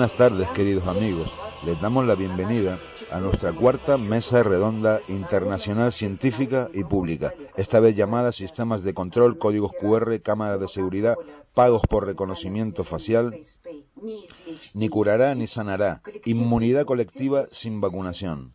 Buenas 0.00 0.16
tardes, 0.16 0.48
queridos 0.52 0.86
amigos. 0.86 1.30
Les 1.66 1.78
damos 1.78 2.06
la 2.06 2.14
bienvenida 2.14 2.80
a 3.12 3.20
nuestra 3.20 3.52
cuarta 3.52 3.98
mesa 3.98 4.42
redonda 4.42 4.98
internacional 5.08 5.92
científica 5.92 6.70
y 6.72 6.84
pública, 6.84 7.34
esta 7.58 7.80
vez 7.80 7.94
llamada 7.94 8.32
Sistemas 8.32 8.82
de 8.82 8.94
Control, 8.94 9.36
Códigos 9.36 9.72
QR, 9.78 10.18
Cámaras 10.22 10.58
de 10.58 10.68
Seguridad, 10.68 11.16
Pagos 11.52 11.82
por 11.86 12.06
Reconocimiento 12.06 12.82
Facial, 12.82 13.38
ni 14.72 14.88
curará 14.88 15.34
ni 15.34 15.46
sanará, 15.46 16.00
inmunidad 16.24 16.86
colectiva 16.86 17.44
sin 17.52 17.82
vacunación. 17.82 18.54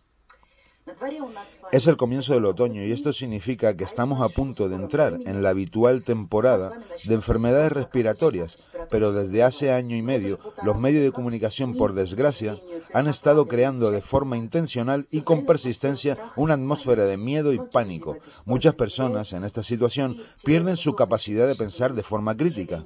Es 1.71 1.87
el 1.87 1.97
comienzo 1.97 2.35
del 2.35 2.45
otoño 2.45 2.83
y 2.83 2.91
esto 2.91 3.11
significa 3.11 3.75
que 3.75 3.83
estamos 3.83 4.21
a 4.21 4.29
punto 4.29 4.69
de 4.69 4.75
entrar 4.75 5.17
en 5.25 5.41
la 5.41 5.49
habitual 5.49 6.03
temporada 6.03 6.79
de 7.05 7.15
enfermedades 7.15 7.71
respiratorias, 7.71 8.69
pero 8.91 9.11
desde 9.11 9.41
hace 9.41 9.71
año 9.71 9.95
y 9.95 10.03
medio 10.03 10.39
los 10.61 10.77
medios 10.77 11.03
de 11.03 11.11
comunicación, 11.11 11.75
por 11.75 11.93
desgracia, 11.93 12.59
han 12.93 13.07
estado 13.07 13.47
creando 13.47 13.89
de 13.89 14.03
forma 14.03 14.37
intencional 14.37 15.07
y 15.09 15.21
con 15.21 15.47
persistencia 15.47 16.19
una 16.35 16.53
atmósfera 16.53 17.05
de 17.05 17.17
miedo 17.17 17.51
y 17.51 17.57
pánico. 17.57 18.17
Muchas 18.45 18.75
personas 18.75 19.33
en 19.33 19.43
esta 19.43 19.63
situación 19.63 20.15
pierden 20.43 20.77
su 20.77 20.93
capacidad 20.93 21.47
de 21.47 21.55
pensar 21.55 21.95
de 21.95 22.03
forma 22.03 22.37
crítica 22.37 22.83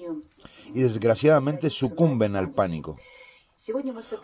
y 0.74 0.82
desgraciadamente 0.82 1.70
sucumben 1.70 2.38
al 2.38 2.52
pánico. 2.52 2.98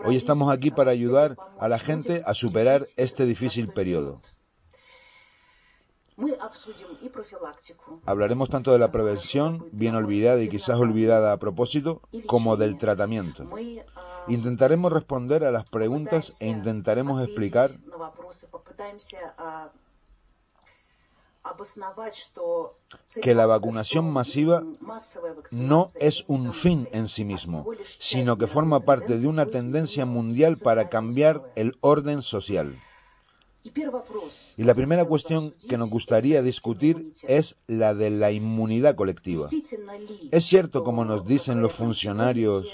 Hoy 0.06 0.16
estamos 0.16 0.50
aquí 0.50 0.72
para 0.72 0.92
ayudar 0.92 1.36
a 1.60 1.68
la 1.68 1.78
gente 1.78 2.22
a 2.26 2.34
superar 2.34 2.86
este 2.96 3.26
difícil 3.26 3.68
periodo. 3.68 4.22
Hablaremos 8.06 8.50
tanto 8.50 8.72
de 8.72 8.80
la 8.80 8.92
prevención, 8.92 9.68
bien 9.74 9.96
olvidada 9.96 10.42
y 10.42 10.48
quizás 10.48 10.80
olvidada 10.80 11.34
a 11.34 11.38
propósito, 11.38 12.02
como 12.26 12.56
del 12.56 12.78
tratamiento. 12.78 13.50
Intentaremos 14.30 14.94
responder 14.94 15.44
a 15.44 15.52
las 15.52 15.70
preguntas 15.70 16.42
e 16.42 16.48
intentaremos 16.48 17.22
explicar 17.22 17.72
que 23.22 23.36
la 23.36 23.46
vacunación 23.46 24.12
masiva 24.12 24.64
no 25.52 25.90
es 25.96 26.24
un 26.28 26.54
fin 26.54 26.88
en 26.92 27.08
sí 27.08 27.24
mismo, 27.24 27.68
sino 28.00 28.38
que 28.38 28.48
forma 28.48 28.80
parte 28.82 29.18
de 29.18 29.28
una 29.28 29.46
tendencia 29.46 30.06
mundial 30.06 30.58
para 30.58 30.90
cambiar 30.90 31.52
el 31.56 31.78
orden 31.82 32.22
social. 32.22 32.76
Y 34.58 34.64
la 34.64 34.76
primera 34.76 35.06
cuestión 35.06 35.56
que 35.68 35.78
nos 35.78 35.90
gustaría 35.90 36.44
discutir 36.44 37.14
es 37.24 37.58
la 37.68 37.96
de 37.96 38.12
la 38.12 38.32
inmunidad 38.32 38.96
colectiva. 38.96 39.50
¿Es 40.32 40.46
cierto, 40.46 40.84
como 40.84 41.04
nos 41.04 41.26
dicen 41.26 41.62
los 41.62 41.74
funcionarios, 41.74 42.68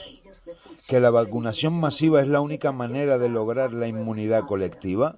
que 0.87 0.99
la 0.99 1.09
vacunación 1.09 1.79
masiva 1.79 2.21
es 2.21 2.27
la 2.27 2.41
única 2.41 2.71
manera 2.71 3.17
de 3.17 3.29
lograr 3.29 3.71
la 3.71 3.87
inmunidad 3.87 4.45
colectiva? 4.45 5.15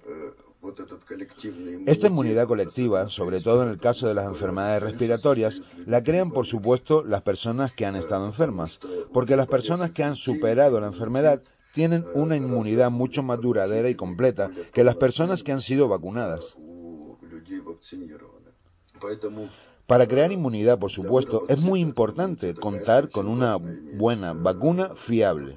Esta 1.86 2.08
inmunidad 2.08 2.48
colectiva, 2.48 3.10
sobre 3.10 3.42
todo 3.42 3.64
en 3.64 3.70
el 3.70 3.80
caso 3.80 4.08
de 4.08 4.14
las 4.14 4.28
enfermedades 4.28 4.82
respiratorias, 4.82 5.62
la 5.86 6.04
crean 6.04 6.32
por 6.32 6.46
supuesto 6.46 7.04
las 7.04 7.22
personas 7.22 7.74
que 7.74 7.86
han 7.86 7.98
estado 7.98 8.26
enfermas, 8.26 8.80
porque 9.12 9.36
las 9.36 9.48
personas 9.48 9.92
que 9.92 10.04
han 10.04 10.16
superado 10.16 10.80
la 10.80 10.88
enfermedad 10.88 11.42
tienen 11.74 12.06
una 12.14 12.38
inmunidad 12.38 12.92
mucho 12.92 13.24
más 13.24 13.42
duradera 13.42 13.90
y 13.90 13.96
completa 13.96 14.52
que 14.74 14.84
las 14.84 14.96
personas 14.96 15.44
que 15.44 15.52
han 15.52 15.62
sido 15.62 15.90
vacunadas. 15.90 16.56
Para 19.88 20.08
crear 20.08 20.32
inmunidad, 20.32 20.80
por 20.80 20.92
supuesto, 20.92 21.44
es 21.50 21.60
muy 21.60 21.82
importante 21.82 22.56
contar 22.56 23.10
con 23.10 23.28
una 23.28 23.58
buena 23.58 24.34
vacuna 24.34 24.96
fiable. 24.96 25.56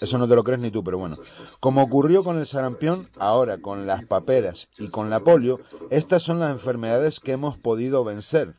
Eso 0.00 0.18
no 0.18 0.26
te 0.26 0.34
lo 0.34 0.42
crees 0.42 0.60
ni 0.60 0.72
tú, 0.72 0.82
pero 0.82 0.98
bueno. 0.98 1.16
Como 1.60 1.82
ocurrió 1.82 2.24
con 2.24 2.38
el 2.38 2.46
sarampión, 2.46 3.08
ahora 3.18 3.58
con 3.58 3.86
las 3.86 4.04
paperas 4.04 4.68
y 4.76 4.88
con 4.88 5.08
la 5.08 5.20
polio, 5.20 5.60
estas 5.90 6.24
son 6.24 6.40
las 6.40 6.50
enfermedades 6.50 7.20
que 7.20 7.32
hemos 7.32 7.56
podido 7.56 8.02
vencer. 8.02 8.56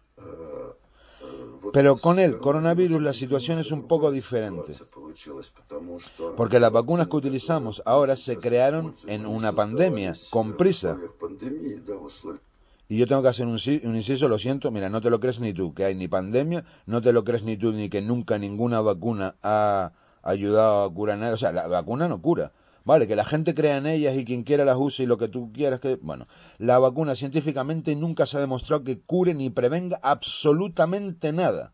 Pero 1.73 1.97
con 1.97 2.17
el 2.19 2.37
coronavirus 2.37 3.01
la 3.01 3.13
situación 3.13 3.59
es 3.59 3.71
un 3.71 3.87
poco 3.87 4.11
diferente. 4.11 4.75
Porque 6.37 6.59
las 6.59 6.71
vacunas 6.71 7.07
que 7.07 7.17
utilizamos 7.17 7.81
ahora 7.85 8.15
se 8.15 8.37
crearon 8.37 8.95
en 9.07 9.25
una 9.25 9.53
pandemia, 9.53 10.15
con 10.29 10.57
prisa. 10.57 10.97
Y 12.91 12.97
yo 12.97 13.07
tengo 13.07 13.21
que 13.21 13.29
hacer 13.29 13.47
un, 13.47 13.53
inciso, 13.95 14.27
lo 14.27 14.37
siento, 14.37 14.69
mira, 14.69 14.89
no 14.89 14.99
te 14.99 15.09
lo 15.09 15.21
crees 15.21 15.39
ni 15.39 15.53
tú, 15.53 15.73
que 15.73 15.85
hay 15.85 15.95
ni 15.95 16.09
pandemia, 16.09 16.65
no 16.85 17.01
te 17.01 17.13
lo 17.13 17.23
crees 17.23 17.45
ni 17.45 17.55
tú, 17.55 17.71
ni 17.71 17.87
que 17.87 18.01
nunca 18.01 18.37
ninguna 18.37 18.81
vacuna 18.81 19.37
ha 19.43 19.93
ayudado 20.21 20.83
a 20.83 20.93
curar 20.93 21.17
nada. 21.17 21.35
O 21.35 21.37
sea, 21.37 21.53
la 21.53 21.67
vacuna 21.67 22.09
no 22.09 22.21
cura. 22.21 22.51
Vale, 22.83 23.07
que 23.07 23.15
la 23.15 23.23
gente 23.23 23.55
crea 23.55 23.77
en 23.77 23.87
ellas 23.87 24.17
y 24.17 24.25
quien 24.25 24.43
quiera 24.43 24.65
las 24.65 24.75
use 24.77 25.03
y 25.03 25.05
lo 25.05 25.17
que 25.17 25.29
tú 25.29 25.53
quieras 25.53 25.79
que... 25.79 25.95
Bueno, 26.01 26.27
la 26.57 26.79
vacuna 26.79 27.15
científicamente 27.15 27.95
nunca 27.95 28.25
se 28.25 28.35
ha 28.35 28.41
demostrado 28.41 28.83
que 28.83 28.99
cure 28.99 29.33
ni 29.33 29.49
prevenga 29.49 29.97
absolutamente 30.03 31.31
nada. 31.31 31.71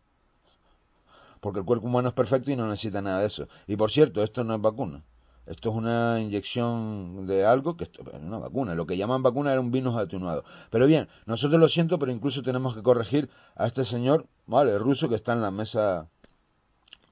Porque 1.40 1.58
el 1.58 1.64
cuerpo 1.64 1.88
humano 1.88 2.10
es 2.10 2.14
perfecto 2.14 2.52
y 2.52 2.54
no 2.54 2.68
necesita 2.68 3.02
nada 3.02 3.22
de 3.22 3.26
eso. 3.26 3.48
Y 3.66 3.74
por 3.74 3.90
cierto, 3.90 4.22
esto 4.22 4.44
no 4.44 4.54
es 4.54 4.60
vacuna. 4.60 5.02
Esto 5.48 5.70
es 5.70 5.76
una 5.76 6.20
inyección 6.20 7.26
de 7.26 7.46
algo 7.46 7.76
que 7.76 7.84
es 7.84 7.90
una 8.22 8.38
vacuna. 8.38 8.74
Lo 8.74 8.86
que 8.86 8.98
llaman 8.98 9.22
vacuna 9.22 9.50
era 9.52 9.60
un 9.60 9.70
virus 9.70 9.96
atenuado. 9.96 10.44
Pero 10.70 10.86
bien, 10.86 11.08
nosotros 11.24 11.58
lo 11.58 11.68
siento, 11.68 11.98
pero 11.98 12.12
incluso 12.12 12.42
tenemos 12.42 12.74
que 12.74 12.82
corregir 12.82 13.30
a 13.56 13.66
este 13.66 13.86
señor, 13.86 14.26
vale, 14.46 14.78
ruso 14.78 15.08
que 15.08 15.14
está 15.14 15.32
en 15.32 15.40
la 15.40 15.50
mesa 15.50 16.06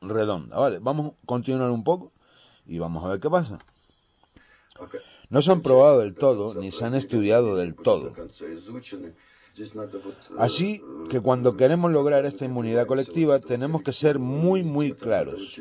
redonda. 0.03 0.59
Vale, 0.59 0.81
vamos 0.81 1.13
a 1.13 1.27
continuar 1.27 1.71
un 1.71 1.83
poco 1.83 2.13
y 2.67 2.79
vamos 2.79 3.05
a 3.05 3.09
ver 3.09 3.21
qué 3.21 3.31
pasa. 3.31 3.59
No 5.31 5.41
se 5.41 5.51
han 5.51 5.63
probado 5.63 6.01
del 6.01 6.15
todo 6.15 6.55
ni 6.61 6.73
se 6.73 6.85
han 6.85 6.95
estudiado 6.95 7.57
del 7.57 7.75
todo. 7.75 8.15
Así 10.38 10.82
que 11.10 11.20
cuando 11.20 11.58
queremos 11.58 11.92
lograr 11.92 12.26
esta 12.26 12.46
inmunidad 12.46 12.88
colectiva 12.88 13.40
tenemos 13.40 13.84
que 13.84 13.92
ser 13.92 14.18
muy 14.18 14.64
muy 14.64 14.94
claros 14.94 15.60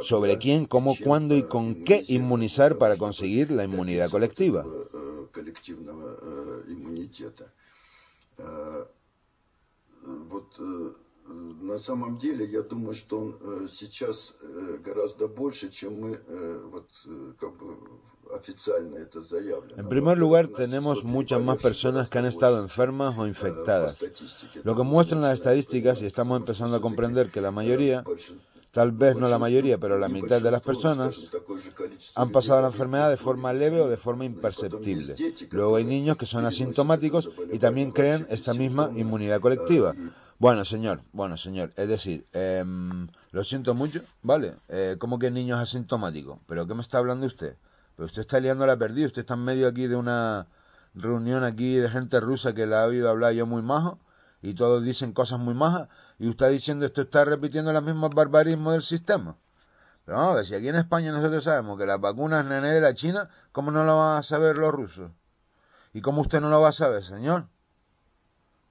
sobre 0.00 0.38
quién, 0.38 0.66
cómo, 0.66 0.96
cuándo 1.02 1.36
y 1.36 1.42
con 1.42 1.84
qué 1.84 2.04
inmunizar 2.06 2.78
para 2.78 2.96
conseguir 2.96 3.50
la 3.50 3.64
inmunidad 3.64 4.10
colectiva. 4.10 4.64
На 11.62 11.78
самом 11.78 12.18
деле, 12.18 12.44
я 12.44 12.62
думаю, 12.62 12.94
что 12.94 13.18
он 13.20 13.68
сейчас 13.68 14.34
гораздо 14.84 15.28
больше, 15.28 15.70
чем 15.70 16.00
мы 16.00 16.20
вот 16.70 16.88
как 17.38 17.56
бы 17.56 17.76
en 19.77 19.89
primer 19.89 20.17
lugar, 20.17 20.47
tenemos 20.47 21.03
muchas 21.03 21.41
más 21.41 21.57
personas 21.57 22.09
que 22.09 22.19
han 22.19 22.25
estado 22.25 22.59
enfermas 22.59 23.17
o 23.17 23.27
infectadas. 23.27 23.97
Lo 24.63 24.75
que 24.75 24.83
muestran 24.83 25.21
las 25.21 25.33
estadísticas, 25.33 26.01
y 26.01 26.05
estamos 26.05 26.39
empezando 26.39 26.77
a 26.77 26.81
comprender 26.81 27.29
que 27.29 27.41
la 27.41 27.51
mayoría, 27.51 28.03
tal 28.71 28.91
vez 28.91 29.17
no 29.17 29.27
la 29.27 29.39
mayoría, 29.39 29.77
pero 29.77 29.97
la 29.97 30.09
mitad 30.09 30.41
de 30.41 30.51
las 30.51 30.61
personas, 30.61 31.29
han 32.15 32.29
pasado 32.31 32.61
la 32.61 32.67
enfermedad 32.67 33.09
de 33.09 33.17
forma 33.17 33.53
leve 33.53 33.81
o 33.81 33.87
de 33.87 33.97
forma 33.97 34.25
imperceptible. 34.25 35.15
Luego 35.51 35.75
hay 35.75 35.85
niños 35.85 36.17
que 36.17 36.25
son 36.25 36.45
asintomáticos 36.45 37.29
y 37.51 37.59
también 37.59 37.91
crean 37.91 38.27
esta 38.29 38.53
misma 38.53 38.91
inmunidad 38.95 39.41
colectiva. 39.41 39.93
Bueno, 40.39 40.63
señor, 40.65 41.01
bueno, 41.13 41.35
señor, 41.35 41.73
es 41.75 41.87
decir, 41.87 42.27
em, 42.33 43.07
lo 43.31 43.43
siento 43.43 43.73
mucho, 43.73 44.01
¿vale? 44.21 44.53
Eh, 44.69 44.95
¿Cómo 44.99 45.17
que 45.17 45.31
niños 45.31 45.59
asintomáticos? 45.59 46.37
¿Pero 46.45 46.67
qué 46.67 46.75
me 46.75 46.81
está 46.81 46.99
hablando 46.99 47.25
usted? 47.25 47.55
Pero 47.97 48.05
usted 48.05 48.21
está 48.21 48.39
liando 48.39 48.67
la 48.67 48.77
perdida, 48.77 49.07
usted 49.07 49.21
está 49.21 49.33
en 49.33 49.43
medio 49.43 49.67
aquí 49.67 49.87
de 49.87 49.95
una 49.95 50.47
reunión 50.93 51.43
aquí 51.43 51.75
de 51.75 51.89
gente 51.89 52.19
rusa 52.19 52.53
que 52.53 52.67
la 52.67 52.83
ha 52.83 52.85
oído 52.85 53.09
hablar 53.09 53.33
yo 53.33 53.47
muy 53.47 53.63
majo 53.63 53.99
y 54.41 54.53
todos 54.53 54.83
dicen 54.83 55.13
cosas 55.13 55.39
muy 55.39 55.55
majas 55.55 55.89
y 56.19 56.29
usted 56.29 56.51
diciendo 56.51 56.85
esto 56.85 57.01
está 57.01 57.25
repitiendo 57.25 57.73
los 57.73 57.83
mismos 57.83 58.11
barbarismos 58.13 58.73
del 58.73 58.83
sistema. 58.83 59.35
Pero 60.05 60.19
vamos 60.19 60.33
a 60.33 60.35
ver, 60.35 60.45
si 60.45 60.53
aquí 60.53 60.69
en 60.69 60.75
España 60.75 61.11
nosotros 61.11 61.43
sabemos 61.43 61.77
que 61.79 61.87
las 61.87 61.99
vacunas 61.99 62.45
nené 62.45 62.71
de 62.71 62.81
la 62.81 62.93
China, 62.93 63.29
¿cómo 63.51 63.71
no 63.71 63.83
lo 63.83 63.97
van 63.97 64.19
a 64.19 64.23
saber 64.23 64.59
los 64.59 64.71
rusos? 64.71 65.11
¿Y 65.91 66.01
cómo 66.01 66.21
usted 66.21 66.39
no 66.39 66.51
lo 66.51 66.61
va 66.61 66.69
a 66.69 66.73
saber, 66.73 67.03
señor? 67.03 67.47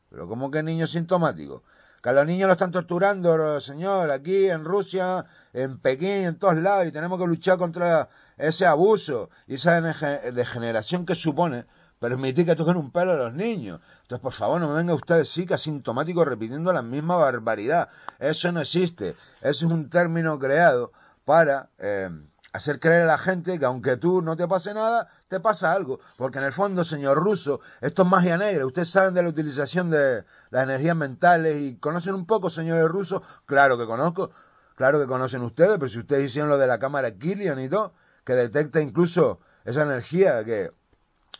Pero 0.08 0.28
¿cómo 0.28 0.52
que 0.52 0.62
niños 0.62 0.92
sintomáticos? 0.92 1.62
Que 2.00 2.10
a 2.10 2.12
los 2.12 2.26
niños 2.26 2.46
los 2.46 2.54
están 2.54 2.70
torturando, 2.70 3.60
señor, 3.60 4.10
aquí 4.12 4.48
en 4.48 4.64
Rusia, 4.64 5.26
en 5.56 5.78
Pekín, 5.78 6.24
en 6.24 6.38
todos 6.38 6.56
lados, 6.56 6.86
y 6.86 6.92
tenemos 6.92 7.18
que 7.18 7.26
luchar 7.26 7.56
contra 7.56 8.10
ese 8.36 8.66
abuso 8.66 9.30
y 9.46 9.54
esa 9.54 9.80
degeneración 9.80 11.06
que 11.06 11.14
supone 11.14 11.64
permitir 11.98 12.44
que 12.44 12.54
toquen 12.54 12.76
un 12.76 12.90
pelo 12.90 13.12
a 13.12 13.16
los 13.16 13.32
niños. 13.32 13.80
Entonces, 14.02 14.22
por 14.22 14.34
favor, 14.34 14.60
no 14.60 14.68
me 14.68 14.74
venga 14.74 14.92
usted 14.92 15.24
sí 15.24 15.46
que 15.46 15.54
asintomático 15.54 16.26
repitiendo 16.26 16.74
la 16.74 16.82
misma 16.82 17.16
barbaridad. 17.16 17.88
Eso 18.18 18.52
no 18.52 18.60
existe. 18.60 19.14
Eso 19.40 19.66
es 19.66 19.72
un 19.72 19.88
término 19.88 20.38
creado 20.38 20.92
para 21.24 21.70
eh, 21.78 22.10
hacer 22.52 22.78
creer 22.78 23.04
a 23.04 23.06
la 23.06 23.18
gente 23.18 23.58
que 23.58 23.64
aunque 23.64 23.96
tú 23.96 24.20
no 24.20 24.36
te 24.36 24.46
pase 24.46 24.74
nada, 24.74 25.08
te 25.28 25.40
pasa 25.40 25.72
algo. 25.72 26.00
Porque 26.18 26.36
en 26.36 26.44
el 26.44 26.52
fondo, 26.52 26.84
señor 26.84 27.16
Ruso, 27.16 27.60
esto 27.80 28.02
es 28.02 28.08
magia 28.08 28.36
negra. 28.36 28.66
Ustedes 28.66 28.90
saben 28.90 29.14
de 29.14 29.22
la 29.22 29.30
utilización 29.30 29.90
de 29.90 30.26
las 30.50 30.64
energías 30.64 30.96
mentales 30.96 31.62
y 31.62 31.76
conocen 31.78 32.14
un 32.14 32.26
poco, 32.26 32.50
señores 32.50 32.86
rusos. 32.88 33.22
Claro 33.46 33.78
que 33.78 33.86
conozco. 33.86 34.32
Claro 34.76 35.00
que 35.00 35.06
conocen 35.06 35.42
ustedes, 35.42 35.78
pero 35.78 35.88
si 35.88 35.98
ustedes 35.98 36.26
hicieron 36.26 36.50
lo 36.50 36.58
de 36.58 36.66
la 36.66 36.78
cámara 36.78 37.10
Killian 37.10 37.58
y 37.58 37.68
todo, 37.68 37.94
que 38.24 38.34
detecta 38.34 38.80
incluso 38.80 39.40
esa 39.64 39.82
energía 39.82 40.44
que 40.44 40.70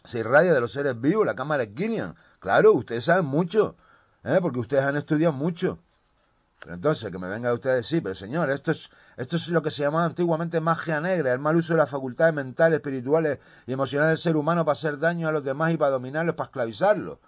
se 0.04 0.20
irradia 0.20 0.54
de 0.54 0.60
los 0.60 0.72
seres 0.72 0.98
vivos, 1.00 1.26
la 1.26 1.34
cámara 1.34 1.66
Killian. 1.66 2.16
Claro, 2.40 2.72
ustedes 2.72 3.04
saben 3.04 3.26
mucho, 3.26 3.76
¿eh? 4.24 4.38
porque 4.40 4.60
ustedes 4.60 4.84
han 4.84 4.96
estudiado 4.96 5.34
mucho. 5.34 5.78
Pero 6.60 6.74
entonces, 6.74 7.12
que 7.12 7.18
me 7.18 7.28
venga 7.28 7.52
usted 7.52 7.70
a 7.70 7.74
decir, 7.74 8.02
pero 8.02 8.14
señor, 8.14 8.50
esto 8.50 8.70
es, 8.70 8.88
esto 9.18 9.36
es 9.36 9.48
lo 9.48 9.62
que 9.62 9.70
se 9.70 9.82
llamaba 9.82 10.06
antiguamente 10.06 10.60
magia 10.60 11.00
negra, 11.02 11.32
el 11.32 11.38
mal 11.38 11.56
uso 11.56 11.74
de 11.74 11.78
las 11.78 11.90
facultades 11.90 12.32
mentales, 12.32 12.78
espirituales 12.78 13.38
y 13.66 13.72
emocionales 13.74 14.12
del 14.12 14.18
ser 14.18 14.36
humano 14.36 14.64
para 14.64 14.72
hacer 14.72 14.98
daño 14.98 15.28
a 15.28 15.32
los 15.32 15.44
demás 15.44 15.72
y 15.72 15.76
para 15.76 15.90
dominarlos, 15.90 16.34
para 16.34 16.46
esclavizarlos. 16.46 17.18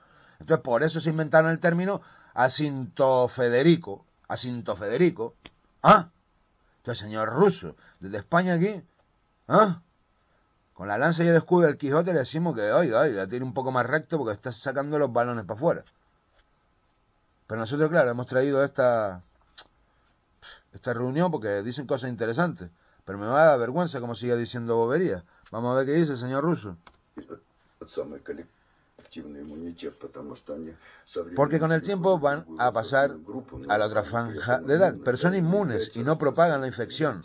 Entonces, 0.41 0.63
por 0.65 0.83
eso 0.83 1.01
se 1.01 1.11
inventaron 1.11 1.51
el 1.51 1.59
término 1.59 2.01
asintofederico. 2.33 4.07
Asintofederico. 4.29 5.35
Ah, 5.83 6.11
entonces, 6.79 7.05
señor 7.05 7.29
ruso, 7.31 7.77
desde 8.01 8.19
España 8.19 8.55
aquí, 8.55 8.83
¿ah? 9.47 9.83
Con 10.75 10.89
la 10.89 10.97
lanza 10.97 11.25
y 11.25 11.29
el 11.29 11.37
escudo 11.37 11.67
del 11.67 11.77
Quijote 11.77 12.13
le 12.13 12.21
decimos 12.21 12.55
que, 12.55 12.73
oiga, 12.73 13.01
oiga, 13.01 13.27
tiene 13.27 13.45
un 13.45 13.53
poco 13.53 13.73
más 13.73 13.85
recto 13.85 14.17
porque 14.17 14.35
está 14.35 14.53
sacando 14.53 14.99
los 14.99 15.13
balones 15.13 15.45
para 15.45 15.59
afuera. 15.59 15.85
Pero 17.47 17.61
nosotros, 17.61 17.91
claro, 17.91 18.11
hemos 18.11 18.27
traído 18.27 18.63
esta, 18.63 19.23
esta 20.73 20.93
reunión 20.93 21.31
porque 21.31 21.63
dicen 21.63 21.87
cosas 21.87 22.11
interesantes. 22.11 22.71
Pero 23.05 23.19
me 23.19 23.27
va 23.27 23.43
a 23.43 23.47
dar 23.47 23.59
vergüenza 23.59 24.01
como 24.01 24.15
siga 24.15 24.37
diciendo 24.37 24.77
bobería. 24.77 25.25
Vamos 25.51 25.73
a 25.73 25.79
ver 25.79 25.87
qué 25.87 25.93
dice 25.95 26.13
el 26.13 26.19
señor 26.19 26.45
Russo. 26.45 26.77
Porque 31.35 31.59
con 31.59 31.73
el 31.73 31.83
tiempo 31.83 32.19
van 32.19 32.45
a 32.59 32.73
pasar 32.73 33.15
a 33.69 33.79
la 33.79 33.87
otra 33.87 34.05
franja 34.05 34.59
de 34.59 34.75
edad, 34.75 34.95
pero 35.05 35.17
son 35.17 35.35
inmunes 35.35 35.91
y 35.95 36.03
no 36.03 36.19
propagan 36.19 36.61
la 36.61 36.67
infección. 36.67 37.23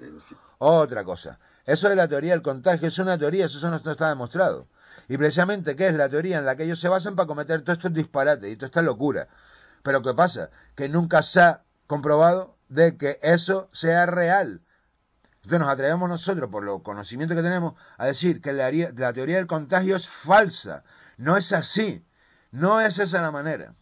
Otra 0.59 1.03
cosa. 1.03 1.39
Eso 1.65 1.89
de 1.89 1.95
la 1.95 2.07
teoría 2.07 2.33
del 2.33 2.41
contagio 2.41 2.87
es 2.87 2.99
una 2.99 3.17
teoría, 3.17 3.45
eso 3.45 3.69
no 3.69 3.77
está 3.77 4.09
demostrado. 4.09 4.67
Y 5.07 5.17
precisamente, 5.17 5.75
¿qué 5.75 5.87
es 5.87 5.95
la 5.95 6.09
teoría 6.09 6.37
en 6.39 6.45
la 6.45 6.55
que 6.55 6.63
ellos 6.63 6.79
se 6.79 6.87
basan 6.87 7.15
para 7.15 7.27
cometer 7.27 7.61
todos 7.61 7.77
estos 7.77 7.93
disparates 7.93 8.51
y 8.51 8.55
toda 8.55 8.67
esta 8.67 8.81
locura? 8.81 9.27
Pero 9.81 10.01
¿qué 10.01 10.13
pasa? 10.13 10.49
Que 10.75 10.87
nunca 10.87 11.21
se 11.21 11.41
ha 11.41 11.63
comprobado 11.87 12.55
de 12.69 12.97
que 12.97 13.19
eso 13.21 13.69
sea 13.73 14.05
real. 14.05 14.61
Entonces 15.43 15.59
nos 15.59 15.69
atrevemos 15.69 16.07
nosotros, 16.07 16.49
por 16.49 16.63
los 16.63 16.81
conocimientos 16.81 17.35
que 17.35 17.43
tenemos, 17.43 17.73
a 17.97 18.07
decir 18.07 18.41
que 18.41 18.53
la, 18.53 18.71
la 18.71 19.11
teoría 19.11 19.35
del 19.37 19.47
contagio 19.47 19.97
es 19.97 20.07
falsa. 20.07 20.83
No 21.17 21.37
es 21.37 21.51
así. 21.53 22.05
No 22.51 22.81
es 22.81 22.99
esa 22.99 23.21
la 23.21 23.31
manera. 23.31 23.75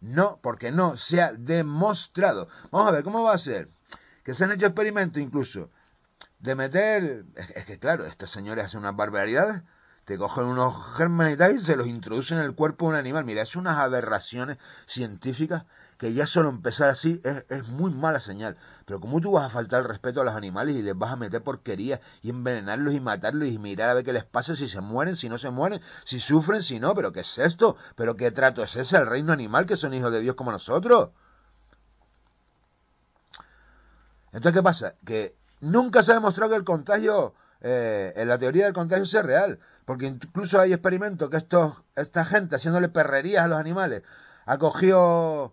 No, 0.00 0.38
porque 0.42 0.70
no 0.70 0.96
se 0.96 1.20
ha 1.20 1.32
demostrado. 1.32 2.48
Vamos 2.70 2.88
a 2.88 2.92
ver, 2.92 3.04
¿cómo 3.04 3.22
va 3.22 3.34
a 3.34 3.38
ser? 3.38 3.68
Que 4.24 4.34
se 4.34 4.44
han 4.44 4.52
hecho 4.52 4.66
experimentos 4.66 5.22
incluso 5.22 5.70
de 6.38 6.54
meter... 6.54 7.24
Es, 7.54 7.64
que 7.64 7.78
claro, 7.78 8.06
estos 8.06 8.30
señores 8.30 8.66
hacen 8.66 8.80
unas 8.80 8.96
barbaridades 8.96 9.62
te 10.08 10.16
cogen 10.16 10.44
unos 10.44 10.74
gérmenes 10.96 11.38
y 11.54 11.60
se 11.60 11.76
los 11.76 11.86
introducen 11.86 12.38
en 12.38 12.44
el 12.44 12.54
cuerpo 12.54 12.86
de 12.86 12.92
un 12.92 12.94
animal. 12.94 13.26
Mira, 13.26 13.42
es 13.42 13.56
unas 13.56 13.76
aberraciones 13.76 14.56
científicas 14.86 15.66
que 15.98 16.14
ya 16.14 16.26
solo 16.26 16.48
empezar 16.48 16.88
así 16.88 17.20
es, 17.50 17.68
muy 17.68 17.90
mala 17.90 18.18
señal. 18.18 18.56
Pero 18.86 19.00
¿cómo 19.00 19.20
tú 19.20 19.32
vas 19.32 19.44
a 19.44 19.50
faltar 19.50 19.82
el 19.82 19.88
respeto 19.88 20.22
a 20.22 20.24
los 20.24 20.34
animales 20.34 20.76
y 20.76 20.80
les 20.80 20.96
vas 20.96 21.12
a 21.12 21.16
meter 21.16 21.42
porquería 21.42 22.00
y 22.22 22.30
envenenarlos 22.30 22.94
y 22.94 23.00
matarlos 23.00 23.48
y 23.48 23.58
mirar 23.58 23.90
a 23.90 23.94
ver 23.94 24.04
qué 24.04 24.14
les 24.14 24.24
pasa 24.24 24.56
si 24.56 24.66
se 24.66 24.80
mueren, 24.80 25.14
si 25.14 25.28
no 25.28 25.36
se 25.36 25.50
mueren, 25.50 25.82
si 26.04 26.20
sufren, 26.20 26.62
si 26.62 26.80
no? 26.80 26.94
¿Pero 26.94 27.12
qué 27.12 27.20
es 27.20 27.36
esto? 27.36 27.76
¿Pero 27.94 28.16
qué 28.16 28.30
trato 28.30 28.62
es 28.62 28.76
ese? 28.76 28.96
El 28.96 29.04
reino 29.04 29.34
animal 29.34 29.66
que 29.66 29.76
son 29.76 29.92
hijos 29.92 30.10
de 30.10 30.20
Dios 30.20 30.36
como 30.36 30.52
nosotros. 30.52 31.10
Entonces, 34.32 34.58
¿qué 34.58 34.62
pasa? 34.62 34.94
Que 35.04 35.34
nunca 35.60 36.02
se 36.02 36.12
ha 36.12 36.14
demostrado 36.14 36.52
que 36.52 36.56
el 36.56 36.64
contagio 36.64 37.34
eh, 37.60 38.12
en 38.16 38.28
la 38.28 38.38
teoría 38.38 38.64
del 38.64 38.74
contagio 38.74 39.06
sea 39.06 39.22
real, 39.22 39.58
porque 39.84 40.06
incluso 40.06 40.60
hay 40.60 40.72
experimentos 40.72 41.30
que 41.30 41.36
estos, 41.36 41.74
esta 41.96 42.24
gente 42.24 42.56
haciéndole 42.56 42.88
perrerías 42.88 43.44
a 43.44 43.48
los 43.48 43.58
animales 43.58 44.02
ha 44.46 44.58
cogido 44.58 45.52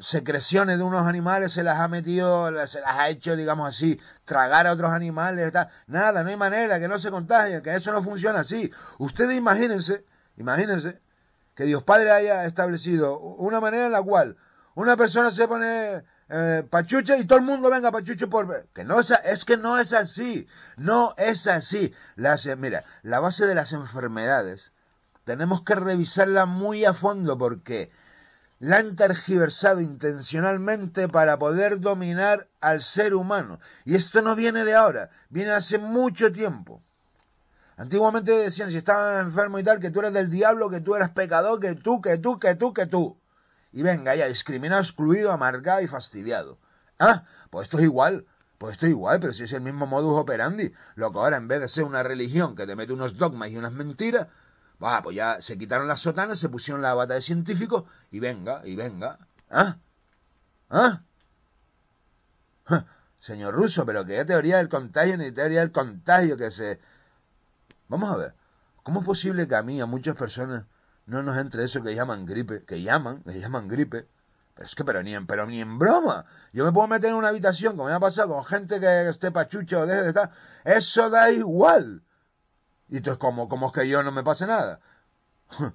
secreciones 0.00 0.78
de 0.78 0.84
unos 0.84 1.06
animales, 1.06 1.52
se 1.52 1.62
las 1.62 1.78
ha 1.78 1.88
metido, 1.88 2.46
se 2.66 2.80
las 2.80 2.96
ha 2.96 3.08
hecho, 3.08 3.36
digamos 3.36 3.68
así, 3.68 4.00
tragar 4.24 4.66
a 4.66 4.72
otros 4.72 4.92
animales, 4.92 5.52
nada, 5.86 6.22
no 6.22 6.30
hay 6.30 6.36
manera, 6.36 6.78
que 6.78 6.88
no 6.88 6.98
se 6.98 7.10
contagien, 7.10 7.62
que 7.62 7.74
eso 7.74 7.92
no 7.92 8.02
funciona 8.02 8.40
así. 8.40 8.72
Ustedes 8.98 9.36
imagínense, 9.36 10.04
imagínense 10.36 11.00
que 11.54 11.64
Dios 11.64 11.82
Padre 11.82 12.10
haya 12.10 12.46
establecido 12.46 13.18
una 13.18 13.60
manera 13.60 13.86
en 13.86 13.92
la 13.92 14.02
cual 14.02 14.36
una 14.74 14.96
persona 14.96 15.30
se 15.30 15.46
pone 15.46 16.02
eh, 16.36 16.66
y 17.20 17.24
todo 17.26 17.38
el 17.38 17.44
mundo 17.44 17.70
venga 17.70 17.92
pachucho 17.92 18.28
por 18.28 18.66
que 18.74 18.82
no 18.82 18.98
es, 18.98 19.12
es 19.24 19.44
que 19.44 19.56
no 19.56 19.78
es 19.78 19.92
así 19.92 20.48
no 20.78 21.14
es 21.16 21.46
así. 21.46 21.94
Las, 22.16 22.44
mira 22.56 22.84
la 23.04 23.20
base 23.20 23.46
de 23.46 23.54
las 23.54 23.72
enfermedades 23.72 24.72
tenemos 25.24 25.62
que 25.62 25.76
revisarla 25.76 26.44
muy 26.46 26.84
a 26.84 26.92
fondo 26.92 27.38
porque 27.38 27.92
la 28.58 28.78
han 28.78 28.96
tergiversado 28.96 29.80
intencionalmente 29.80 31.06
para 31.06 31.38
poder 31.38 31.78
dominar 31.78 32.48
al 32.60 32.82
ser 32.82 33.14
humano. 33.14 33.60
Y 33.84 33.94
esto 33.94 34.20
no 34.20 34.34
viene 34.34 34.64
de 34.64 34.74
ahora 34.74 35.10
viene 35.30 35.52
hace 35.52 35.78
mucho 35.78 36.32
tiempo. 36.32 36.82
Antiguamente 37.76 38.32
decían 38.32 38.70
si 38.70 38.76
estabas 38.76 39.24
enfermo 39.24 39.60
y 39.60 39.62
tal 39.62 39.78
que 39.78 39.92
tú 39.92 40.00
eres 40.00 40.12
del 40.12 40.30
diablo 40.30 40.68
que 40.68 40.80
tú 40.80 40.96
eras 40.96 41.10
pecador 41.10 41.60
que 41.60 41.76
tú 41.76 42.00
que 42.00 42.18
tú 42.18 42.40
que 42.40 42.56
tú 42.56 42.74
que 42.74 42.86
tú 42.86 43.16
y 43.74 43.82
venga 43.82 44.14
ya, 44.14 44.28
discriminado, 44.28 44.80
excluido, 44.80 45.32
amargado 45.32 45.82
y 45.82 45.88
fastidiado. 45.88 46.58
Ah, 47.00 47.24
pues 47.50 47.64
esto 47.64 47.78
es 47.78 47.84
igual, 47.84 48.24
pues 48.56 48.74
esto 48.74 48.86
es 48.86 48.90
igual, 48.90 49.18
pero 49.18 49.32
si 49.32 49.42
es 49.42 49.52
el 49.52 49.62
mismo 49.62 49.84
modus 49.84 50.16
operandi, 50.16 50.72
lo 50.94 51.10
que 51.10 51.18
ahora 51.18 51.38
en 51.38 51.48
vez 51.48 51.60
de 51.60 51.66
ser 51.66 51.82
una 51.82 52.04
religión 52.04 52.54
que 52.54 52.68
te 52.68 52.76
mete 52.76 52.92
unos 52.92 53.18
dogmas 53.18 53.50
y 53.50 53.56
unas 53.56 53.72
mentiras, 53.72 54.28
va, 54.82 55.02
pues 55.02 55.16
ya 55.16 55.40
se 55.40 55.58
quitaron 55.58 55.88
las 55.88 56.00
sotanas, 56.00 56.38
se 56.38 56.48
pusieron 56.48 56.82
la 56.82 56.94
bata 56.94 57.14
de 57.14 57.22
científico 57.22 57.86
y 58.12 58.20
venga, 58.20 58.62
y 58.64 58.76
venga. 58.76 59.18
¿Ah? 59.50 59.78
¿Ah? 60.70 61.02
Señor 63.20 63.54
Russo, 63.54 63.84
pero 63.84 64.06
que 64.06 64.24
teoría 64.24 64.58
del 64.58 64.68
contagio 64.68 65.16
ni 65.16 65.32
teoría 65.32 65.60
del 65.60 65.72
contagio 65.72 66.36
que 66.36 66.52
se... 66.52 66.78
Vamos 67.88 68.08
a 68.12 68.16
ver, 68.16 68.34
¿cómo 68.84 69.00
es 69.00 69.06
posible 69.06 69.48
que 69.48 69.56
a 69.56 69.62
mí, 69.62 69.80
a 69.80 69.86
muchas 69.86 70.14
personas, 70.14 70.64
no 71.06 71.22
nos 71.22 71.36
entre 71.36 71.64
eso 71.64 71.82
que 71.82 71.94
llaman 71.94 72.26
gripe, 72.26 72.64
que 72.64 72.82
llaman, 72.82 73.22
que 73.22 73.40
llaman 73.40 73.68
gripe. 73.68 74.08
Pero 74.54 74.66
es 74.66 74.74
que, 74.74 74.84
pero 74.84 75.02
ni 75.02 75.14
en, 75.14 75.26
pero 75.26 75.46
ni 75.46 75.60
en 75.60 75.78
broma. 75.78 76.26
Yo 76.52 76.64
me 76.64 76.72
puedo 76.72 76.86
meter 76.86 77.10
en 77.10 77.16
una 77.16 77.28
habitación, 77.28 77.76
como 77.76 77.88
me 77.88 77.94
ha 77.94 78.00
pasado, 78.00 78.34
con 78.34 78.44
gente 78.44 78.78
que 78.80 79.08
esté 79.08 79.32
pachucho 79.32 79.80
o 79.80 79.86
deje 79.86 80.02
de 80.02 80.08
estar. 80.08 80.30
Eso 80.64 81.10
da 81.10 81.30
igual. 81.30 82.02
Y 82.88 82.98
entonces, 82.98 83.18
como, 83.18 83.48
como 83.48 83.66
es 83.66 83.72
que 83.72 83.88
yo 83.88 84.02
no 84.02 84.12
me 84.12 84.22
pase 84.22 84.46
nada? 84.46 84.80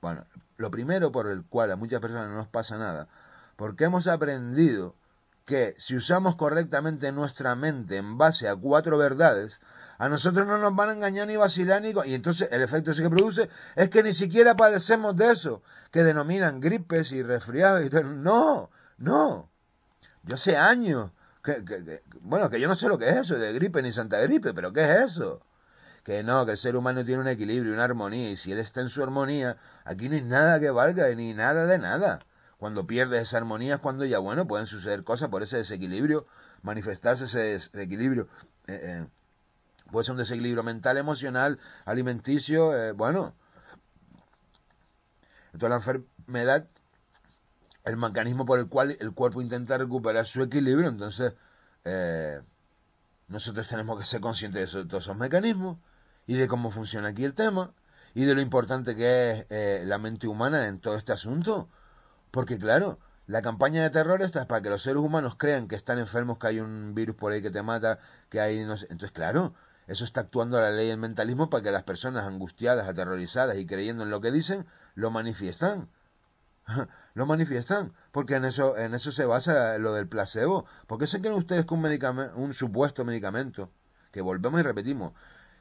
bueno, 0.00 0.26
lo 0.58 0.70
primero 0.70 1.10
por 1.10 1.28
el 1.28 1.44
cual 1.44 1.72
a 1.72 1.76
muchas 1.76 2.00
personas 2.00 2.28
no 2.28 2.34
nos 2.34 2.48
pasa 2.48 2.76
nada, 2.76 3.08
porque 3.56 3.84
hemos 3.84 4.06
aprendido 4.06 4.94
que 5.46 5.74
si 5.78 5.96
usamos 5.96 6.36
correctamente 6.36 7.10
nuestra 7.12 7.54
mente 7.54 7.96
en 7.96 8.18
base 8.18 8.48
a 8.48 8.56
cuatro 8.56 8.98
verdades, 8.98 9.60
a 9.98 10.08
nosotros 10.08 10.46
no 10.46 10.58
nos 10.58 10.74
van 10.76 10.90
a 10.90 10.92
engañar 10.92 11.26
ni 11.26 11.36
vacilar 11.36 11.82
ni... 11.82 11.92
Y 12.06 12.14
entonces 12.14 12.48
el 12.52 12.62
efecto 12.62 12.94
que 12.94 13.10
produce 13.10 13.50
es 13.74 13.90
que 13.90 14.04
ni 14.04 14.14
siquiera 14.14 14.56
padecemos 14.56 15.16
de 15.16 15.32
eso, 15.32 15.62
que 15.90 16.04
denominan 16.04 16.60
gripes 16.60 17.10
y 17.10 17.22
resfriados 17.24 17.84
y. 17.84 17.90
No, 17.90 18.70
no. 18.96 19.50
Yo 20.22 20.36
hace 20.36 20.56
años, 20.56 21.10
que, 21.42 22.02
bueno, 22.20 22.48
que 22.48 22.60
yo 22.60 22.68
no 22.68 22.76
sé 22.76 22.88
lo 22.88 22.98
que 22.98 23.08
es 23.08 23.16
eso 23.16 23.38
de 23.38 23.52
gripe 23.52 23.82
ni 23.82 23.90
santa 23.90 24.20
gripe, 24.20 24.54
pero 24.54 24.72
¿qué 24.72 24.82
es 24.82 25.12
eso? 25.12 25.42
Que 26.04 26.22
no, 26.22 26.46
que 26.46 26.52
el 26.52 26.58
ser 26.58 26.76
humano 26.76 27.04
tiene 27.04 27.22
un 27.22 27.28
equilibrio, 27.28 27.72
una 27.72 27.84
armonía, 27.84 28.30
y 28.30 28.36
si 28.36 28.52
él 28.52 28.58
está 28.58 28.80
en 28.80 28.90
su 28.90 29.02
armonía, 29.02 29.56
aquí 29.84 30.08
no 30.08 30.14
hay 30.14 30.22
nada 30.22 30.60
que 30.60 30.70
valga, 30.70 31.08
ni 31.14 31.34
nada 31.34 31.66
de 31.66 31.78
nada. 31.78 32.20
Cuando 32.58 32.86
pierde 32.86 33.20
esa 33.20 33.38
armonía 33.38 33.76
es 33.76 33.80
cuando 33.80 34.04
ya, 34.04 34.18
bueno, 34.18 34.46
pueden 34.46 34.66
suceder 34.66 35.02
cosas 35.02 35.28
por 35.28 35.42
ese 35.42 35.56
desequilibrio, 35.58 36.26
manifestarse 36.62 37.24
ese 37.24 37.38
desequilibrio. 37.38 38.28
Eh, 38.66 38.80
eh, 38.82 39.06
Puede 39.90 40.04
ser 40.04 40.12
un 40.12 40.18
desequilibrio 40.18 40.62
mental, 40.62 40.98
emocional, 40.98 41.58
alimenticio, 41.84 42.76
eh, 42.76 42.92
bueno. 42.92 43.34
Entonces 45.52 45.70
la 45.70 45.76
enfermedad, 45.76 46.68
el 47.84 47.96
mecanismo 47.96 48.44
por 48.44 48.58
el 48.58 48.68
cual 48.68 48.96
el 49.00 49.12
cuerpo 49.12 49.40
intenta 49.40 49.78
recuperar 49.78 50.26
su 50.26 50.42
equilibrio, 50.42 50.88
entonces 50.88 51.32
eh, 51.84 52.40
nosotros 53.28 53.66
tenemos 53.66 53.98
que 53.98 54.04
ser 54.04 54.20
conscientes 54.20 54.72
de, 54.72 54.84
todos 54.84 55.04
esos 55.04 55.16
mecanismos 55.16 55.78
y 56.26 56.34
de 56.34 56.48
cómo 56.48 56.70
funciona 56.70 57.08
aquí 57.08 57.24
el 57.24 57.34
tema 57.34 57.72
y 58.14 58.24
de 58.24 58.34
lo 58.34 58.40
importante 58.42 58.94
que 58.94 59.30
es 59.30 59.46
eh, 59.50 59.84
la 59.86 59.98
mente 59.98 60.28
humana 60.28 60.66
en 60.66 60.80
todo 60.80 60.96
este 60.96 61.12
asunto. 61.12 61.68
Porque 62.30 62.58
claro, 62.58 62.98
la 63.26 63.42
campaña 63.42 63.82
de 63.82 63.90
terror 63.90 64.22
esta 64.22 64.40
es 64.40 64.46
para 64.46 64.62
que 64.62 64.70
los 64.70 64.82
seres 64.82 65.02
humanos 65.02 65.36
crean 65.36 65.68
que 65.68 65.76
están 65.76 65.98
enfermos, 65.98 66.38
que 66.38 66.46
hay 66.48 66.60
un 66.60 66.94
virus 66.94 67.16
por 67.16 67.32
ahí 67.32 67.42
que 67.42 67.50
te 67.50 67.62
mata, 67.62 67.98
que 68.30 68.40
hay 68.40 68.64
no 68.64 68.76
sé. 68.76 68.86
Entonces, 68.90 69.12
claro, 69.12 69.54
eso 69.88 70.04
está 70.04 70.20
actuando 70.20 70.60
la 70.60 70.70
ley 70.70 70.88
del 70.88 70.98
mentalismo 70.98 71.48
para 71.48 71.62
que 71.62 71.70
las 71.70 71.82
personas 71.82 72.26
angustiadas, 72.26 72.86
aterrorizadas 72.86 73.56
y 73.56 73.66
creyendo 73.66 74.04
en 74.04 74.10
lo 74.10 74.20
que 74.20 74.30
dicen, 74.30 74.66
lo 74.94 75.10
manifiestan. 75.10 75.88
lo 77.14 77.24
manifiestan, 77.24 77.94
porque 78.12 78.34
en 78.34 78.44
eso, 78.44 78.76
en 78.76 78.94
eso 78.94 79.10
se 79.10 79.24
basa 79.24 79.78
lo 79.78 79.94
del 79.94 80.06
placebo. 80.06 80.66
¿Por 80.86 80.98
qué 80.98 81.06
se 81.06 81.22
creen 81.22 81.36
ustedes 81.36 81.64
que 81.64 81.72
un, 81.72 81.84
un 82.36 82.52
supuesto 82.52 83.06
medicamento, 83.06 83.70
que 84.12 84.20
volvemos 84.20 84.60
y 84.60 84.62
repetimos, 84.62 85.14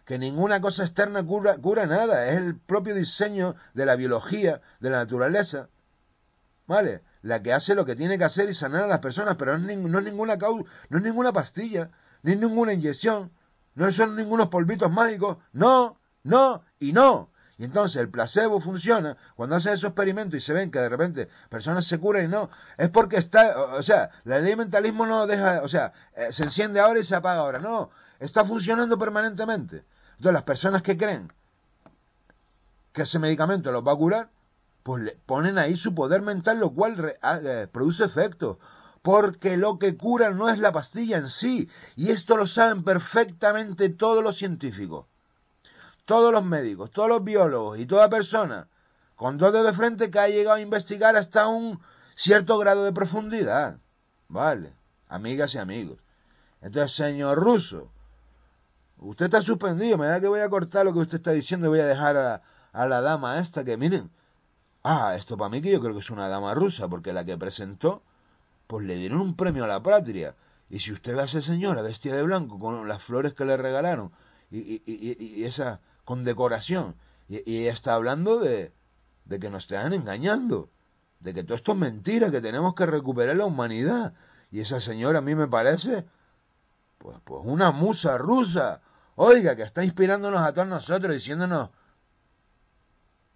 que 0.03 0.19
ninguna 0.19 0.59
cosa 0.59 0.83
externa 0.83 1.25
cura, 1.25 1.57
cura 1.57 1.85
nada, 1.85 2.27
es 2.27 2.35
el 2.37 2.57
propio 2.57 2.95
diseño 2.95 3.55
de 3.73 3.85
la 3.85 3.95
biología, 3.95 4.61
de 4.81 4.89
la 4.89 4.97
naturaleza, 4.97 5.69
¿vale? 6.65 7.01
La 7.21 7.41
que 7.41 7.53
hace 7.53 7.75
lo 7.75 7.85
que 7.85 7.95
tiene 7.95 8.17
que 8.17 8.25
hacer 8.25 8.49
y 8.49 8.53
sanar 8.53 8.83
a 8.83 8.87
las 8.87 8.99
personas, 8.99 9.37
pero 9.37 9.57
no 9.57 9.69
es, 9.69 9.77
no 9.77 9.99
es 9.99 10.05
ninguna 10.05 10.37
causa, 10.37 10.69
no 10.89 10.97
es 10.97 11.03
ninguna 11.03 11.31
pastilla, 11.31 11.91
ni 12.23 12.35
ninguna 12.35 12.73
inyección, 12.73 13.31
no 13.77 13.91
son 13.91 14.15
ningunos 14.15 14.47
polvitos 14.47 14.91
mágicos, 14.91 15.37
no, 15.53 15.97
no 16.23 16.63
y 16.79 16.93
no. 16.93 17.29
Y 17.59 17.65
entonces 17.65 18.01
el 18.01 18.09
placebo 18.09 18.59
funciona 18.59 19.17
cuando 19.35 19.55
hace 19.55 19.71
esos 19.71 19.89
experimentos 19.89 20.37
y 20.37 20.41
se 20.41 20.53
ven 20.53 20.71
que 20.71 20.79
de 20.79 20.89
repente 20.89 21.29
personas 21.49 21.85
se 21.85 21.99
curan 21.99 22.25
y 22.25 22.27
no. 22.27 22.49
Es 22.77 22.89
porque 22.89 23.17
está, 23.17 23.55
o 23.75 23.83
sea, 23.83 24.09
la 24.23 24.39
ley 24.39 24.55
mentalismo 24.55 25.05
no 25.05 25.27
deja, 25.27 25.61
o 25.61 25.69
sea, 25.69 25.93
eh, 26.15 26.33
se 26.33 26.43
enciende 26.43 26.79
ahora 26.79 26.99
y 26.99 27.03
se 27.03 27.15
apaga 27.15 27.41
ahora. 27.41 27.59
No, 27.59 27.91
está 28.19 28.45
funcionando 28.45 28.97
permanentemente. 28.97 29.83
Entonces 30.17 30.33
las 30.33 30.43
personas 30.43 30.81
que 30.81 30.97
creen 30.97 31.31
que 32.93 33.03
ese 33.03 33.19
medicamento 33.19 33.71
los 33.71 33.85
va 33.85 33.91
a 33.91 33.97
curar, 33.97 34.29
pues 34.81 35.03
le 35.03 35.11
ponen 35.27 35.59
ahí 35.59 35.77
su 35.77 35.93
poder 35.93 36.23
mental, 36.23 36.59
lo 36.59 36.71
cual 36.71 37.15
ah, 37.21 37.39
eh, 37.43 37.67
produce 37.71 38.03
efectos. 38.03 38.57
Porque 39.07 39.55
lo 39.55 39.79
que 39.79 39.95
cura 39.95 40.31
no 40.31 40.49
es 40.49 40.59
la 40.59 40.73
pastilla 40.73 41.17
en 41.17 41.29
sí. 41.29 41.69
Y 41.95 42.11
esto 42.11 42.35
lo 42.35 42.45
saben 42.45 42.83
perfectamente 42.83 43.87
todos 43.89 44.21
los 44.21 44.35
científicos 44.35 45.05
todos 46.07 46.31
los 46.31 46.45
médicos, 46.45 46.89
todos 46.89 47.09
los 47.09 47.23
biólogos 47.23 47.77
y 47.79 47.85
toda 47.85 48.09
persona 48.09 48.69
con 49.17 49.37
dos 49.37 49.51
de 49.51 49.73
frente 49.73 50.09
que 50.09 50.19
ha 50.19 50.29
llegado 50.29 50.55
a 50.55 50.61
investigar 50.61 51.17
hasta 51.17 51.47
un 51.47 51.81
cierto 52.15 52.57
grado 52.57 52.85
de 52.85 52.93
profundidad. 52.93 53.77
Vale, 54.29 54.73
amigas 55.09 55.53
y 55.55 55.57
amigos. 55.57 55.99
Entonces, 56.61 56.95
señor 56.95 57.37
Ruso, 57.37 57.91
usted 58.99 59.25
está 59.25 59.41
suspendido, 59.41 59.97
me 59.97 60.07
da 60.07 60.21
que 60.21 60.29
voy 60.29 60.39
a 60.39 60.49
cortar 60.49 60.85
lo 60.85 60.93
que 60.93 60.99
usted 60.99 61.17
está 61.17 61.31
diciendo 61.31 61.67
y 61.67 61.71
voy 61.71 61.81
a 61.81 61.87
dejar 61.87 62.15
a, 62.15 62.41
a 62.71 62.87
la 62.87 63.01
dama 63.01 63.39
esta 63.39 63.65
que 63.65 63.75
miren. 63.75 64.09
Ah, 64.83 65.15
esto 65.17 65.35
para 65.35 65.49
mí 65.49 65.61
que 65.61 65.71
yo 65.71 65.81
creo 65.81 65.93
que 65.93 65.99
es 65.99 66.09
una 66.09 66.29
dama 66.29 66.53
rusa, 66.53 66.87
porque 66.87 67.11
la 67.11 67.25
que 67.25 67.37
presentó, 67.37 68.01
pues 68.67 68.85
le 68.85 68.95
dieron 68.95 69.21
un 69.21 69.35
premio 69.35 69.63
a 69.63 69.67
la 69.67 69.81
patria. 69.81 70.35
Y 70.69 70.79
si 70.79 70.91
usted 70.91 71.15
ve 71.15 71.21
a 71.21 71.25
esa 71.25 71.41
señora 71.41 71.81
vestida 71.81 72.15
de 72.15 72.23
blanco 72.23 72.59
con 72.59 72.87
las 72.87 73.01
flores 73.01 73.33
que 73.33 73.45
le 73.45 73.57
regalaron 73.57 74.11
y, 74.51 75.43
esa 75.43 75.79
con 76.03 76.23
decoración. 76.23 76.95
Y, 77.29 77.37
ella 77.61 77.73
está 77.73 77.93
hablando 77.93 78.39
de, 78.39 78.73
de 79.25 79.39
que 79.39 79.49
nos 79.49 79.63
están 79.63 79.93
engañando, 79.93 80.69
de 81.19 81.33
que 81.33 81.43
todo 81.43 81.55
esto 81.55 81.71
es 81.73 81.77
mentira, 81.77 82.31
que 82.31 82.41
tenemos 82.41 82.75
que 82.75 82.85
recuperar 82.85 83.35
la 83.35 83.45
humanidad. 83.45 84.13
Y 84.51 84.61
esa 84.61 84.79
señora 84.81 85.19
a 85.19 85.21
mí 85.21 85.35
me 85.35 85.47
parece, 85.47 86.05
pues, 86.97 87.17
pues 87.23 87.41
una 87.45 87.71
musa 87.71 88.17
rusa, 88.17 88.81
oiga, 89.15 89.55
que 89.55 89.63
está 89.63 89.83
inspirándonos 89.83 90.41
a 90.41 90.53
todos 90.53 90.67
nosotros, 90.67 91.13
diciéndonos... 91.13 91.69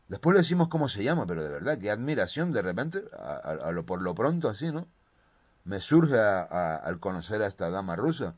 Después 0.08 0.34
le 0.34 0.42
decimos 0.42 0.68
cómo 0.68 0.90
se 0.90 1.06
llama, 1.06 1.26
pero 1.26 1.42
de 1.42 1.50
verdad, 1.50 1.78
qué 1.78 1.90
admiración 1.90 2.52
de 2.52 2.62
repente, 2.62 3.02
a, 3.18 3.72
lo, 3.72 3.86
por 3.86 4.02
lo 4.02 4.14
pronto 4.14 4.50
así, 4.50 4.70
¿no? 4.70 4.86
Me 5.64 5.80
surge 5.80 6.20
al 6.20 7.00
conocer 7.00 7.42
a 7.42 7.48
esta 7.48 7.70
dama 7.70 7.96
rusa 7.96 8.36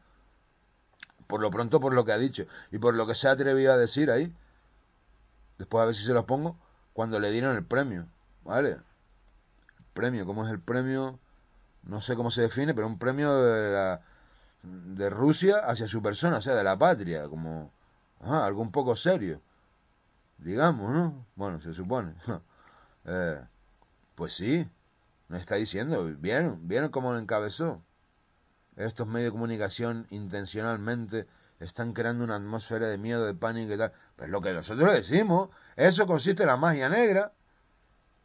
por 1.28 1.42
lo 1.42 1.50
pronto 1.50 1.80
por 1.80 1.94
lo 1.94 2.06
que 2.06 2.12
ha 2.12 2.18
dicho 2.18 2.46
y 2.72 2.78
por 2.78 2.94
lo 2.94 3.08
que 3.08 3.16
se 3.16 3.28
ha 3.28 3.32
atrevido 3.32 3.74
a 3.74 3.78
decir 3.78 4.12
ahí. 4.12 4.32
Después 5.58 5.82
a 5.82 5.86
ver 5.86 5.96
si 5.96 6.04
se 6.04 6.14
los 6.14 6.26
pongo 6.26 6.58
cuando 6.94 7.20
le 7.20 7.32
dieron 7.32 7.56
el 7.56 7.64
premio, 7.64 8.06
¿vale? 8.44 8.72
El 8.72 8.84
premio, 9.94 10.26
¿cómo 10.26 10.46
es 10.46 10.52
el 10.52 10.60
premio? 10.60 11.18
No 11.84 12.02
sé 12.02 12.16
cómo 12.16 12.32
se 12.32 12.42
define, 12.42 12.74
pero 12.74 12.88
un 12.88 13.00
premio 13.00 13.34
de 13.36 13.72
la 13.72 14.02
de 14.64 15.10
Rusia 15.10 15.58
hacia 15.66 15.88
su 15.88 16.02
persona, 16.02 16.38
o 16.38 16.42
sea, 16.42 16.56
de 16.56 16.64
la 16.64 16.78
patria, 16.78 17.28
como 17.28 17.72
algo 18.22 18.62
un 18.62 18.72
poco 18.72 18.96
serio, 18.96 19.42
digamos, 20.38 20.92
¿no? 20.92 21.26
Bueno, 21.36 21.60
se 21.62 21.74
supone. 21.74 22.14
eh, 23.06 23.42
pues 24.16 24.34
sí, 24.34 24.70
nos 25.34 25.42
está 25.42 25.56
diciendo, 25.56 26.06
¿vieron? 26.20 26.68
¿Vieron 26.68 26.90
cómo 26.90 27.12
lo 27.12 27.18
encabezó? 27.18 27.84
estos 28.76 29.08
medios 29.08 29.28
de 29.28 29.32
comunicación 29.32 30.08
intencionalmente 30.10 31.28
están 31.60 31.94
creando 31.94 32.24
una 32.24 32.36
atmósfera 32.36 32.88
de 32.88 32.98
miedo, 32.98 33.26
de 33.26 33.34
pánico 33.34 33.74
y 33.74 33.78
tal. 33.78 33.94
Pues 34.16 34.30
lo 34.30 34.42
que 34.42 34.54
nosotros 34.54 34.94
decimos, 34.94 35.50
eso 35.76 36.06
consiste 36.06 36.44
en 36.44 36.48
la 36.48 36.58
magia 36.58 36.88
negra, 36.90 37.34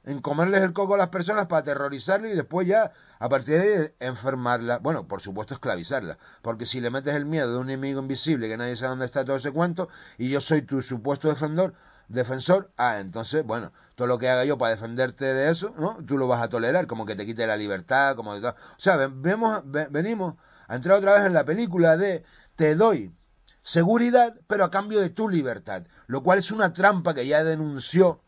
en 0.04 0.20
comerles 0.20 0.62
el 0.62 0.72
coco 0.72 0.94
a 0.94 0.98
las 0.98 1.08
personas 1.08 1.46
para 1.46 1.60
aterrorizarlas 1.60 2.32
y 2.32 2.34
después 2.34 2.66
ya, 2.66 2.92
a 3.18 3.28
partir 3.28 3.58
de 3.58 3.60
ahí, 3.60 3.94
enfermarlas. 4.00 4.80
Bueno, 4.82 5.08
por 5.08 5.20
supuesto, 5.20 5.54
esclavizarlas. 5.54 6.18
Porque 6.42 6.66
si 6.66 6.80
le 6.80 6.90
metes 6.90 7.14
el 7.14 7.24
miedo 7.24 7.52
de 7.52 7.58
un 7.58 7.70
enemigo 7.70 8.00
invisible 8.00 8.48
que 8.48 8.56
nadie 8.56 8.76
sabe 8.76 8.90
dónde 8.90 9.06
está 9.06 9.24
todo 9.24 9.36
ese 9.36 9.50
cuento 9.50 9.88
y 10.16 10.30
yo 10.30 10.40
soy 10.40 10.62
tu 10.62 10.82
supuesto 10.82 11.28
defensor, 11.28 11.74
defensor, 12.08 12.72
ah, 12.76 13.00
entonces, 13.00 13.44
bueno, 13.44 13.72
todo 13.94 14.08
lo 14.08 14.18
que 14.18 14.28
haga 14.28 14.44
yo 14.44 14.58
para 14.58 14.74
defenderte 14.74 15.24
de 15.24 15.50
eso, 15.50 15.74
¿no? 15.78 15.98
Tú 16.06 16.18
lo 16.18 16.26
vas 16.26 16.42
a 16.42 16.48
tolerar, 16.48 16.86
como 16.86 17.06
que 17.06 17.16
te 17.16 17.26
quite 17.26 17.46
la 17.46 17.56
libertad, 17.56 18.16
como 18.16 18.32
O 18.32 18.54
sea, 18.76 18.96
vemos, 18.96 19.62
venimos 19.64 20.36
a 20.66 20.76
entrar 20.76 20.98
otra 20.98 21.14
vez 21.14 21.24
en 21.24 21.34
la 21.34 21.44
película 21.44 21.96
de 21.96 22.24
te 22.56 22.74
doy 22.74 23.12
seguridad, 23.62 24.34
pero 24.46 24.64
a 24.64 24.70
cambio 24.70 25.00
de 25.00 25.10
tu 25.10 25.28
libertad, 25.28 25.84
lo 26.06 26.22
cual 26.22 26.38
es 26.38 26.50
una 26.50 26.72
trampa 26.72 27.14
que 27.14 27.26
ya 27.26 27.44
denunció 27.44 28.20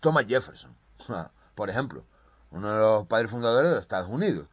Thomas 0.00 0.26
Jefferson, 0.26 0.74
por 1.54 1.70
ejemplo, 1.70 2.04
uno 2.50 2.72
de 2.72 2.78
los 2.78 3.06
padres 3.06 3.30
fundadores 3.30 3.70
de 3.70 3.76
los 3.76 3.82
Estados 3.82 4.08
Unidos. 4.08 4.46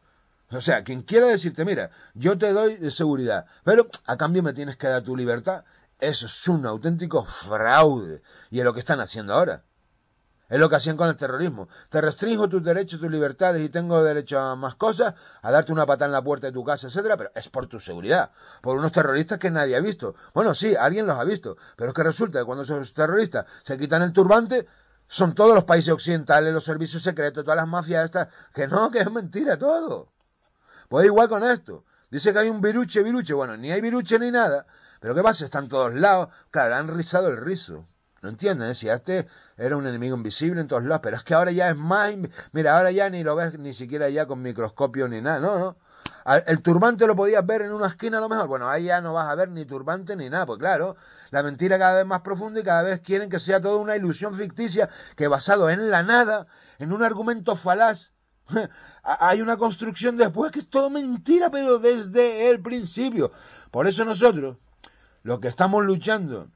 O 0.50 0.62
sea, 0.62 0.82
quien 0.82 1.02
quiera 1.02 1.26
decirte, 1.26 1.66
mira, 1.66 1.90
yo 2.14 2.38
te 2.38 2.52
doy 2.54 2.90
seguridad, 2.90 3.44
pero 3.64 3.88
a 4.06 4.16
cambio 4.16 4.42
me 4.42 4.54
tienes 4.54 4.78
que 4.78 4.86
dar 4.86 5.02
tu 5.02 5.14
libertad, 5.14 5.64
eso 6.00 6.26
es 6.26 6.48
un 6.48 6.66
auténtico 6.66 7.24
fraude. 7.24 8.22
Y 8.50 8.58
es 8.58 8.64
lo 8.64 8.72
que 8.74 8.80
están 8.80 9.00
haciendo 9.00 9.34
ahora. 9.34 9.64
Es 10.48 10.58
lo 10.58 10.70
que 10.70 10.76
hacían 10.76 10.96
con 10.96 11.08
el 11.08 11.16
terrorismo. 11.16 11.68
Te 11.90 12.00
restringo 12.00 12.48
tus 12.48 12.64
derechos, 12.64 13.00
tus 13.00 13.10
libertades 13.10 13.62
y 13.62 13.68
tengo 13.68 14.02
derecho 14.02 14.38
a 14.38 14.56
más 14.56 14.76
cosas, 14.76 15.14
a 15.42 15.50
darte 15.50 15.72
una 15.72 15.84
patada 15.84 16.06
en 16.06 16.12
la 16.12 16.22
puerta 16.22 16.46
de 16.46 16.54
tu 16.54 16.64
casa, 16.64 16.86
etcétera, 16.86 17.18
pero 17.18 17.30
es 17.34 17.48
por 17.50 17.66
tu 17.66 17.78
seguridad. 17.78 18.30
Por 18.62 18.78
unos 18.78 18.92
terroristas 18.92 19.38
que 19.38 19.50
nadie 19.50 19.76
ha 19.76 19.80
visto. 19.80 20.14
Bueno, 20.32 20.54
sí, 20.54 20.74
alguien 20.74 21.06
los 21.06 21.18
ha 21.18 21.24
visto, 21.24 21.58
pero 21.76 21.90
es 21.90 21.94
que 21.94 22.02
resulta 22.02 22.38
que 22.38 22.46
cuando 22.46 22.64
esos 22.64 22.94
terroristas 22.94 23.44
se 23.62 23.76
quitan 23.76 24.00
el 24.00 24.12
turbante, 24.14 24.66
son 25.06 25.34
todos 25.34 25.54
los 25.54 25.64
países 25.64 25.92
occidentales, 25.92 26.54
los 26.54 26.64
servicios 26.64 27.02
secretos, 27.02 27.44
todas 27.44 27.56
las 27.56 27.68
mafias 27.68 28.06
estas, 28.06 28.28
que 28.54 28.66
no, 28.68 28.90
que 28.90 29.00
es 29.00 29.10
mentira 29.10 29.58
todo. 29.58 30.12
Pues 30.88 31.04
igual 31.04 31.28
con 31.28 31.44
esto. 31.44 31.84
Dice 32.10 32.32
que 32.32 32.38
hay 32.38 32.48
un 32.48 32.62
viruche, 32.62 33.02
viruche. 33.02 33.34
Bueno, 33.34 33.56
ni 33.56 33.70
hay 33.70 33.82
viruche 33.82 34.18
ni 34.18 34.30
nada. 34.30 34.66
Pero 35.00 35.14
¿qué 35.14 35.22
pasa? 35.22 35.44
Están 35.44 35.68
todos 35.68 35.94
lados. 35.94 36.28
Claro, 36.50 36.74
han 36.74 36.88
rizado 36.88 37.28
el 37.28 37.36
rizo. 37.36 37.84
¿No 38.20 38.30
entienden? 38.30 38.74
Si 38.74 38.88
este 38.88 39.28
era 39.56 39.76
un 39.76 39.86
enemigo 39.86 40.16
invisible 40.16 40.60
en 40.60 40.66
todos 40.66 40.82
lados, 40.82 41.00
pero 41.02 41.16
es 41.16 41.22
que 41.22 41.34
ahora 41.34 41.52
ya 41.52 41.70
es 41.70 41.76
más... 41.76 42.12
Mira, 42.52 42.76
ahora 42.76 42.90
ya 42.90 43.08
ni 43.10 43.22
lo 43.22 43.36
ves 43.36 43.56
ni 43.58 43.74
siquiera 43.74 44.08
ya 44.08 44.26
con 44.26 44.42
microscopio 44.42 45.06
ni 45.06 45.20
nada, 45.20 45.38
no, 45.38 45.58
no. 45.58 45.76
El 46.46 46.60
turbante 46.60 47.06
lo 47.06 47.16
podías 47.16 47.46
ver 47.46 47.62
en 47.62 47.72
una 47.72 47.86
esquina 47.86 48.18
a 48.18 48.20
lo 48.20 48.28
mejor. 48.28 48.48
Bueno, 48.48 48.68
ahí 48.68 48.84
ya 48.84 49.00
no 49.00 49.14
vas 49.14 49.28
a 49.28 49.34
ver 49.34 49.48
ni 49.50 49.64
turbante 49.64 50.16
ni 50.16 50.28
nada, 50.28 50.46
pues 50.46 50.58
claro, 50.58 50.96
la 51.30 51.42
mentira 51.42 51.78
cada 51.78 51.96
vez 51.96 52.06
más 52.06 52.20
profunda 52.20 52.60
y 52.60 52.64
cada 52.64 52.82
vez 52.82 53.00
quieren 53.00 53.30
que 53.30 53.40
sea 53.40 53.60
toda 53.60 53.78
una 53.78 53.96
ilusión 53.96 54.34
ficticia 54.34 54.90
que 55.16 55.28
basado 55.28 55.70
en 55.70 55.90
la 55.90 56.02
nada, 56.02 56.46
en 56.78 56.92
un 56.92 57.02
argumento 57.02 57.56
falaz, 57.56 58.10
hay 59.02 59.40
una 59.40 59.56
construcción 59.56 60.16
después 60.16 60.50
que 60.50 60.58
es 60.58 60.68
todo 60.68 60.90
mentira, 60.90 61.50
pero 61.50 61.78
desde 61.78 62.50
el 62.50 62.60
principio. 62.60 63.30
Por 63.70 63.86
eso 63.86 64.04
nosotros 64.04 64.56
lo 65.22 65.40
que 65.40 65.48
estamos 65.48 65.84
luchando 65.84 66.48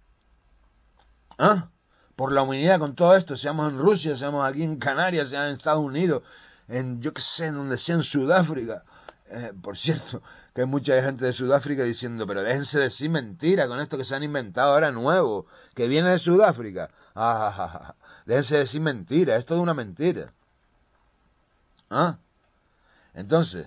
¿ah? 1.39 1.69
por 2.17 2.33
la 2.33 2.43
humanidad 2.43 2.79
con 2.79 2.95
todo 2.95 3.17
esto, 3.17 3.37
seamos 3.37 3.73
en 3.73 3.79
Rusia, 3.79 4.17
seamos 4.17 4.47
aquí 4.47 4.63
en 4.63 4.77
Canarias, 4.77 5.29
seamos 5.29 5.49
en 5.49 5.55
Estados 5.55 5.85
Unidos, 5.85 6.23
en 6.69 7.01
yo 7.01 7.13
que 7.13 7.23
sé, 7.23 7.47
en 7.47 7.55
donde 7.55 7.79
sea 7.79 7.97
en 7.97 8.03
Sudáfrica. 8.03 8.85
Eh, 9.29 9.53
por 9.63 9.79
cierto, 9.79 10.23
que 10.55 10.63
hay 10.63 10.67
mucha 10.67 11.01
gente 11.03 11.25
de 11.25 11.33
Sudáfrica 11.33 11.85
diciendo, 11.85 12.27
pero 12.27 12.43
déjense 12.43 12.79
decir 12.79 13.09
mentira 13.09 13.67
con 13.67 13.81
esto 13.81 13.97
que 13.97 14.05
se 14.05 14.15
han 14.15 14.23
inventado 14.23 14.75
ahora 14.75 14.91
nuevo, 14.91 15.47
que 15.75 15.89
viene 15.89 16.11
de 16.11 16.19
Sudáfrica. 16.19 16.91
Ah, 17.15 17.95
déjense 18.27 18.59
decir 18.59 18.83
mentira, 18.83 19.37
es 19.37 19.47
toda 19.47 19.61
una 19.61 19.75
mentira. 19.75 20.35
¿Ah? 21.89 22.19
Entonces, 23.15 23.67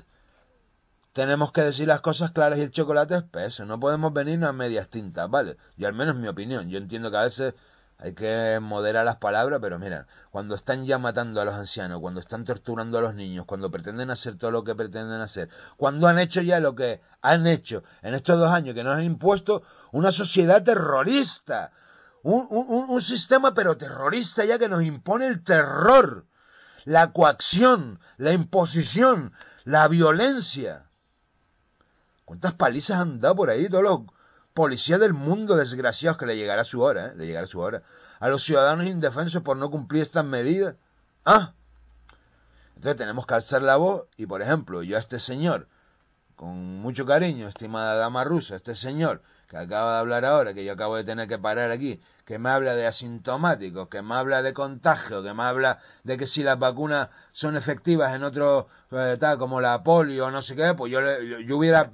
tenemos 1.16 1.54
que 1.54 1.62
decir 1.62 1.88
las 1.88 2.02
cosas 2.02 2.32
claras 2.32 2.60
y 2.60 2.62
el 2.62 2.72
chocolate 2.72 3.16
espeso. 3.16 3.66
No 3.66 3.80
podemos 3.80 4.12
venirnos 4.12 4.50
a 4.50 4.52
medias 4.52 4.90
tintas, 4.90 5.30
¿vale? 5.30 5.56
Y 5.78 5.86
al 5.86 5.94
menos 5.94 6.18
mi 6.18 6.28
opinión. 6.28 6.70
Yo 6.70 6.78
entiendo 6.78 7.10
que 7.10 7.16
a 7.16 7.22
veces 7.22 7.54
hay 7.98 8.14
que 8.14 8.60
moderar 8.62 9.06
las 9.06 9.16
palabras, 9.16 9.62
pero 9.62 9.80
mira, 9.80 10.08
cuando 10.30 10.56
están 10.56 10.86
ya 10.86 10.98
matando 10.98 11.40
a 11.40 11.46
los 11.46 11.56
ancianos, 11.56 12.02
cuando 12.02 12.20
están 12.20 12.44
torturando 12.44 12.98
a 12.98 13.02
los 13.02 13.16
niños, 13.16 13.46
cuando 13.46 13.72
pretenden 13.72 14.12
hacer 14.12 14.36
todo 14.36 14.52
lo 14.52 14.66
que 14.66 14.76
pretenden 14.76 15.22
hacer, 15.22 15.48
cuando 15.78 16.10
han 16.10 16.20
hecho 16.20 16.42
ya 16.42 16.60
lo 16.60 16.76
que 16.76 17.00
han 17.22 17.48
hecho 17.48 17.86
en 18.02 18.14
estos 18.14 18.38
dos 18.38 18.52
años 18.52 18.76
que 18.76 18.84
nos 18.84 18.98
han 18.98 19.06
impuesto 19.06 19.64
una 19.94 20.12
sociedad 20.12 20.64
terrorista, 20.64 21.72
un, 22.24 22.46
un 22.50 23.00
sistema 23.00 23.54
pero 23.54 23.78
terrorista 23.78 24.44
ya 24.44 24.60
que 24.60 24.68
nos 24.68 24.84
impone 24.84 25.28
el 25.28 25.42
terror 25.46 26.26
la 26.84 27.14
coacción, 27.14 28.00
la 28.18 28.34
imposición, 28.34 29.32
la 29.64 29.88
violencia. 29.88 30.86
¿Cuántas 32.26 32.54
palizas 32.56 33.00
han 33.00 33.22
dado 33.22 33.36
por 33.36 33.50
ahí 33.50 33.70
todos 33.70 33.84
los 33.84 34.02
policías 34.54 35.00
del 35.00 35.14
mundo 35.14 35.56
desgraciados 35.56 36.18
que 36.18 36.26
le 36.26 36.36
llegará 36.36 36.64
su 36.64 36.82
hora, 36.82 37.08
¿eh? 37.08 37.14
le 37.16 37.28
llegará 37.28 37.48
su 37.48 37.60
hora? 37.60 37.84
A 38.20 38.30
los 38.30 38.44
ciudadanos 38.44 38.88
indefensos 38.88 39.44
por 39.44 39.58
no 39.58 39.70
cumplir 39.70 40.02
estas 40.02 40.26
medidas. 40.26 40.76
Ah, 41.24 41.54
entonces 42.76 42.98
tenemos 42.98 43.26
que 43.26 43.34
alzar 43.36 43.62
la 43.62 43.78
voz 43.78 44.08
y, 44.18 44.26
por 44.26 44.42
ejemplo, 44.42 44.84
yo 44.84 44.98
a 44.98 45.00
este 45.00 45.20
señor, 45.20 45.68
con 46.36 46.80
mucho 46.80 47.06
cariño, 47.06 47.48
estimada 47.48 47.96
dama 47.96 48.24
rusa, 48.24 48.56
este 48.56 48.76
señor 48.76 49.22
que 49.48 49.58
acaba 49.58 49.94
de 49.94 50.00
hablar 50.00 50.26
ahora, 50.26 50.54
que 50.54 50.66
yo 50.66 50.74
acabo 50.74 50.96
de 50.96 51.04
tener 51.04 51.28
que 51.28 51.38
parar 51.38 51.72
aquí, 51.72 52.02
que 52.26 52.40
me 52.40 52.50
habla 52.50 52.74
de 52.74 52.88
asintomáticos, 52.88 53.88
que 53.88 54.02
me 54.02 54.16
habla 54.16 54.42
de 54.42 54.54
contagio, 54.54 55.22
que 55.22 55.34
me 55.34 55.44
habla 55.44 55.80
de 56.04 56.18
que 56.18 56.26
si 56.26 56.42
las 56.42 56.58
vacunas 56.58 57.10
son 57.32 57.56
efectivas 57.56 58.16
en 58.16 58.24
otro, 58.24 58.68
eh, 58.92 59.18
tal, 59.20 59.38
como 59.38 59.62
la 59.62 59.84
polio 59.84 60.32
no 60.32 60.42
sé 60.42 60.56
qué, 60.56 60.74
pues 60.74 60.92
yo, 60.92 61.00
yo 61.22 61.58
hubiera 61.58 61.92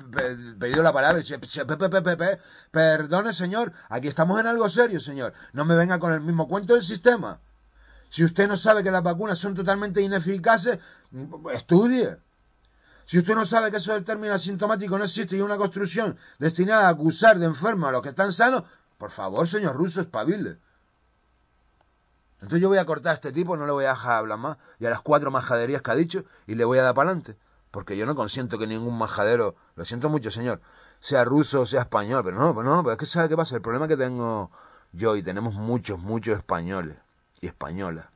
pedido 0.57 0.83
la 0.83 0.93
palabra 0.93 1.19
y 1.19 1.23
dice, 1.23 1.37
perdone 2.71 3.33
señor, 3.33 3.73
aquí 3.89 4.07
estamos 4.07 4.39
en 4.39 4.47
algo 4.47 4.69
serio, 4.69 5.01
señor, 5.01 5.33
no 5.51 5.65
me 5.65 5.75
venga 5.75 5.99
con 5.99 6.13
el 6.13 6.21
mismo 6.21 6.47
cuento 6.47 6.75
del 6.75 6.83
sistema. 6.83 7.39
Si 8.09 8.23
usted 8.23 8.47
no 8.47 8.55
sabe 8.55 8.83
que 8.83 8.91
las 8.91 9.03
vacunas 9.03 9.37
son 9.37 9.53
totalmente 9.53 10.01
ineficaces, 10.01 10.79
estudie. 11.53 12.17
Si 13.05 13.17
usted 13.17 13.35
no 13.35 13.45
sabe 13.45 13.71
que 13.71 13.77
eso 13.77 13.93
del 13.93 14.05
término 14.05 14.33
asintomático 14.33 14.97
no 14.97 15.03
existe 15.03 15.35
y 15.35 15.39
es 15.39 15.45
una 15.45 15.57
construcción 15.57 16.17
destinada 16.39 16.87
a 16.87 16.89
acusar 16.89 17.39
de 17.39 17.45
enfermos 17.45 17.89
a 17.89 17.91
los 17.91 18.01
que 18.01 18.09
están 18.09 18.31
sanos, 18.31 18.63
por 19.01 19.09
favor, 19.09 19.47
señor 19.47 19.75
Russo, 19.75 20.01
espabile. 20.01 20.59
Entonces 22.35 22.61
yo 22.61 22.69
voy 22.69 22.77
a 22.77 22.85
cortar 22.85 23.13
a 23.13 23.15
este 23.15 23.31
tipo, 23.31 23.57
no 23.57 23.65
le 23.65 23.71
voy 23.71 23.85
a 23.85 23.89
dejar 23.89 24.17
hablar 24.17 24.37
más, 24.37 24.57
y 24.79 24.85
a 24.85 24.91
las 24.91 25.01
cuatro 25.01 25.31
majaderías 25.31 25.81
que 25.81 25.89
ha 25.89 25.95
dicho, 25.95 26.23
y 26.45 26.53
le 26.53 26.65
voy 26.65 26.77
a 26.77 26.83
dar 26.83 26.93
para 26.93 27.09
adelante. 27.09 27.35
Porque 27.71 27.97
yo 27.97 28.05
no 28.05 28.13
consiento 28.13 28.59
que 28.59 28.67
ningún 28.67 28.95
majadero, 28.95 29.55
lo 29.75 29.85
siento 29.85 30.09
mucho, 30.09 30.29
señor, 30.29 30.61
sea 30.99 31.25
ruso 31.25 31.61
o 31.61 31.65
sea 31.65 31.81
español, 31.81 32.21
pero 32.23 32.37
no, 32.37 32.53
no, 32.53 32.83
pero 32.83 32.91
es 32.91 32.99
que 32.99 33.07
sabe 33.07 33.27
qué 33.27 33.35
pasa, 33.35 33.55
el 33.55 33.63
problema 33.63 33.87
que 33.87 33.97
tengo 33.97 34.51
yo, 34.91 35.15
y 35.15 35.23
tenemos 35.23 35.55
muchos, 35.55 35.97
muchos 35.97 36.37
españoles, 36.37 36.95
y 37.41 37.47
española, 37.47 38.11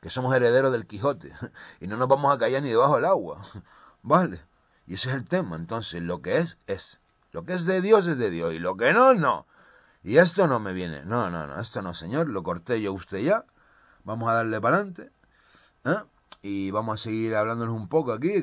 que 0.00 0.08
somos 0.08 0.34
herederos 0.34 0.72
del 0.72 0.86
Quijote 0.86 1.34
y 1.80 1.86
no 1.86 1.98
nos 1.98 2.08
vamos 2.08 2.34
a 2.34 2.38
callar 2.38 2.62
ni 2.62 2.70
debajo 2.70 2.96
del 2.96 3.04
agua. 3.04 3.42
¿Vale? 4.02 4.40
Y 4.86 4.94
ese 4.94 5.10
es 5.10 5.16
el 5.16 5.26
tema. 5.26 5.56
Entonces, 5.56 6.00
lo 6.00 6.22
que 6.22 6.38
es, 6.38 6.58
es. 6.66 6.98
Lo 7.32 7.44
que 7.44 7.52
es 7.52 7.66
de 7.66 7.82
Dios 7.82 8.06
es 8.06 8.16
de 8.16 8.30
Dios 8.30 8.54
y 8.54 8.58
lo 8.58 8.78
que 8.78 8.94
no, 8.94 9.12
no. 9.12 9.46
Y 10.04 10.18
esto 10.18 10.48
no 10.48 10.58
me 10.60 10.72
viene. 10.72 11.04
No, 11.04 11.30
no, 11.30 11.46
no, 11.46 11.60
esto 11.60 11.82
no, 11.82 11.94
señor. 11.94 12.28
Lo 12.28 12.42
corté 12.42 12.80
yo 12.80 12.92
usted 12.92 13.18
ya. 13.18 13.44
Vamos 14.04 14.28
a 14.30 14.34
darle 14.34 14.60
para 14.60 14.76
adelante. 14.76 15.12
¿eh? 15.84 16.02
Y 16.42 16.70
vamos 16.72 17.00
a 17.00 17.02
seguir 17.04 17.36
hablándonos 17.36 17.74
un 17.74 17.88
poco 17.88 18.12
aquí. 18.12 18.42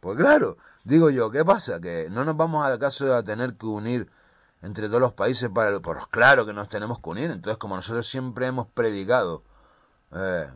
Pues 0.00 0.16
claro, 0.16 0.56
digo 0.84 1.10
yo, 1.10 1.30
¿qué 1.30 1.44
pasa? 1.44 1.80
Que 1.80 2.08
no 2.10 2.24
nos 2.24 2.36
vamos 2.36 2.64
acaso 2.64 3.12
a 3.14 3.24
tener 3.24 3.56
que 3.56 3.66
unir 3.66 4.10
entre 4.62 4.88
todos 4.88 5.00
los 5.00 5.12
países 5.14 5.50
para... 5.50 5.80
Pues 5.80 6.06
claro 6.06 6.46
que 6.46 6.52
nos 6.52 6.68
tenemos 6.68 7.00
que 7.00 7.10
unir. 7.10 7.30
Entonces, 7.30 7.58
como 7.58 7.74
nosotros 7.74 8.06
siempre 8.06 8.46
hemos 8.46 8.68
predicado, 8.68 9.42
eh, 10.12 10.48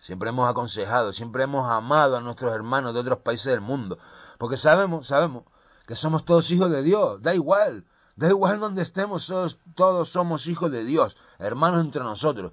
siempre 0.00 0.30
hemos 0.30 0.48
aconsejado, 0.48 1.12
siempre 1.12 1.44
hemos 1.44 1.70
amado 1.70 2.16
a 2.16 2.20
nuestros 2.20 2.54
hermanos 2.54 2.94
de 2.94 3.00
otros 3.00 3.18
países 3.18 3.52
del 3.52 3.60
mundo. 3.60 3.98
Porque 4.38 4.56
sabemos, 4.56 5.08
sabemos 5.08 5.44
que 5.86 5.96
somos 5.96 6.24
todos 6.24 6.50
hijos 6.50 6.70
de 6.70 6.82
Dios. 6.82 7.20
Da 7.22 7.34
igual. 7.34 7.84
Da 8.18 8.28
igual 8.30 8.58
donde 8.58 8.82
estemos, 8.82 9.32
todos, 9.76 10.08
somos 10.08 10.48
hijos 10.48 10.72
de 10.72 10.82
Dios, 10.82 11.16
hermanos 11.38 11.84
entre 11.84 12.02
nosotros. 12.02 12.50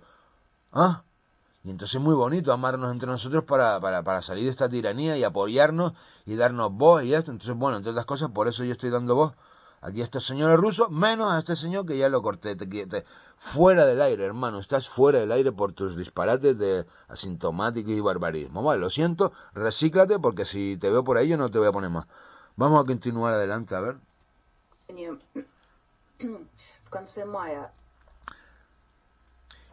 ¿Ah? 0.72 1.02
Y 1.64 1.72
entonces 1.72 1.96
es 1.96 2.02
muy 2.02 2.14
bonito 2.14 2.54
amarnos 2.54 2.92
entre 2.92 3.10
nosotros 3.10 3.46
para, 3.46 3.80
para, 3.80 4.04
para, 4.04 4.22
salir 4.22 4.44
de 4.44 4.52
esta 4.52 4.70
tiranía 4.70 5.18
y 5.18 5.24
apoyarnos 5.24 5.94
y 6.28 6.36
darnos 6.36 6.72
voz 6.72 7.04
y 7.04 7.16
esto. 7.16 7.32
Entonces, 7.32 7.58
bueno, 7.58 7.78
entre 7.78 7.90
otras 7.90 8.06
cosas, 8.06 8.30
por 8.30 8.48
eso 8.48 8.64
yo 8.64 8.74
estoy 8.74 8.92
dando 8.92 9.16
voz 9.16 9.34
aquí 9.82 10.02
a 10.02 10.04
estos 10.04 10.28
señores 10.28 10.56
rusos, 10.58 10.92
menos 10.92 11.34
a 11.34 11.40
este 11.40 11.56
señor 11.56 11.88
que 11.88 11.98
ya 11.98 12.10
lo 12.10 12.22
corté. 12.22 12.56
Te, 12.56 13.04
fuera 13.40 13.88
del 13.88 14.04
aire, 14.04 14.24
hermano, 14.24 14.60
estás 14.60 14.88
fuera 14.88 15.18
del 15.18 15.32
aire 15.32 15.52
por 15.52 15.74
tus 15.74 15.98
disparates 15.98 16.60
de 16.60 16.86
asintomáticos 17.08 17.92
y 17.92 18.02
barbarismo. 18.02 18.62
Vale, 18.62 18.80
lo 18.80 18.92
siento, 18.92 19.32
recíclate 19.56 20.20
porque 20.20 20.46
si 20.46 20.78
te 20.78 20.92
veo 20.92 21.04
por 21.04 21.18
ahí 21.18 21.30
yo 21.30 21.38
no 21.38 21.50
te 21.50 21.58
voy 21.58 21.70
a 21.70 21.72
poner 21.72 21.90
más. 21.90 22.06
Vamos 22.56 22.84
a 22.84 22.86
continuar 22.86 23.34
adelante, 23.34 23.74
a 23.74 23.80
ver. 23.80 23.98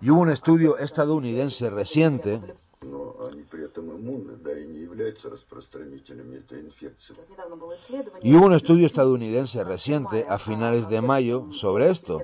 Y 0.01 0.11
hubo 0.11 0.21
un 0.21 0.31
estudio 0.31 0.79
estadounidense 0.79 1.71
reciente 1.71 2.41
y 8.23 8.35
hubo 8.35 8.47
un 8.47 8.55
estudio 8.55 8.87
estadounidense 8.87 9.63
reciente 9.63 10.27
a 10.29 10.39
finales 10.39 10.89
de 10.89 11.01
mayo 11.01 11.53
sobre 11.53 11.91
esto. 11.91 12.21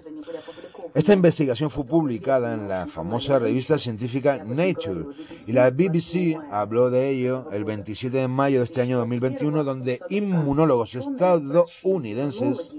Esta 0.95 1.13
investigación 1.13 1.71
fue 1.71 1.85
publicada 1.85 2.55
en 2.55 2.69
la 2.69 2.87
famosa 2.87 3.39
revista 3.39 3.79
científica 3.79 4.43
Nature. 4.45 5.07
Y 5.47 5.53
la 5.53 5.71
BBC 5.71 6.37
habló 6.51 6.91
de 6.91 7.11
ello 7.11 7.47
el 7.53 7.65
27 7.65 8.17
de 8.17 8.29
mayo 8.29 8.59
de 8.59 8.65
este 8.65 8.81
año 8.81 8.99
2021 8.99 9.63
donde 9.63 10.01
inmunólogos 10.09 10.97
estadounidenses 10.97 12.75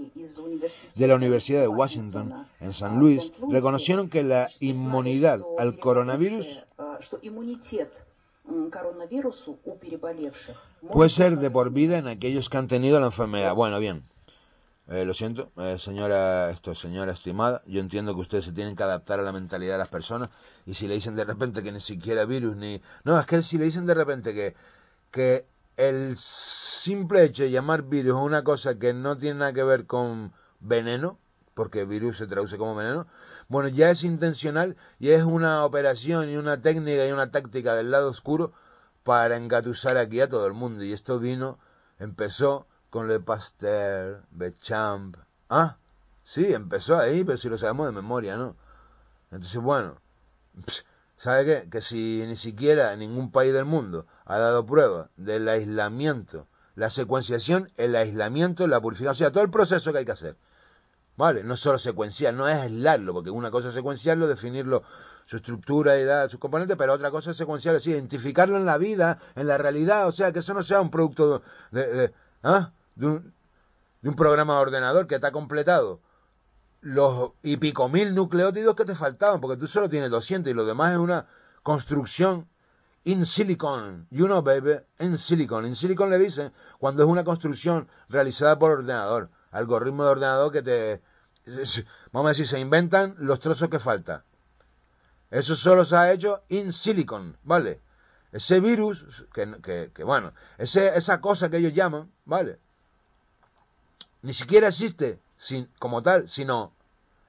de 0.96 1.08
la 1.08 1.16
Universidad 1.16 1.62
de 1.62 1.68
Washington 1.68 2.48
en 2.60 2.74
San 2.74 3.00
Luis 3.00 3.32
reconocieron 3.50 4.10
que 4.10 4.24
la 4.24 4.50
inmunidad 4.60 5.42
al 5.58 5.80
coronavirus 5.80 6.64
puede 10.92 11.10
ser 11.10 11.38
de 11.38 11.52
por 11.52 11.72
vida 11.72 11.98
en 11.98 12.08
aquellos 12.08 12.50
que 12.50 12.58
han 12.58 12.68
tenido 12.68 13.00
la 13.00 13.08
enfermedad. 13.08 13.54
Bueno, 13.54 13.80
bien. 13.80 14.04
Eh, 14.88 15.06
lo 15.06 15.14
siento, 15.14 15.52
eh, 15.58 15.78
señora, 15.78 16.50
esto, 16.50 16.74
señora 16.74 17.12
estimada, 17.12 17.62
yo 17.68 17.80
entiendo 17.80 18.16
que 18.16 18.22
ustedes 18.22 18.46
se 18.46 18.54
tienen 18.54 18.76
que 18.76 18.82
adaptar 18.82 19.20
a 19.20 19.24
la 19.24 19.32
mentalidad 19.32 19.74
de 19.74 19.78
las 19.78 19.90
personas 19.90 20.32
y 20.66 20.74
si 20.74 20.88
le 20.88 20.96
dicen 20.96 21.16
de 21.16 21.26
repente 21.26 21.62
que 21.62 21.72
ni 21.72 21.80
siquiera 21.80 22.26
virus 22.26 22.56
ni... 22.56 22.82
No, 23.04 23.20
es 23.20 23.28
que 23.28 23.44
si 23.44 23.60
le 23.60 23.66
dicen 23.66 23.86
de 23.86 23.94
repente 23.94 24.34
que, 24.34 24.56
que 25.12 25.46
el 25.78 26.18
simple 26.18 27.24
hecho 27.24 27.44
de 27.44 27.52
llamar 27.52 27.84
virus 27.84 28.18
es 28.18 28.24
una 28.24 28.44
cosa 28.44 28.80
que 28.80 28.92
no 28.94 29.16
tiene 29.16 29.40
nada 29.40 29.54
que 29.54 29.64
ver 29.64 29.86
con 29.86 30.34
veneno, 30.60 31.18
porque 31.54 31.86
virus 31.86 32.18
se 32.18 32.28
traduce 32.28 32.58
como 32.58 32.74
veneno, 32.74 33.06
bueno, 33.50 33.68
ya 33.68 33.92
es 33.92 34.04
intencional 34.04 34.78
y 34.98 35.10
es 35.10 35.24
una 35.24 35.66
operación 35.66 36.30
y 36.30 36.38
una 36.38 36.62
técnica 36.62 37.06
y 37.06 37.12
una 37.12 37.32
táctica 37.32 37.76
del 37.76 37.92
lado 37.92 38.10
oscuro 38.10 38.54
para 39.04 39.38
engatusar 39.38 39.98
aquí 39.98 40.22
a 40.22 40.30
todo 40.30 40.48
el 40.48 40.54
mundo. 40.54 40.84
Y 40.84 40.94
esto 40.94 41.20
vino, 41.20 41.60
empezó 42.00 42.66
con 42.90 43.08
Le 43.08 43.20
Pasteur, 43.20 44.24
Bechamp. 44.32 45.18
Ah, 45.50 45.78
sí, 46.24 46.54
empezó 46.54 46.98
ahí, 46.98 47.24
pero 47.24 47.38
si 47.38 47.50
lo 47.50 47.58
sabemos 47.58 47.88
de 47.88 47.92
memoria, 47.92 48.38
¿no? 48.38 48.56
Entonces, 49.32 49.62
bueno, 49.62 49.98
¿sabe 51.18 51.46
qué? 51.46 51.70
Que 51.70 51.82
si 51.82 52.24
ni 52.28 52.38
siquiera 52.38 52.96
ningún 52.96 53.32
país 53.32 53.52
del 53.52 53.66
mundo 53.66 54.06
ha 54.26 54.38
dado 54.38 54.66
prueba 54.66 55.10
del 55.18 55.50
aislamiento, 55.50 56.48
la 56.76 56.90
secuenciación, 56.90 57.70
el 57.76 57.96
aislamiento, 57.96 58.68
la 58.68 58.80
purificación, 58.80 59.12
o 59.12 59.16
sea, 59.16 59.32
todo 59.32 59.44
el 59.44 59.50
proceso 59.50 59.92
que 59.92 59.98
hay 59.98 60.06
que 60.06 60.14
hacer 60.14 60.38
¿Vale? 61.20 61.44
No 61.44 61.58
solo 61.58 61.78
secuencial, 61.78 62.38
no 62.38 62.48
es 62.48 62.56
aislarlo, 62.56 63.12
porque 63.12 63.30
una 63.30 63.52
cosa 63.52 63.68
es 63.68 63.74
secuenciarlo, 63.74 64.26
definirlo, 64.26 64.84
su 65.26 65.36
estructura, 65.36 65.98
edad, 65.98 66.30
sus 66.30 66.40
componentes, 66.40 66.78
pero 66.78 66.94
otra 66.94 67.12
cosa 67.12 67.32
es 67.32 67.38
secuenciarlo, 67.38 67.78
es 67.78 67.88
identificarlo 67.88 68.56
en 68.56 68.66
la 68.66 68.78
vida, 68.78 69.20
en 69.36 69.46
la 69.48 69.58
realidad, 69.58 70.08
o 70.08 70.14
sea, 70.14 70.32
que 70.32 70.40
eso 70.40 70.54
no 70.54 70.64
sea 70.64 70.80
un 70.80 70.90
producto 70.90 71.42
de, 71.72 72.14
¿ah? 72.42 72.72
de, 72.96 73.08
un, 73.08 73.34
de 74.02 74.10
un 74.10 74.16
programa 74.16 74.56
de 74.56 74.62
ordenador 74.62 75.08
que 75.08 75.16
está 75.16 75.34
completado 75.34 76.00
los 76.80 77.32
y 77.44 77.58
pico 77.58 77.90
mil 77.90 78.16
nucleótidos 78.16 78.74
que 78.76 78.86
te 78.86 78.96
faltaban, 78.96 79.42
porque 79.42 79.58
tú 79.58 79.68
solo 79.68 79.90
tienes 79.90 80.10
200 80.12 80.50
y 80.50 80.54
lo 80.54 80.64
demás 80.64 80.94
es 80.94 81.00
una 81.00 81.26
construcción 81.64 82.48
in 83.04 83.26
silicon, 83.26 84.08
you 84.10 84.26
know 84.26 84.42
baby, 84.42 84.78
in 85.00 85.18
silicon. 85.18 85.66
In 85.66 85.76
silicon 85.76 86.10
le 86.10 86.18
dicen 86.18 86.54
cuando 86.78 87.04
es 87.04 87.10
una 87.10 87.26
construcción 87.26 87.90
realizada 88.08 88.58
por 88.58 88.72
ordenador, 88.72 89.30
algoritmo 89.52 90.06
de 90.06 90.10
ordenador 90.12 90.54
que 90.54 90.62
te 90.62 91.02
vamos 92.12 92.28
a 92.28 92.30
decir, 92.30 92.48
se 92.48 92.60
inventan 92.60 93.16
los 93.18 93.40
trozos 93.40 93.70
que 93.70 93.80
faltan. 93.80 94.24
Eso 95.32 95.56
solo 95.56 95.86
se 95.86 95.96
ha 95.96 96.12
hecho 96.12 96.44
in 96.50 96.74
silicon, 96.74 97.38
¿vale? 97.44 97.82
Ese 98.32 98.60
virus, 98.60 99.26
que, 99.34 99.92
que, 99.94 100.04
bueno, 100.04 100.34
ese, 100.58 100.98
esa 100.98 101.22
cosa 101.22 101.50
que 101.50 101.58
ellos 101.58 101.74
llaman, 101.74 102.12
¿vale? 102.26 102.60
Ni 104.22 104.34
siquiera 104.34 104.68
existe 104.68 105.20
sin, 105.38 105.66
como 105.80 106.04
tal, 106.04 106.28
sino 106.28 106.74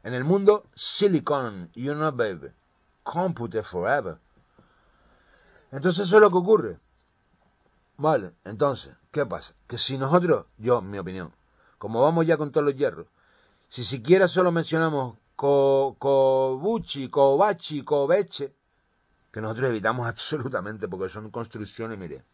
en 0.02 0.14
el 0.14 0.24
mundo 0.24 0.66
silicon, 0.74 1.70
you 1.74 1.94
know, 1.94 2.12
baby. 2.12 2.52
Computer 3.02 3.64
forever. 3.64 4.18
Entonces 5.72 6.06
eso 6.06 6.16
es 6.16 6.22
lo 6.22 6.30
que 6.30 6.38
ocurre. 6.38 6.78
Vale, 7.96 8.34
entonces, 8.44 8.94
¿qué 9.10 9.26
pasa? 9.26 9.54
Que 9.66 9.78
si 9.78 9.98
nosotros, 9.98 10.46
yo, 10.58 10.80
mi 10.80 10.98
opinión, 10.98 11.32
como 11.78 12.02
vamos 12.02 12.26
ya 12.26 12.36
con 12.36 12.50
todos 12.50 12.64
los 12.64 12.76
hierros, 12.76 13.06
si 13.70 13.84
siquiera 13.84 14.26
solo 14.26 14.50
mencionamos 14.50 15.16
Kobuchi, 15.36 17.08
Kobachi, 17.08 17.84
Kobeche, 17.84 18.52
que 19.32 19.40
nosotros 19.40 19.70
evitamos 19.70 20.08
absolutamente 20.08 20.88
porque 20.88 21.08
son 21.08 21.30
construcciones, 21.30 21.96
mire. 21.96 22.24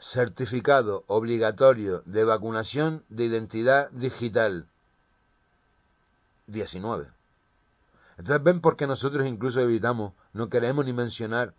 Certificado 0.00 1.04
obligatorio 1.06 2.02
de 2.06 2.24
vacunación 2.24 3.04
de 3.08 3.24
identidad 3.26 3.88
digital. 3.92 4.66
19. 6.48 7.06
Entonces 8.16 8.42
ven 8.42 8.60
por 8.60 8.76
qué 8.76 8.88
nosotros 8.88 9.28
incluso 9.28 9.60
evitamos, 9.60 10.12
no 10.32 10.48
queremos 10.48 10.84
ni 10.84 10.92
mencionar 10.92 11.54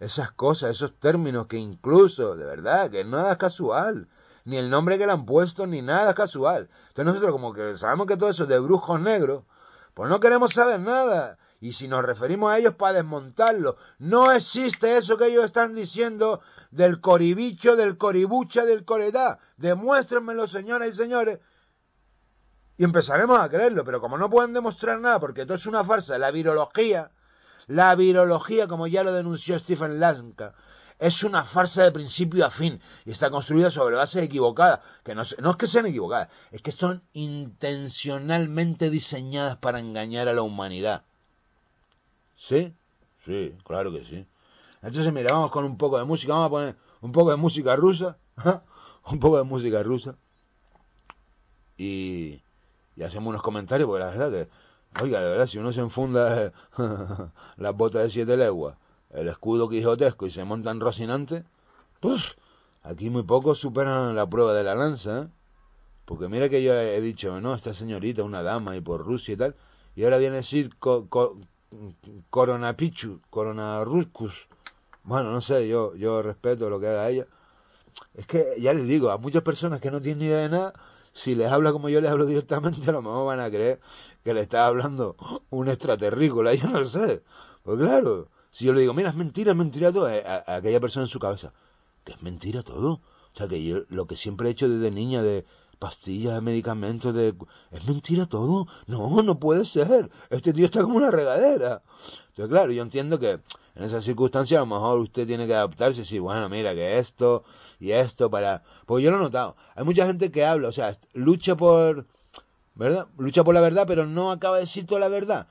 esas 0.00 0.30
cosas, 0.32 0.70
esos 0.70 0.92
términos 0.92 1.46
que 1.46 1.56
incluso, 1.56 2.36
de 2.36 2.44
verdad, 2.44 2.90
que 2.90 3.04
nada 3.04 3.32
es 3.32 3.38
casual, 3.38 4.06
ni 4.48 4.56
el 4.56 4.70
nombre 4.70 4.96
que 4.96 5.04
le 5.04 5.12
han 5.12 5.26
puesto, 5.26 5.66
ni 5.66 5.82
nada 5.82 6.14
casual. 6.14 6.70
Entonces 6.88 7.04
nosotros 7.04 7.32
como 7.32 7.52
que 7.52 7.76
sabemos 7.76 8.06
que 8.06 8.16
todo 8.16 8.30
eso 8.30 8.44
es 8.44 8.48
de 8.48 8.58
brujos 8.58 8.98
negros, 8.98 9.44
pues 9.92 10.08
no 10.08 10.20
queremos 10.20 10.54
saber 10.54 10.80
nada. 10.80 11.36
Y 11.60 11.74
si 11.74 11.86
nos 11.86 12.02
referimos 12.02 12.50
a 12.50 12.56
ellos 12.56 12.74
para 12.74 12.94
desmontarlo, 12.94 13.76
no 13.98 14.32
existe 14.32 14.96
eso 14.96 15.18
que 15.18 15.26
ellos 15.26 15.44
están 15.44 15.74
diciendo 15.74 16.40
del 16.70 16.98
coribicho, 16.98 17.76
del 17.76 17.98
coribucha, 17.98 18.64
del 18.64 18.86
coredá. 18.86 19.38
Demuéstrenmelo, 19.58 20.46
señoras 20.46 20.88
y 20.88 20.92
señores. 20.92 21.40
Y 22.78 22.84
empezaremos 22.84 23.38
a 23.38 23.50
creerlo, 23.50 23.84
pero 23.84 24.00
como 24.00 24.16
no 24.16 24.30
pueden 24.30 24.54
demostrar 24.54 24.98
nada, 24.98 25.20
porque 25.20 25.44
todo 25.44 25.56
es 25.56 25.66
una 25.66 25.84
farsa, 25.84 26.16
la 26.16 26.30
virología, 26.30 27.10
la 27.66 27.94
virología, 27.96 28.66
como 28.66 28.86
ya 28.86 29.02
lo 29.02 29.12
denunció 29.12 29.58
Stephen 29.58 30.00
Lanka, 30.00 30.54
es 30.98 31.22
una 31.22 31.44
farsa 31.44 31.84
de 31.84 31.92
principio 31.92 32.44
a 32.44 32.50
fin 32.50 32.80
y 33.04 33.12
está 33.12 33.30
construida 33.30 33.70
sobre 33.70 33.96
bases 33.96 34.22
equivocadas, 34.22 34.80
que 35.04 35.14
no, 35.14 35.22
no 35.40 35.50
es 35.50 35.56
que 35.56 35.66
sean 35.66 35.86
equivocadas, 35.86 36.28
es 36.50 36.60
que 36.60 36.72
son 36.72 37.02
intencionalmente 37.12 38.90
diseñadas 38.90 39.56
para 39.56 39.80
engañar 39.80 40.28
a 40.28 40.32
la 40.32 40.42
humanidad. 40.42 41.04
¿Sí? 42.36 42.74
Sí, 43.24 43.56
claro 43.64 43.92
que 43.92 44.04
sí. 44.04 44.26
Entonces, 44.82 45.12
mira, 45.12 45.32
vamos 45.32 45.50
con 45.50 45.64
un 45.64 45.76
poco 45.76 45.98
de 45.98 46.04
música, 46.04 46.32
vamos 46.32 46.46
a 46.46 46.50
poner 46.50 46.76
un 47.00 47.12
poco 47.12 47.30
de 47.30 47.36
música 47.36 47.76
rusa, 47.76 48.16
un 49.10 49.20
poco 49.20 49.38
de 49.38 49.44
música 49.44 49.82
rusa 49.82 50.16
y, 51.76 52.42
y 52.96 53.02
hacemos 53.02 53.30
unos 53.30 53.42
comentarios, 53.42 53.86
porque 53.86 54.04
la 54.04 54.10
verdad 54.10 54.30
que, 54.30 55.02
oiga, 55.02 55.20
de 55.20 55.28
verdad, 55.28 55.46
si 55.46 55.58
uno 55.58 55.72
se 55.72 55.80
enfunda 55.80 56.52
las 57.56 57.74
botas 57.76 58.02
de 58.02 58.10
siete 58.10 58.36
leguas 58.36 58.76
el 59.10 59.28
escudo 59.28 59.68
quijotesco 59.68 60.26
y 60.26 60.30
se 60.30 60.44
montan 60.44 60.80
Rocinante, 60.80 61.44
pues 62.00 62.36
aquí 62.82 63.10
muy 63.10 63.22
pocos 63.22 63.58
superan 63.58 64.14
la 64.14 64.28
prueba 64.28 64.54
de 64.54 64.64
la 64.64 64.74
lanza, 64.74 65.22
¿eh? 65.22 65.28
Porque 66.04 66.28
mira 66.28 66.48
que 66.48 66.62
yo 66.62 66.72
he 66.74 67.00
dicho, 67.02 67.38
no, 67.40 67.54
esta 67.54 67.74
señorita, 67.74 68.22
una 68.22 68.42
dama 68.42 68.76
y 68.76 68.80
por 68.80 69.04
Rusia 69.04 69.34
y 69.34 69.36
tal, 69.36 69.56
y 69.94 70.04
ahora 70.04 70.16
viene 70.16 70.36
a 70.36 70.38
decir 70.38 70.74
co, 70.78 71.06
co, 71.08 71.36
Coronapichu, 72.30 73.20
Coronaruscus. 73.28 74.48
Bueno, 75.04 75.32
no 75.32 75.40
sé, 75.40 75.68
yo, 75.68 75.94
yo 75.96 76.22
respeto 76.22 76.70
lo 76.70 76.80
que 76.80 76.86
haga 76.86 77.10
ella. 77.10 77.26
Es 78.14 78.26
que 78.26 78.54
ya 78.58 78.72
les 78.72 78.86
digo, 78.86 79.10
a 79.10 79.18
muchas 79.18 79.42
personas 79.42 79.80
que 79.80 79.90
no 79.90 80.00
tienen 80.00 80.26
idea 80.26 80.38
de 80.38 80.48
nada, 80.48 80.72
si 81.12 81.34
les 81.34 81.50
habla 81.50 81.72
como 81.72 81.88
yo 81.88 82.00
les 82.00 82.10
hablo 82.10 82.26
directamente, 82.26 82.88
a 82.88 82.92
lo 82.92 83.02
mejor 83.02 83.26
van 83.26 83.40
a 83.40 83.50
creer 83.50 83.80
que 84.24 84.34
le 84.34 84.40
está 84.40 84.66
hablando 84.66 85.16
un 85.50 85.68
extraterrícola, 85.68 86.54
yo 86.54 86.68
no 86.68 86.80
lo 86.80 86.86
sé. 86.86 87.22
Pues 87.64 87.78
claro, 87.78 88.28
si 88.50 88.64
yo 88.64 88.72
le 88.72 88.80
digo, 88.80 88.94
mira, 88.94 89.10
es 89.10 89.16
mentira, 89.16 89.52
es 89.52 89.56
mentira 89.56 89.92
todo, 89.92 90.08
eh, 90.08 90.22
a, 90.26 90.56
aquella 90.56 90.80
persona 90.80 91.04
en 91.04 91.08
su 91.08 91.18
cabeza, 91.18 91.52
que 92.04 92.12
es 92.12 92.22
mentira 92.22 92.62
todo. 92.62 93.00
O 93.34 93.36
sea, 93.36 93.46
que 93.48 93.62
yo 93.62 93.82
lo 93.88 94.06
que 94.06 94.16
siempre 94.16 94.48
he 94.48 94.52
hecho 94.52 94.68
desde 94.68 94.90
niña 94.90 95.22
de 95.22 95.44
pastillas, 95.78 96.42
medicamentos, 96.42 97.14
de... 97.14 97.34
Es 97.70 97.86
mentira 97.86 98.26
todo. 98.26 98.66
No, 98.86 99.22
no 99.22 99.38
puede 99.38 99.64
ser. 99.64 100.10
Este 100.30 100.52
tío 100.52 100.64
está 100.64 100.82
como 100.82 100.96
una 100.96 101.10
regadera. 101.10 101.82
Entonces, 102.30 102.48
claro, 102.48 102.72
yo 102.72 102.82
entiendo 102.82 103.18
que 103.18 103.30
en 103.30 103.84
esas 103.84 104.04
circunstancias 104.04 104.58
a 104.58 104.60
lo 104.62 104.66
mejor 104.66 105.00
usted 105.00 105.26
tiene 105.26 105.46
que 105.46 105.54
adaptarse 105.54 106.00
y 106.00 106.02
decir, 106.02 106.20
bueno, 106.20 106.48
mira, 106.48 106.74
que 106.74 106.98
esto 106.98 107.44
y 107.78 107.92
esto 107.92 108.30
para... 108.30 108.62
Porque 108.86 109.04
yo 109.04 109.10
lo 109.10 109.18
he 109.18 109.20
notado. 109.20 109.56
Hay 109.76 109.84
mucha 109.84 110.06
gente 110.06 110.30
que 110.30 110.44
habla, 110.44 110.68
o 110.68 110.72
sea, 110.72 110.96
lucha 111.12 111.56
por... 111.56 112.06
¿Verdad? 112.74 113.08
Lucha 113.18 113.42
por 113.42 113.54
la 113.54 113.60
verdad, 113.60 113.84
pero 113.88 114.06
no 114.06 114.30
acaba 114.30 114.56
de 114.56 114.62
decir 114.62 114.86
toda 114.86 115.00
la 115.00 115.08
verdad. 115.08 115.48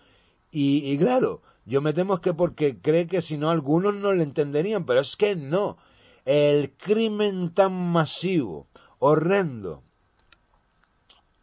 Y, 0.49 0.89
y 0.91 0.97
claro, 0.97 1.41
yo 1.67 1.81
me 1.81 1.93
temo 1.93 2.19
que 2.21 2.33
porque 2.33 2.79
cree 2.79 3.07
que 3.07 3.21
si 3.21 3.37
no 3.37 3.51
algunos 3.51 3.93
no 3.93 4.13
le 4.13 4.23
entenderían, 4.23 4.85
pero 4.85 5.01
es 5.01 5.17
que 5.17 5.35
no. 5.35 5.77
El 6.25 6.71
crimen 6.71 7.53
tan 7.53 7.73
masivo, 7.73 8.67
horrendo 8.99 9.83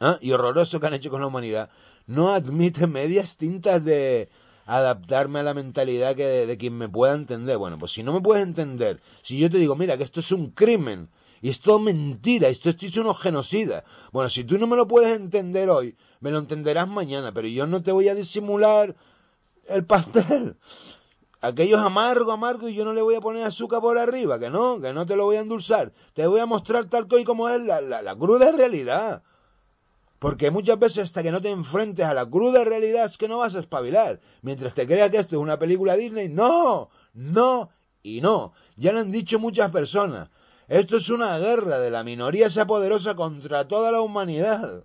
¿ah? 0.01 0.19
y 0.21 0.33
horroroso 0.33 0.81
que 0.81 0.87
han 0.87 0.95
hecho 0.95 1.11
con 1.11 1.21
la 1.21 1.27
humanidad 1.27 1.71
no 2.07 2.33
admite 2.33 2.87
medias 2.87 3.37
tintas 3.37 3.85
de 3.85 4.29
adaptarme 4.67 5.41
a 5.41 5.43
la 5.43 5.55
mentalidad 5.55 6.17
que 6.17 6.47
de, 6.47 6.57
quien 6.57 6.77
me 6.77 6.89
pueda 6.89 7.15
entender. 7.15 7.59
Bueno, 7.59 7.79
pues 7.79 7.93
si 7.93 8.03
no 8.03 8.13
me 8.13 8.21
puedes 8.21 8.43
entender, 8.47 9.01
si 9.23 9.39
yo 9.39 9.51
te 9.51 9.59
digo, 9.59 9.77
mira, 9.77 9.97
que 9.97 10.05
esto 10.05 10.21
es 10.21 10.33
un 10.33 10.51
crimen, 10.51 11.11
y 11.43 11.51
esto 11.51 11.77
es 11.77 11.83
mentira, 11.83 12.49
esto, 12.49 12.71
esto 12.71 12.87
es 12.87 12.97
unos 12.97 13.21
genocida. 13.21 13.85
Bueno, 14.13 14.31
si 14.31 14.45
tú 14.45 14.59
no 14.59 14.67
me 14.67 14.77
lo 14.77 14.89
puedes 14.89 15.15
entender 15.15 15.69
hoy, 15.69 15.97
me 16.21 16.31
lo 16.31 16.39
entenderás 16.39 16.89
mañana, 16.89 17.33
pero 17.33 17.49
yo 17.49 17.67
no 17.67 17.83
te 17.83 17.93
voy 17.93 18.09
a 18.09 18.15
disimular 18.15 18.97
el 19.69 19.85
pastel. 19.85 20.57
Aquello 21.41 21.77
es 21.77 21.83
amargo, 21.83 22.33
amargo, 22.33 22.69
y 22.69 22.75
yo 22.75 22.87
no 22.87 22.95
le 22.95 23.03
voy 23.03 23.17
a 23.17 23.21
poner 23.21 23.45
azúcar 23.45 23.83
por 23.83 23.99
arriba, 23.99 24.39
que 24.39 24.49
no, 24.49 24.81
que 24.81 24.95
no 24.95 25.05
te 25.05 25.15
lo 25.15 25.25
voy 25.25 25.37
a 25.37 25.41
endulzar. 25.41 25.93
Te 26.15 26.27
voy 26.27 26.41
a 26.41 26.47
mostrar 26.47 26.87
tal 26.87 27.07
y 27.19 27.25
como 27.25 27.51
es 27.51 27.63
la, 27.63 27.83
la, 27.83 28.01
la 28.01 28.17
cruda 28.17 28.51
realidad. 28.51 29.23
Porque 30.19 30.51
muchas 30.51 30.79
veces 30.79 31.05
hasta 31.05 31.23
que 31.23 31.31
no 31.31 31.43
te 31.43 31.51
enfrentes 31.51 32.07
a 32.07 32.15
la 32.15 32.25
cruda 32.25 32.65
realidad 32.65 33.05
es 33.05 33.19
que 33.19 33.29
no 33.29 33.39
vas 33.39 33.55
a 33.55 33.61
espabilar. 33.61 34.21
Mientras 34.41 34.73
te 34.73 34.87
creas 34.87 35.11
que 35.11 35.19
esto 35.19 35.37
es 35.37 35.43
una 35.43 35.59
película 35.59 35.97
Disney, 35.97 36.31
no, 36.31 36.89
no 37.13 37.69
y 38.03 38.23
no. 38.23 38.55
Ya 38.77 38.95
lo 38.95 39.01
han 39.01 39.11
dicho 39.11 39.39
muchas 39.39 39.71
personas. 39.71 40.31
Esto 40.67 40.97
es 40.97 41.11
una 41.11 41.37
guerra 41.39 41.79
de 41.79 41.91
la 41.91 42.05
minoría 42.05 42.47
esa 42.47 42.67
poderosa 42.67 43.15
contra 43.17 43.69
toda 43.69 43.93
la 43.93 44.01
humanidad. 44.01 44.85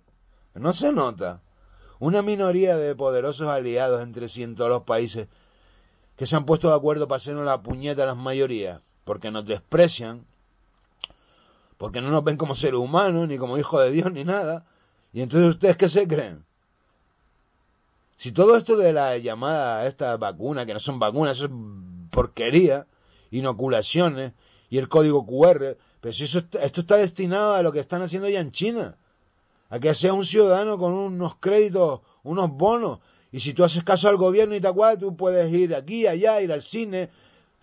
No 0.52 0.74
se 0.74 0.92
nota 0.92 1.40
una 2.00 2.22
minoría 2.22 2.76
de 2.76 2.96
poderosos 2.96 3.46
aliados 3.46 4.02
entre 4.02 4.26
en 4.42 4.56
todos 4.56 4.70
los 4.70 4.82
países 4.82 5.28
que 6.16 6.26
se 6.26 6.34
han 6.34 6.46
puesto 6.46 6.68
de 6.68 6.74
acuerdo 6.74 7.06
para 7.06 7.18
hacernos 7.18 7.44
la 7.44 7.62
puñeta 7.62 8.02
a 8.02 8.06
las 8.06 8.16
mayorías, 8.16 8.80
porque 9.04 9.30
nos 9.30 9.46
desprecian, 9.46 10.24
porque 11.76 12.00
no 12.00 12.10
nos 12.10 12.24
ven 12.24 12.36
como 12.36 12.54
seres 12.54 12.80
humanos, 12.80 13.28
ni 13.28 13.38
como 13.38 13.58
hijos 13.58 13.82
de 13.82 13.90
Dios, 13.90 14.12
ni 14.12 14.24
nada. 14.24 14.66
Y 15.12 15.22
entonces 15.22 15.50
ustedes 15.50 15.76
qué 15.76 15.88
se 15.88 16.08
creen? 16.08 16.44
Si 18.16 18.32
todo 18.32 18.56
esto 18.56 18.76
de 18.76 18.92
la 18.92 19.16
llamada 19.18 19.86
esta 19.86 20.16
vacuna, 20.16 20.66
que 20.66 20.74
no 20.74 20.80
son 20.80 20.98
vacunas, 20.98 21.38
eso 21.38 21.46
es 21.46 21.52
porquería, 22.10 22.86
inoculaciones 23.30 24.32
y 24.68 24.78
el 24.78 24.88
código 24.88 25.26
QR, 25.26 25.76
pero 26.00 26.12
si 26.12 26.24
eso, 26.24 26.38
esto 26.62 26.80
está 26.80 26.96
destinado 26.96 27.54
a 27.54 27.62
lo 27.62 27.72
que 27.72 27.80
están 27.80 28.02
haciendo 28.02 28.28
ya 28.28 28.40
en 28.40 28.52
China 28.52 28.96
a 29.70 29.78
que 29.78 29.94
seas 29.94 30.12
un 30.12 30.24
ciudadano 30.24 30.78
con 30.78 30.92
unos 30.92 31.36
créditos, 31.36 32.00
unos 32.22 32.50
bonos. 32.50 32.98
Y 33.32 33.40
si 33.40 33.54
tú 33.54 33.64
haces 33.64 33.84
caso 33.84 34.08
al 34.08 34.16
gobierno 34.16 34.54
y 34.56 34.60
te 34.60 34.68
acuerdas, 34.68 34.98
tú 34.98 35.16
puedes 35.16 35.50
ir 35.52 35.74
aquí, 35.74 36.06
allá, 36.06 36.40
ir 36.40 36.52
al 36.52 36.60
cine, 36.60 37.08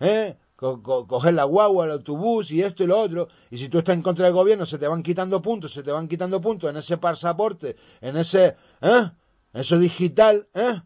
¿eh? 0.00 0.36
coger 0.56 1.34
la 1.34 1.44
guagua, 1.44 1.84
el 1.84 1.92
autobús 1.92 2.50
y 2.50 2.62
esto 2.62 2.82
y 2.82 2.86
lo 2.86 2.98
otro. 2.98 3.28
Y 3.50 3.58
si 3.58 3.68
tú 3.68 3.78
estás 3.78 3.94
en 3.94 4.02
contra 4.02 4.24
del 4.24 4.34
gobierno, 4.34 4.66
se 4.66 4.78
te 4.78 4.88
van 4.88 5.02
quitando 5.02 5.40
puntos, 5.40 5.72
se 5.72 5.82
te 5.82 5.92
van 5.92 6.08
quitando 6.08 6.40
puntos 6.40 6.70
en 6.70 6.78
ese 6.78 6.96
pasaporte, 6.96 7.76
en 8.00 8.16
ese, 8.16 8.56
¿eh? 8.80 9.10
eso 9.52 9.78
digital, 9.78 10.48
¿eh? 10.54 10.80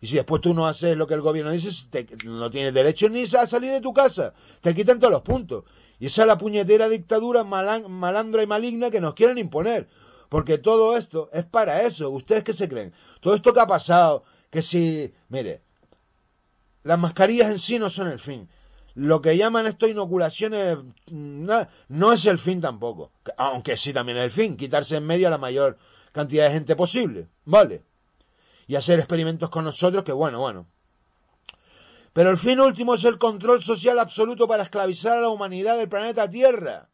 Y 0.00 0.06
si 0.06 0.14
después 0.14 0.40
tú 0.40 0.54
no 0.54 0.66
haces 0.66 0.96
lo 0.96 1.06
que 1.06 1.14
el 1.14 1.20
gobierno 1.20 1.50
dice, 1.50 1.70
no 2.24 2.50
tienes 2.50 2.72
derecho 2.72 3.08
ni 3.08 3.24
a 3.24 3.46
salir 3.46 3.72
de 3.72 3.80
tu 3.80 3.92
casa. 3.92 4.32
Te 4.60 4.74
quitan 4.74 5.00
todos 5.00 5.12
los 5.12 5.22
puntos. 5.22 5.64
Y 5.98 6.06
esa 6.06 6.22
es 6.22 6.28
la 6.28 6.38
puñetera 6.38 6.88
dictadura 6.88 7.42
malandra 7.42 8.42
y 8.42 8.46
maligna 8.46 8.90
que 8.90 9.00
nos 9.00 9.14
quieren 9.14 9.38
imponer. 9.38 9.88
Porque 10.28 10.58
todo 10.58 10.96
esto 10.96 11.30
es 11.32 11.44
para 11.44 11.82
eso. 11.82 12.10
¿Ustedes 12.10 12.44
qué 12.44 12.52
se 12.52 12.68
creen? 12.68 12.92
Todo 13.20 13.34
esto 13.34 13.52
que 13.52 13.60
ha 13.60 13.66
pasado, 13.66 14.24
que 14.50 14.62
si, 14.62 15.12
mire, 15.28 15.62
las 16.82 16.98
mascarillas 16.98 17.50
en 17.50 17.58
sí 17.58 17.78
no 17.78 17.88
son 17.88 18.08
el 18.08 18.18
fin. 18.18 18.48
Lo 18.94 19.22
que 19.22 19.36
llaman 19.36 19.66
esto 19.66 19.86
inoculaciones 19.86 20.78
no, 21.06 21.68
no 21.88 22.12
es 22.12 22.26
el 22.26 22.38
fin 22.38 22.60
tampoco. 22.60 23.12
Aunque 23.36 23.76
sí 23.76 23.92
también 23.92 24.18
es 24.18 24.24
el 24.24 24.30
fin, 24.30 24.56
quitarse 24.56 24.96
en 24.96 25.06
medio 25.06 25.28
a 25.28 25.30
la 25.30 25.38
mayor 25.38 25.78
cantidad 26.12 26.44
de 26.44 26.52
gente 26.52 26.76
posible. 26.76 27.28
¿Vale? 27.44 27.84
Y 28.66 28.76
hacer 28.76 28.98
experimentos 28.98 29.48
con 29.48 29.64
nosotros, 29.64 30.04
que 30.04 30.12
bueno, 30.12 30.40
bueno. 30.40 30.66
Pero 32.12 32.30
el 32.30 32.38
fin 32.38 32.60
último 32.60 32.94
es 32.94 33.04
el 33.04 33.18
control 33.18 33.62
social 33.62 33.98
absoluto 33.98 34.48
para 34.48 34.64
esclavizar 34.64 35.16
a 35.16 35.22
la 35.22 35.28
humanidad 35.28 35.78
del 35.78 35.88
planeta 35.88 36.28
Tierra. 36.28 36.88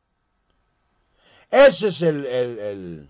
Ese 1.51 1.89
es 1.89 2.03
el, 2.03 2.27
el 2.27 3.09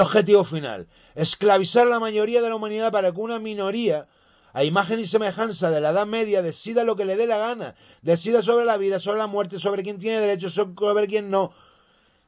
objetivo 0.00 0.44
final, 0.44 0.88
esclavizar 1.14 1.86
a 1.86 1.90
la 1.90 2.00
mayoría 2.00 2.42
de 2.42 2.48
la 2.48 2.56
humanidad 2.56 2.92
para 2.92 3.12
que 3.12 3.20
una 3.20 3.38
minoría, 3.38 4.06
a 4.52 4.64
imagen 4.64 4.98
y 4.98 5.06
semejanza 5.06 5.70
de 5.70 5.80
la 5.80 5.90
Edad 5.90 6.06
Media, 6.06 6.42
decida 6.42 6.84
lo 6.84 6.96
que 6.96 7.04
le 7.04 7.16
dé 7.16 7.26
la 7.26 7.38
gana, 7.38 7.74
decida 8.02 8.42
sobre 8.42 8.64
la 8.64 8.76
vida, 8.76 8.98
sobre 8.98 9.18
la 9.18 9.26
muerte, 9.26 9.58
sobre 9.58 9.82
quién 9.82 9.98
tiene 9.98 10.20
derecho, 10.20 10.50
sobre 10.50 11.06
quién 11.08 11.30
no, 11.30 11.52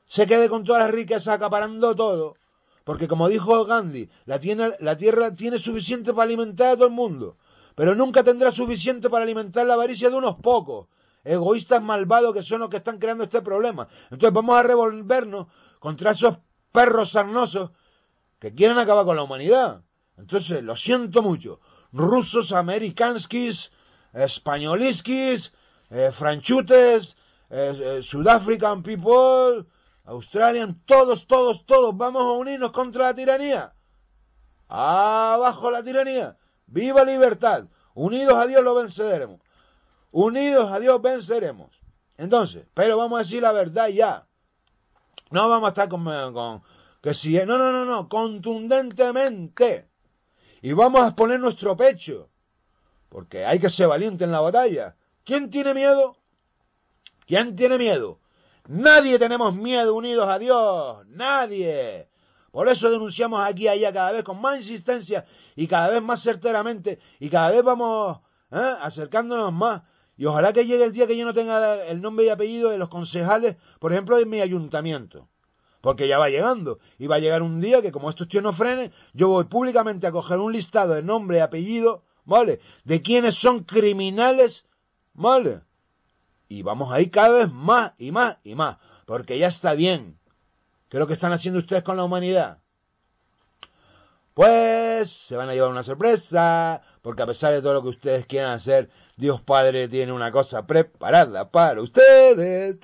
se 0.07 0.27
quede 0.27 0.49
con 0.49 0.65
todas 0.65 0.83
las 0.83 0.91
riquezas 0.91 1.35
acaparando 1.35 1.95
todo, 1.95 2.37
Porque 2.85 3.09
como 3.09 3.29
dijo 3.29 3.65
Gandhi, 3.65 4.11
la, 4.27 4.39
la 4.81 4.97
tierra 4.97 5.35
tiene 5.35 5.59
suficiente 5.59 6.13
para 6.13 6.25
alimentar 6.25 6.69
a 6.69 6.75
todo 6.75 6.87
el 6.87 6.93
mundo, 6.93 7.37
pero 7.75 7.95
nunca 7.95 8.23
tendrá 8.23 8.51
suficiente 8.51 9.09
para 9.09 9.25
alimentar 9.25 9.67
la 9.67 9.75
avaricia 9.75 10.11
de 10.11 10.17
unos 10.17 10.37
pocos, 10.37 10.89
egoístas 11.25 11.83
malvados 11.83 12.35
que 12.35 12.43
son 12.43 12.61
los 12.61 12.69
que 12.69 12.77
están 12.77 12.99
creando 12.99 13.25
este 13.25 13.41
problema. 13.41 13.89
Entonces 14.11 14.33
vamos 14.33 14.57
a 14.57 14.63
revolvernos 14.63 15.47
contra 15.81 16.11
esos 16.11 16.39
perros 16.75 17.11
sarnosos 17.11 17.71
que 18.41 18.53
quieren 18.53 18.79
acabar 18.79 19.05
con 19.05 19.17
la 19.17 19.23
humanidad. 19.23 19.83
Entonces, 20.17 20.63
lo 20.65 20.77
siento 20.77 21.23
mucho. 21.23 21.61
Rusos, 21.93 22.51
americanskis, 22.51 23.71
españoliskis, 24.13 25.53
eh, 25.91 26.11
franchutes, 26.13 27.17
eh, 27.49 28.03
eh 28.03 28.83
people, 28.83 29.67
Australian, 30.05 30.83
todos, 30.85 31.29
todos, 31.29 31.65
todos 31.65 31.97
vamos 31.97 32.23
a 32.23 32.33
unirnos 32.33 32.73
contra 32.73 33.05
la 33.05 33.15
tiranía. 33.15 33.73
Abajo 34.69 35.71
la 35.71 35.85
tiranía. 35.85 36.37
Viva 36.67 37.05
libertad. 37.05 37.67
Unidos 37.95 38.35
a 38.35 38.47
Dios 38.47 38.65
lo 38.65 38.75
venceremos. 38.75 39.41
Unidos 40.11 40.73
a 40.73 40.81
Dios 40.81 41.01
venceremos. 41.01 41.71
Entonces, 42.17 42.67
pero 42.75 42.97
vamos 42.97 43.17
a 43.17 43.23
decir 43.23 43.43
la 43.43 43.53
verdad 43.53 43.89
ya. 43.89 44.27
No 45.31 45.49
vamos 45.49 45.67
a 45.67 45.69
estar 45.69 45.89
con, 45.89 46.63
que 47.01 47.15
si 47.15 47.35
no, 47.35 47.59
no, 47.59 47.73
no, 47.73 47.85
no, 47.85 48.09
contundentemente. 48.09 49.89
Y 50.63 50.73
vamos 50.73 51.03
a 51.03 51.15
poner 51.15 51.41
nuestro 51.41 51.77
pecho. 51.77 52.31
Porque 53.09 53.45
hay 53.45 53.59
que 53.59 53.71
ser 53.71 53.89
valiente 53.89 54.25
en 54.25 54.33
la 54.33 54.41
batalla. 54.41 54.97
¿Quién 55.25 55.51
tiene 55.51 55.75
miedo? 55.75 56.17
¿Quién 57.27 57.57
tiene 57.57 57.79
miedo? 57.79 58.21
Nadie 58.67 59.19
tenemos 59.19 59.55
miedo 59.55 59.95
unidos 59.95 60.29
a 60.29 60.39
Dios. 60.39 61.07
Nadie. 61.09 62.09
Por 62.51 62.69
eso 62.69 62.91
denunciamos 62.91 63.45
aquí 63.45 63.65
y 63.65 63.69
allá 63.69 63.93
cada 63.93 64.13
vez 64.13 64.23
con 64.23 64.41
más 64.41 64.57
insistencia 64.59 65.25
y 65.57 65.67
cada 65.67 65.89
vez 65.89 66.01
más 66.01 66.23
certeramente 66.23 67.01
y 67.19 67.29
cada 67.29 67.51
vez 67.51 67.65
vamos 67.65 68.21
¿eh? 68.53 68.75
acercándonos 68.81 69.53
más. 69.53 69.83
Y 70.17 70.27
ojalá 70.27 70.53
que 70.53 70.67
llegue 70.67 70.85
el 70.85 70.93
día 70.93 71.07
que 71.07 71.17
yo 71.17 71.25
no 71.25 71.35
tenga 71.35 71.85
el 71.87 72.01
nombre 72.01 72.27
y 72.27 72.29
apellido 72.29 72.71
de 72.71 72.79
los 72.79 72.89
concejales, 72.89 73.57
por 73.81 73.93
ejemplo, 73.93 74.19
en 74.19 74.29
mi 74.29 74.41
ayuntamiento. 74.41 75.29
Porque 75.81 76.09
ya 76.09 76.19
va 76.19 76.31
llegando. 76.31 76.79
Y 76.99 77.09
va 77.09 77.17
a 77.17 77.19
llegar 77.19 77.43
un 77.43 77.61
día 77.61 77.83
que 77.83 77.93
como 77.93 78.09
estos 78.09 78.29
tíos 78.29 78.43
no 78.43 78.53
frenen, 78.53 78.93
yo 79.13 79.29
voy 79.29 79.45
públicamente 79.45 80.07
a 80.07 80.13
coger 80.13 80.39
un 80.39 80.53
listado 80.53 80.95
de 80.95 81.03
nombre 81.03 81.39
y 81.39 81.41
apellido, 81.41 82.05
¿vale? 82.25 82.61
De 82.85 83.03
quienes 83.03 83.35
son 83.35 83.65
criminales, 83.65 84.67
¿vale? 85.13 85.63
Y 86.49 86.63
vamos 86.63 86.93
a 86.93 87.01
ir 87.01 87.11
cada 87.11 87.41
vez 87.41 87.53
más 87.53 87.93
y 87.99 88.13
más 88.13 88.37
y 88.45 88.55
más. 88.55 88.79
Porque 89.05 89.39
ya 89.39 89.49
está 89.49 89.75
bien. 89.75 90.19
¿Qué 90.89 90.97
es 90.97 91.01
lo 91.01 91.07
que 91.07 91.15
están 91.15 91.33
haciendo 91.33 91.59
ustedes 91.59 91.83
con 91.83 91.97
la 91.97 92.05
humanidad? 92.05 92.61
Pues 94.35 95.11
se 95.11 95.37
van 95.37 95.49
a 95.49 95.55
llevar 95.55 95.71
una 95.71 95.83
sorpresa, 95.83 96.83
porque 97.03 97.23
a 97.23 97.27
pesar 97.27 97.53
de 97.53 97.63
todo 97.63 97.75
lo 97.75 97.83
que 97.83 97.89
ustedes 97.89 98.27
quieran 98.27 98.53
hacer, 98.53 98.91
Dios 99.17 99.41
Padre 99.41 99.89
tiene 99.89 100.13
una 100.13 100.33
cosa 100.33 100.67
preparada 100.67 101.51
para 101.51 101.81
ustedes. 101.81 102.79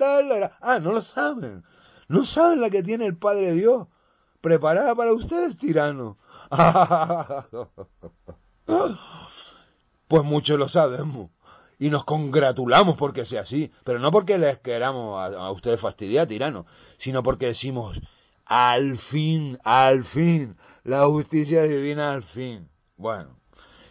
Ah, 0.61 0.79
no 0.81 0.91
lo 0.93 1.01
saben. 1.01 1.63
No 2.07 2.25
saben 2.25 2.61
la 2.61 2.69
que 2.69 2.83
tiene 2.83 3.05
el 3.05 3.17
Padre 3.17 3.53
Dios 3.53 3.87
preparada 4.41 4.95
para 4.95 5.13
ustedes, 5.13 5.57
tirano. 5.57 6.17
pues 10.07 10.23
muchos 10.23 10.59
lo 10.59 10.67
sabemos 10.67 11.29
y 11.81 11.89
nos 11.89 12.03
congratulamos 12.03 12.95
porque 12.95 13.25
sea 13.25 13.41
así, 13.41 13.71
pero 13.83 13.97
no 13.97 14.11
porque 14.11 14.37
les 14.37 14.59
queramos 14.59 15.19
a, 15.19 15.49
ustedes 15.51 15.81
fastidiar, 15.81 16.27
tirano, 16.27 16.67
sino 16.97 17.23
porque 17.23 17.47
decimos, 17.47 17.99
al 18.45 18.99
fin, 18.99 19.57
al 19.63 20.03
fin, 20.03 20.57
la 20.83 21.07
justicia 21.07 21.63
divina 21.63 22.11
al 22.11 22.21
fin. 22.21 22.69
Bueno, 22.97 23.35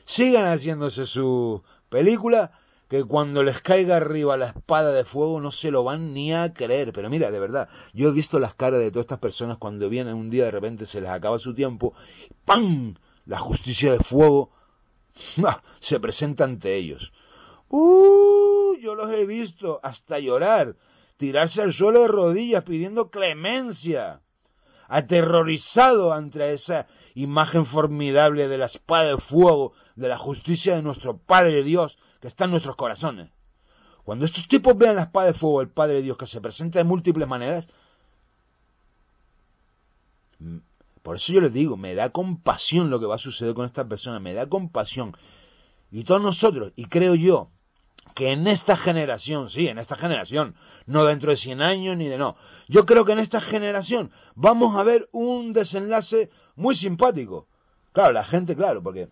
sigan 0.05 0.45
haciéndose 0.45 1.05
su 1.05 1.65
película, 1.91 2.53
que 2.89 3.05
cuando 3.05 3.43
les 3.43 3.61
caiga 3.61 3.99
arriba 3.99 4.37
la 4.37 4.47
espada 4.47 4.93
de 4.93 5.05
fuego 5.05 5.41
no 5.41 5.53
se 5.53 5.71
lo 5.71 5.85
van 5.85 6.15
ni 6.15 6.33
a 6.33 6.53
creer. 6.53 6.93
Pero 6.93 7.11
mira, 7.11 7.31
de 7.31 7.39
verdad, 7.39 7.69
yo 7.93 8.09
he 8.09 8.13
visto 8.13 8.41
las 8.41 8.55
caras 8.55 8.81
de 8.81 8.91
todas 8.91 9.05
estas 9.05 9.19
personas 9.19 9.59
cuando 9.59 9.89
vienen 9.89 10.15
un 10.15 10.31
día 10.31 10.47
de 10.47 10.51
repente 10.51 10.87
se 10.87 11.01
les 11.01 11.11
acaba 11.11 11.39
su 11.39 11.55
tiempo, 11.55 11.95
¡pam! 12.45 12.95
La 13.27 13.39
justicia 13.39 13.93
de 13.93 14.01
fuego 14.01 14.51
se 15.81 16.01
presenta 16.01 16.45
ante 16.45 16.75
ellos. 16.77 17.13
¡Uh! 17.69 18.75
Yo 18.81 18.95
los 18.95 19.13
he 19.13 19.27
visto 19.27 19.79
hasta 19.83 20.19
llorar, 20.19 20.77
tirarse 21.17 21.63
al 21.63 21.73
suelo 21.73 22.01
de 22.01 22.09
rodillas 22.09 22.65
pidiendo 22.65 23.11
clemencia, 23.11 24.23
aterrorizado 24.91 26.13
ante 26.13 26.53
esa 26.53 26.89
imagen 27.15 27.65
formidable 27.65 28.49
de 28.49 28.59
la 28.59 28.67
espada 28.67 29.05
de 29.05 29.17
fuego, 29.19 29.73
de 29.95 30.09
la 30.09 30.19
justicia 30.19 30.75
de 30.75 30.83
nuestro 30.83 31.17
Padre 31.17 31.63
Dios 31.63 31.97
que 32.21 32.27
está 32.27 32.45
en 32.45 32.51
nuestros 32.51 32.75
corazones. 32.75 33.31
Cuando 34.05 34.25
estos 34.25 34.49
tipos 34.49 34.77
vean 34.77 34.97
la 34.97 35.03
espada 35.03 35.29
de 35.29 35.35
fuego 35.35 35.61
del 35.61 35.69
Padre 35.69 36.03
Dios 36.03 36.17
que 36.17 36.27
se 36.27 36.41
presenta 36.41 36.81
de 36.81 36.85
múltiples 36.85 37.29
maneras, 37.29 37.69
mm, 40.41 40.59
por 41.03 41.17
eso 41.17 41.33
yo 41.33 41.41
les 41.41 41.53
digo, 41.53 41.77
me 41.77 41.95
da 41.95 42.11
compasión 42.11 42.91
lo 42.91 42.99
que 42.99 43.07
va 43.07 43.15
a 43.15 43.19
suceder 43.19 43.55
con 43.55 43.67
estas 43.67 43.87
personas, 43.87 44.21
me 44.21 44.35
da 44.35 44.49
compasión. 44.49 45.17
Y 45.93 46.03
todos 46.03 46.21
nosotros, 46.21 46.73
y 46.75 46.87
creo 46.87 47.15
yo, 47.15 47.49
que 48.15 48.33
en 48.33 48.47
esta 48.47 48.77
generación, 48.77 49.51
sí, 49.51 49.69
en 49.69 49.79
esta 49.79 49.97
generación, 49.97 50.55
no 50.87 51.05
dentro 51.05 51.31
de 51.31 51.37
100 51.37 51.63
años 51.63 51.97
ni 51.97 52.07
de 52.07 52.19
no, 52.19 52.37
yo 52.69 52.87
creo 52.87 53.05
que 53.05 53.13
en 53.13 53.19
esta 53.19 53.41
generación 53.41 54.11
vamos 54.35 54.77
a 54.77 54.83
ver 54.83 55.09
un 55.13 55.53
desenlace 55.53 56.31
muy 56.57 56.75
simpático. 56.75 57.47
Claro, 57.93 58.13
la 58.13 58.25
gente, 58.25 58.57
claro, 58.57 58.83
porque 58.83 59.09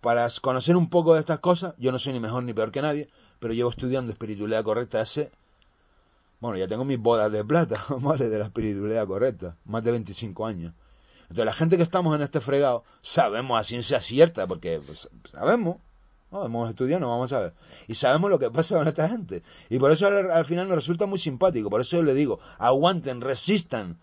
para 0.00 0.28
conocer 0.40 0.76
un 0.76 0.88
poco 0.88 1.14
de 1.14 1.20
estas 1.20 1.40
cosas, 1.40 1.74
yo 1.78 1.92
no 1.92 1.98
soy 1.98 2.12
ni 2.12 2.20
mejor 2.20 2.42
ni 2.42 2.52
peor 2.52 2.72
que 2.72 2.82
nadie, 2.82 3.08
pero 3.38 3.54
llevo 3.54 3.70
estudiando 3.70 4.12
espiritualidad 4.12 4.64
correcta 4.64 5.00
hace, 5.00 5.30
bueno, 6.40 6.56
ya 6.56 6.68
tengo 6.68 6.84
mis 6.84 6.98
bodas 6.98 7.30
de 7.30 7.44
plata, 7.44 7.80
¿vale? 8.00 8.28
De 8.28 8.38
la 8.38 8.46
espiritualidad 8.46 9.06
correcta, 9.06 9.56
más 9.64 9.84
de 9.84 9.92
25 9.92 10.46
años. 10.46 10.74
Entonces 11.22 11.44
la 11.44 11.52
gente 11.52 11.76
que 11.76 11.82
estamos 11.82 12.14
en 12.14 12.22
este 12.22 12.40
fregado 12.40 12.82
sabemos 13.02 13.60
a 13.60 13.62
ciencia 13.62 14.00
cierta, 14.00 14.46
porque 14.46 14.80
pues, 14.84 15.08
sabemos, 15.30 15.76
no, 16.30 16.44
hemos 16.44 16.68
estudiado, 16.70 17.00
no 17.00 17.08
vamos 17.08 17.32
a 17.32 17.40
ver. 17.40 17.54
Y 17.88 17.94
sabemos 17.94 18.30
lo 18.30 18.38
que 18.38 18.50
pasa 18.50 18.76
con 18.76 18.86
esta 18.86 19.08
gente. 19.08 19.42
Y 19.68 19.78
por 19.78 19.90
eso 19.90 20.06
al, 20.06 20.44
final 20.44 20.68
nos 20.68 20.76
resulta 20.76 21.06
muy 21.06 21.18
simpático. 21.18 21.70
Por 21.70 21.80
eso 21.80 21.96
yo 21.96 22.02
le 22.04 22.14
digo, 22.14 22.38
aguanten, 22.58 23.20
resistan. 23.20 23.98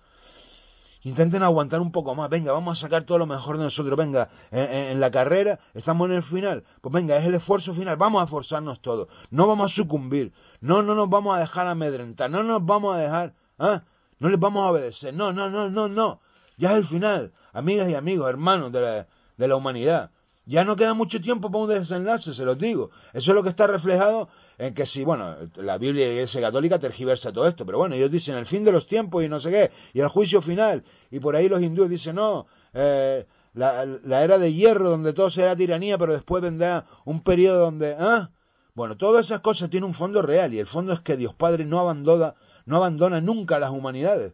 Intenten 1.03 1.41
aguantar 1.41 1.79
un 1.79 1.93
poco 1.93 2.15
más. 2.15 2.29
Venga, 2.29 2.51
vamos 2.51 2.77
a 2.77 2.81
sacar 2.81 3.03
todo 3.03 3.17
lo 3.17 3.27
mejor 3.27 3.57
de 3.57 3.63
nosotros. 3.63 3.97
Venga, 3.97 4.29
en, 4.51 4.99
la 4.99 5.09
carrera 5.09 5.59
estamos 5.73 6.09
en 6.09 6.17
el 6.17 6.23
final. 6.23 6.65
Pues 6.81 6.91
venga, 6.91 7.15
es 7.15 7.25
el 7.25 7.35
esfuerzo 7.35 7.73
final. 7.73 7.95
Vamos 7.95 8.21
a 8.21 8.25
esforzarnos 8.25 8.81
todos. 8.81 9.07
No 9.31 9.47
vamos 9.47 9.71
a 9.71 9.75
sucumbir. 9.75 10.33
No, 10.59 10.81
no 10.81 10.95
nos 10.95 11.09
vamos 11.09 11.37
a 11.37 11.39
dejar 11.39 11.67
amedrentar. 11.67 12.29
No 12.29 12.43
nos 12.43 12.65
vamos 12.65 12.93
a 12.93 12.99
dejar. 12.99 13.35
¿ah? 13.57 13.83
No 14.19 14.27
les 14.27 14.39
vamos 14.39 14.65
a 14.65 14.71
obedecer. 14.71 15.13
No, 15.13 15.31
no, 15.31 15.49
no, 15.49 15.69
no, 15.69 15.87
no. 15.87 16.19
Ya 16.57 16.71
es 16.71 16.77
el 16.77 16.85
final. 16.85 17.31
Amigas 17.53 17.87
y 17.87 17.95
amigos, 17.95 18.29
hermanos 18.29 18.73
de 18.73 19.05
de 19.37 19.47
la 19.47 19.55
humanidad. 19.55 20.11
Ya 20.47 20.63
no 20.63 20.77
queda 20.77 20.93
mucho 20.93 21.19
tiempo 21.19 21.51
para 21.51 21.63
un 21.65 21.69
desenlace, 21.69 22.33
se 22.33 22.45
los 22.45 22.57
digo. 22.57 22.89
Eso 23.11 23.31
es 23.31 23.35
lo 23.35 23.43
que 23.43 23.49
está 23.49 23.67
reflejado 23.67 24.29
en 24.57 24.73
que 24.73 24.85
si, 24.85 25.03
bueno, 25.03 25.35
la 25.55 25.77
Biblia 25.77 26.05
y 26.05 26.07
la 26.07 26.13
Iglesia 26.13 26.39
Católica 26.39 26.79
tergiversa 26.79 27.33
todo 27.33 27.49
esto, 27.49 27.65
pero 27.65 27.79
bueno, 27.79 27.95
ellos 27.95 28.09
dicen 28.09 28.35
el 28.35 28.45
fin 28.45 28.63
de 28.63 28.71
los 28.71 28.87
tiempos 28.87 29.25
y 29.25 29.27
no 29.27 29.41
sé 29.41 29.51
qué, 29.51 29.71
y 29.91 29.99
el 29.99 30.07
juicio 30.07 30.41
final, 30.41 30.85
y 31.11 31.19
por 31.19 31.35
ahí 31.35 31.49
los 31.49 31.61
hindúes 31.61 31.89
dicen, 31.89 32.15
no, 32.15 32.47
eh, 32.73 33.27
la, 33.53 33.83
era 34.23 34.37
de 34.37 34.53
hierro 34.53 34.89
donde 34.89 35.11
todo 35.11 35.29
será 35.29 35.53
tiranía, 35.53 35.97
pero 35.97 36.13
después 36.13 36.41
vendrá 36.41 36.85
un 37.03 37.21
periodo 37.21 37.65
donde, 37.65 37.97
¿ah? 37.99 38.31
Bueno, 38.73 38.95
todas 38.95 39.25
esas 39.25 39.41
cosas 39.41 39.69
tienen 39.69 39.89
un 39.89 39.93
fondo 39.93 40.21
real, 40.21 40.53
y 40.53 40.59
el 40.59 40.67
fondo 40.67 40.93
es 40.93 41.01
que 41.01 41.17
Dios 41.17 41.33
Padre 41.33 41.65
no 41.65 41.79
abandona, 41.79 42.35
no 42.65 42.77
abandona 42.77 43.19
nunca 43.19 43.57
a 43.57 43.59
las 43.59 43.71
humanidades. 43.71 44.33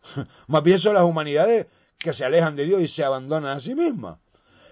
Más 0.46 0.62
bien 0.62 0.78
son 0.78 0.94
las 0.94 1.04
humanidades 1.04 1.66
que 1.98 2.14
se 2.14 2.24
alejan 2.24 2.56
de 2.56 2.64
Dios 2.64 2.80
y 2.80 2.88
se 2.88 3.04
abandonan 3.04 3.58
a 3.58 3.60
sí 3.60 3.74
mismas. 3.74 4.16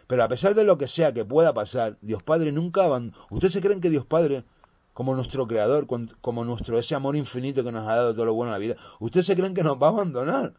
Pero 0.08 0.24
a 0.24 0.28
pesar 0.28 0.54
de 0.54 0.64
lo 0.64 0.78
que 0.78 0.88
sea 0.88 1.12
que 1.12 1.26
pueda 1.26 1.52
pasar, 1.52 1.98
Dios 2.00 2.22
Padre 2.22 2.50
nunca 2.50 2.84
abandona. 2.84 3.16
¿Ustedes 3.30 3.52
se 3.52 3.60
creen 3.60 3.82
que 3.82 3.90
Dios 3.90 4.06
Padre, 4.06 4.42
como 4.94 5.14
nuestro 5.14 5.46
Creador, 5.46 5.86
como 6.22 6.44
nuestro 6.46 6.78
ese 6.78 6.94
amor 6.94 7.14
infinito 7.14 7.62
que 7.62 7.72
nos 7.72 7.86
ha 7.86 7.94
dado 7.94 8.14
todo 8.14 8.24
lo 8.24 8.32
bueno 8.32 8.48
en 8.50 8.54
la 8.54 8.58
vida, 8.58 8.76
¿ustedes 9.00 9.26
se 9.26 9.36
creen 9.36 9.52
que 9.52 9.62
nos 9.62 9.76
va 9.76 9.88
a 9.88 9.90
abandonar 9.90 10.54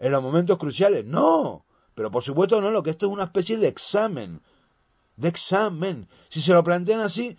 en 0.00 0.12
los 0.12 0.20
momentos 0.20 0.58
cruciales? 0.58 1.06
No. 1.06 1.64
Pero 1.94 2.10
por 2.10 2.24
supuesto 2.24 2.60
no, 2.60 2.72
lo 2.72 2.82
que 2.82 2.90
esto 2.90 3.06
es 3.06 3.12
una 3.12 3.22
especie 3.22 3.56
de 3.56 3.68
examen. 3.68 4.42
De 5.16 5.28
examen. 5.28 6.08
Si 6.28 6.40
se 6.40 6.52
lo 6.52 6.64
plantean 6.64 6.98
así, 6.98 7.38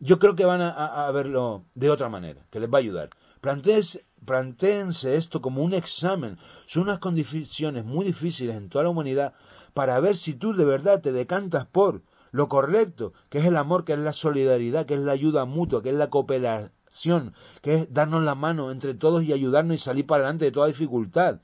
yo 0.00 0.18
creo 0.18 0.34
que 0.34 0.44
van 0.44 0.60
a, 0.60 1.08
verlo 1.12 1.66
de 1.76 1.88
otra 1.88 2.08
manera, 2.08 2.44
que 2.50 2.58
les 2.58 2.68
va 2.68 2.78
a 2.78 2.80
ayudar. 2.80 3.10
Plantéense 3.40 5.16
esto 5.16 5.40
como 5.40 5.62
un 5.62 5.72
examen. 5.72 6.36
Son 6.66 6.82
unas 6.82 6.98
condiciones 6.98 7.84
muy 7.84 8.04
difíciles 8.04 8.56
en 8.56 8.68
toda 8.68 8.82
la 8.82 8.90
humanidad 8.90 9.34
para 9.76 10.00
ver 10.00 10.16
si 10.16 10.32
tú 10.32 10.54
de 10.54 10.64
verdad 10.64 11.02
te 11.02 11.12
decantas 11.12 11.66
por 11.66 12.00
lo 12.30 12.48
correcto, 12.48 13.12
que 13.28 13.40
es 13.40 13.44
el 13.44 13.58
amor, 13.58 13.84
que 13.84 13.92
es 13.92 13.98
la 13.98 14.14
solidaridad, 14.14 14.86
que 14.86 14.94
es 14.94 15.00
la 15.00 15.12
ayuda 15.12 15.44
mutua, 15.44 15.82
que 15.82 15.90
es 15.90 15.96
la 15.96 16.08
cooperación, 16.08 17.34
que 17.60 17.74
es 17.74 17.92
darnos 17.92 18.22
la 18.22 18.34
mano 18.34 18.70
entre 18.70 18.94
todos 18.94 19.22
y 19.22 19.34
ayudarnos 19.34 19.76
y 19.76 19.78
salir 19.78 20.06
para 20.06 20.24
adelante 20.24 20.46
de 20.46 20.50
toda 20.50 20.68
dificultad, 20.68 21.40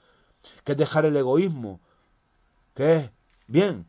que 0.64 0.72
es 0.72 0.78
dejar 0.78 1.04
el 1.04 1.14
egoísmo, 1.14 1.82
¿Qué 2.74 2.96
es? 2.96 3.10
Bien. 3.48 3.86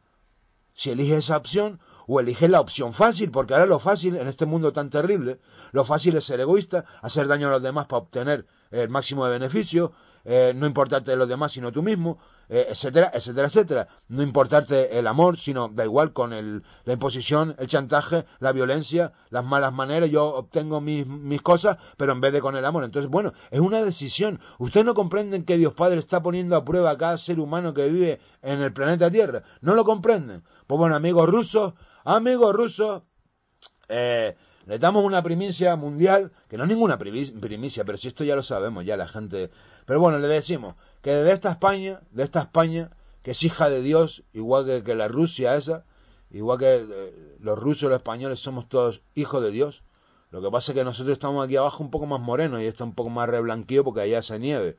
Si 0.74 0.90
eliges 0.90 1.20
esa 1.20 1.38
opción, 1.38 1.80
o 2.06 2.20
eliges 2.20 2.50
la 2.50 2.60
opción 2.60 2.94
fácil, 2.94 3.32
porque 3.32 3.54
ahora 3.54 3.66
lo 3.66 3.80
fácil 3.80 4.18
en 4.18 4.28
este 4.28 4.46
mundo 4.46 4.74
tan 4.74 4.90
terrible, 4.90 5.40
lo 5.72 5.86
fácil 5.86 6.18
es 6.18 6.26
ser 6.26 6.42
egoísta, 6.42 6.84
hacer 7.02 7.30
daño 7.30 7.48
a 7.48 7.52
los 7.52 7.64
demás 7.64 7.86
para 7.86 8.04
obtener 8.04 8.46
el 8.72 8.90
máximo 8.90 9.24
de 9.24 9.32
beneficio, 9.32 9.94
eh, 10.26 10.54
no 10.56 10.68
importarte 10.68 11.12
de 11.12 11.18
los 11.18 11.28
demás 11.28 11.52
sino 11.52 11.72
tú 11.72 11.84
mismo, 11.84 12.18
eh, 12.50 12.68
etcétera, 12.70 13.12
etcétera, 13.14 13.48
etcétera. 13.48 13.88
No 14.10 14.22
importarte 14.22 14.98
el 15.00 15.08
amor, 15.08 15.38
sino 15.38 15.70
da 15.70 15.86
igual 15.86 16.14
con 16.14 16.34
el, 16.34 16.64
la 16.86 16.94
imposición, 16.94 17.56
el 17.58 17.68
chantaje, 17.68 18.26
la 18.40 18.52
violencia, 18.52 19.14
las 19.30 19.46
malas 19.46 19.74
maneras. 19.74 20.10
Yo 20.10 20.26
obtengo 20.36 20.82
mis, 20.82 21.08
mis 21.08 21.42
cosas, 21.42 21.78
pero 21.98 22.12
en 22.12 22.22
vez 22.22 22.34
de 22.34 22.42
con 22.42 22.56
el 22.56 22.66
amor. 22.66 22.84
Entonces, 22.84 23.10
bueno, 23.10 23.34
es 23.52 23.60
una 23.60 23.82
decisión. 23.82 24.40
Ustedes 24.60 24.86
no 24.86 24.94
comprenden 24.94 25.46
que 25.46 25.58
Dios 25.58 25.74
Padre 25.74 26.00
está 26.00 26.22
poniendo 26.22 26.56
a 26.56 26.66
prueba 26.66 26.92
a 26.92 26.98
cada 26.98 27.18
ser 27.18 27.40
humano 27.40 27.74
que 27.74 27.88
vive 27.88 28.20
en 28.42 28.62
el 28.62 28.74
planeta 28.74 29.10
Tierra. 29.10 29.44
No 29.62 29.76
lo 29.76 29.86
comprenden. 29.86 30.44
Pues 30.68 30.78
bueno, 30.78 30.96
amigos 30.96 31.30
rusos, 31.30 31.74
amigos 32.04 32.54
rusos, 32.54 33.04
eh, 33.90 34.36
le 34.66 34.80
damos 34.80 35.04
una 35.04 35.22
primicia 35.22 35.76
mundial, 35.76 36.32
que 36.48 36.58
no 36.58 36.64
es 36.64 36.70
ninguna 36.70 36.98
primicia, 36.98 37.84
pero 37.84 37.98
si 37.98 38.08
esto 38.08 38.24
ya 38.24 38.36
lo 38.36 38.44
sabemos, 38.44 38.86
ya 38.86 38.96
la 38.96 39.08
gente... 39.08 39.50
Pero 39.86 40.00
bueno, 40.00 40.20
le 40.20 40.28
decimos 40.28 40.76
que 41.02 41.12
de 41.12 41.32
esta 41.34 41.52
España, 41.52 42.02
de 42.12 42.24
esta 42.24 42.42
España, 42.42 42.92
que 43.24 43.32
es 43.32 43.44
hija 43.44 43.70
de 43.70 43.82
Dios, 43.82 44.24
igual 44.32 44.84
que, 44.84 44.96
la 44.96 45.10
Rusia 45.10 45.58
esa, 45.58 45.84
igual 46.32 46.60
que 46.60 46.76
eh, 46.76 47.38
los 47.40 47.60
rusos 47.60 47.90
los 47.90 47.98
españoles 47.98 48.40
somos 48.40 48.70
todos 48.70 49.02
hijos 49.16 49.44
de 49.44 49.52
Dios. 49.52 49.84
Lo 50.32 50.42
que 50.42 50.50
pasa 50.50 50.72
es 50.72 50.78
que 50.78 50.84
nosotros 50.84 51.14
estamos 51.14 51.44
aquí 51.44 51.58
abajo 51.58 51.84
un 51.84 51.92
poco 51.92 52.06
más 52.06 52.22
morenos 52.22 52.62
y 52.62 52.66
está 52.66 52.86
un 52.86 52.96
poco 52.96 53.10
más 53.10 53.28
reblanquío 53.28 53.84
porque 53.84 54.02
allá 54.02 54.20
hace 54.20 54.40
nieve. 54.40 54.78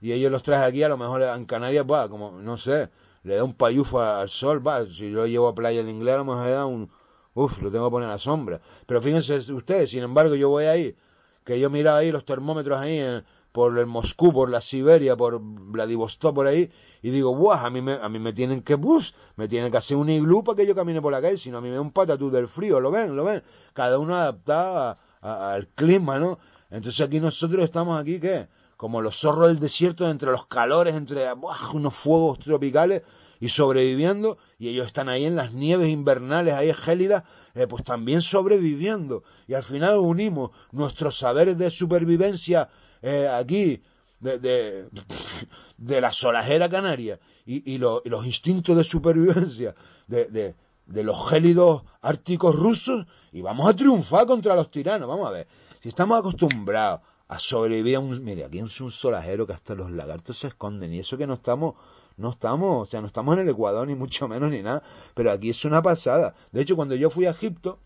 Y 0.00 0.12
ellos 0.12 0.32
los 0.32 0.42
traen 0.42 0.64
aquí, 0.64 0.82
a 0.82 0.88
lo 0.88 0.96
mejor 0.96 1.22
en 1.22 1.46
Canarias, 1.46 1.86
va, 1.90 2.08
como, 2.08 2.32
no 2.32 2.56
sé, 2.56 2.90
le 3.22 3.36
da 3.36 3.44
un 3.44 3.54
payufo 3.54 4.00
al 4.00 4.28
sol, 4.28 4.66
va, 4.66 4.84
si 4.86 5.12
yo 5.12 5.26
llevo 5.26 5.46
a 5.46 5.54
playa 5.54 5.84
de 5.84 5.90
inglés, 5.90 6.14
a 6.16 6.18
lo 6.18 6.24
mejor 6.24 6.46
le 6.46 6.50
da 6.50 6.66
un, 6.66 6.90
Uf, 7.34 7.62
lo 7.62 7.70
tengo 7.70 7.86
que 7.86 7.90
poner 7.90 8.08
a 8.08 8.12
la 8.12 8.18
sombra. 8.18 8.60
Pero 8.86 9.00
fíjense 9.00 9.36
ustedes, 9.52 9.90
sin 9.90 10.02
embargo, 10.02 10.34
yo 10.34 10.50
voy 10.50 10.64
ahí, 10.64 10.96
que 11.44 11.58
yo 11.58 11.70
miraba 11.70 11.98
ahí 11.98 12.12
los 12.12 12.24
termómetros 12.24 12.78
ahí 12.78 12.98
en, 12.98 13.24
por 13.52 13.78
el 13.78 13.86
Moscú, 13.86 14.32
por 14.32 14.50
la 14.50 14.60
Siberia, 14.60 15.16
por 15.16 15.38
Vladivostok, 15.40 16.34
por 16.34 16.46
ahí, 16.46 16.70
y 17.02 17.10
digo, 17.10 17.34
¡buah! 17.34 17.66
A 17.66 17.70
mí 17.70 17.82
me, 17.82 17.92
a 17.92 18.08
mí 18.08 18.18
me 18.18 18.32
tienen 18.32 18.62
que, 18.62 18.74
bus, 18.74 19.14
me 19.36 19.46
tienen 19.46 19.70
que 19.70 19.76
hacer 19.76 19.96
un 19.96 20.08
iglú 20.08 20.42
para 20.42 20.56
que 20.56 20.66
yo 20.66 20.74
camine 20.74 21.02
por 21.02 21.12
la 21.12 21.20
calle, 21.20 21.38
sino 21.38 21.58
a 21.58 21.60
mí 21.60 21.68
me 21.68 21.74
da 21.74 21.80
un 21.80 21.92
patatú 21.92 22.30
del 22.30 22.48
frío, 22.48 22.80
¿lo 22.80 22.90
ven? 22.90 23.14
¿Lo 23.14 23.24
ven? 23.24 23.42
Cada 23.74 23.98
uno 23.98 24.14
adaptado 24.14 24.96
al 25.20 25.68
clima, 25.68 26.18
¿no? 26.18 26.38
Entonces 26.70 27.06
aquí 27.06 27.20
nosotros 27.20 27.62
estamos 27.64 28.00
aquí, 28.00 28.18
¿qué? 28.18 28.48
Como 28.76 29.02
los 29.02 29.20
zorros 29.20 29.48
del 29.48 29.60
desierto, 29.60 30.08
entre 30.08 30.30
los 30.30 30.46
calores, 30.46 30.94
entre 30.94 31.32
¡buah! 31.34 31.72
unos 31.74 31.94
fuegos 31.94 32.38
tropicales, 32.38 33.02
y 33.42 33.48
sobreviviendo, 33.48 34.38
y 34.56 34.68
ellos 34.68 34.86
están 34.86 35.08
ahí 35.08 35.24
en 35.24 35.34
las 35.34 35.52
nieves 35.52 35.88
invernales, 35.88 36.54
ahí 36.54 36.72
gélidas, 36.72 37.24
eh, 37.56 37.66
pues 37.66 37.82
también 37.82 38.22
sobreviviendo. 38.22 39.24
Y 39.48 39.54
al 39.54 39.64
final 39.64 39.96
unimos 39.96 40.52
nuestros 40.70 41.18
saberes 41.18 41.58
de 41.58 41.68
supervivencia 41.72 42.68
eh, 43.02 43.28
aquí, 43.28 43.82
de, 44.20 44.38
de, 44.38 46.00
la 46.00 46.12
solajera 46.12 46.70
canaria, 46.70 47.18
y, 47.44 47.68
y, 47.74 47.78
los 47.78 48.26
instintos 48.26 48.76
de 48.76 48.84
supervivencia 48.84 49.74
de, 50.06 50.54
de 50.86 51.02
los 51.02 51.28
gélidos 51.28 51.82
árticos 52.00 52.54
rusos, 52.54 53.06
y 53.32 53.42
vamos 53.42 53.68
a 53.68 53.74
triunfar 53.74 54.24
contra 54.28 54.54
los 54.54 54.70
tiranos. 54.70 55.08
Vamos 55.08 55.26
a 55.26 55.32
ver, 55.32 55.48
si 55.82 55.88
estamos 55.88 56.16
acostumbrados 56.16 57.00
a 57.26 57.40
sobrevivir 57.40 57.96
a 57.96 58.00
un... 58.00 58.22
Mire, 58.22 58.44
aquí 58.44 58.60
es 58.60 58.80
un 58.80 58.92
solajero 58.92 59.48
que 59.48 59.52
hasta 59.52 59.74
los 59.74 59.90
lagartos 59.90 60.38
se 60.38 60.46
esconden, 60.46 60.94
y 60.94 61.00
eso 61.00 61.18
que 61.18 61.26
no 61.26 61.34
estamos 61.34 61.74
no 62.16 62.30
estamos, 62.30 62.88
o 62.88 62.90
sea, 62.90 63.00
no 63.00 63.06
estamos 63.06 63.34
en 63.34 63.42
el 63.42 63.48
Ecuador 63.48 63.86
ni 63.86 63.94
mucho 63.94 64.28
menos 64.28 64.50
ni 64.50 64.62
nada, 64.62 64.82
pero 65.14 65.30
aquí 65.30 65.50
es 65.50 65.64
una 65.64 65.82
pasada. 65.82 66.34
De 66.52 66.62
hecho, 66.62 66.76
cuando 66.76 66.94
yo 66.94 67.10
fui 67.10 67.26
a 67.26 67.30
Egipto, 67.30 67.78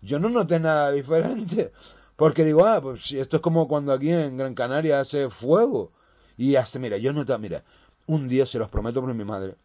yo 0.00 0.18
no 0.18 0.28
noté 0.28 0.60
nada 0.60 0.90
diferente, 0.92 1.72
porque 2.16 2.44
digo, 2.44 2.66
ah, 2.66 2.80
pues 2.80 3.12
esto 3.12 3.36
es 3.36 3.42
como 3.42 3.68
cuando 3.68 3.92
aquí 3.92 4.10
en 4.10 4.36
Gran 4.36 4.54
Canaria 4.54 5.00
hace 5.00 5.30
fuego. 5.30 5.92
Y 6.36 6.56
hasta, 6.56 6.78
mira, 6.78 6.96
yo 6.98 7.12
noté, 7.12 7.36
mira, 7.38 7.64
un 8.06 8.28
día 8.28 8.46
se 8.46 8.58
los 8.58 8.68
prometo 8.68 9.00
por 9.00 9.12
mi 9.14 9.24
madre, 9.24 9.56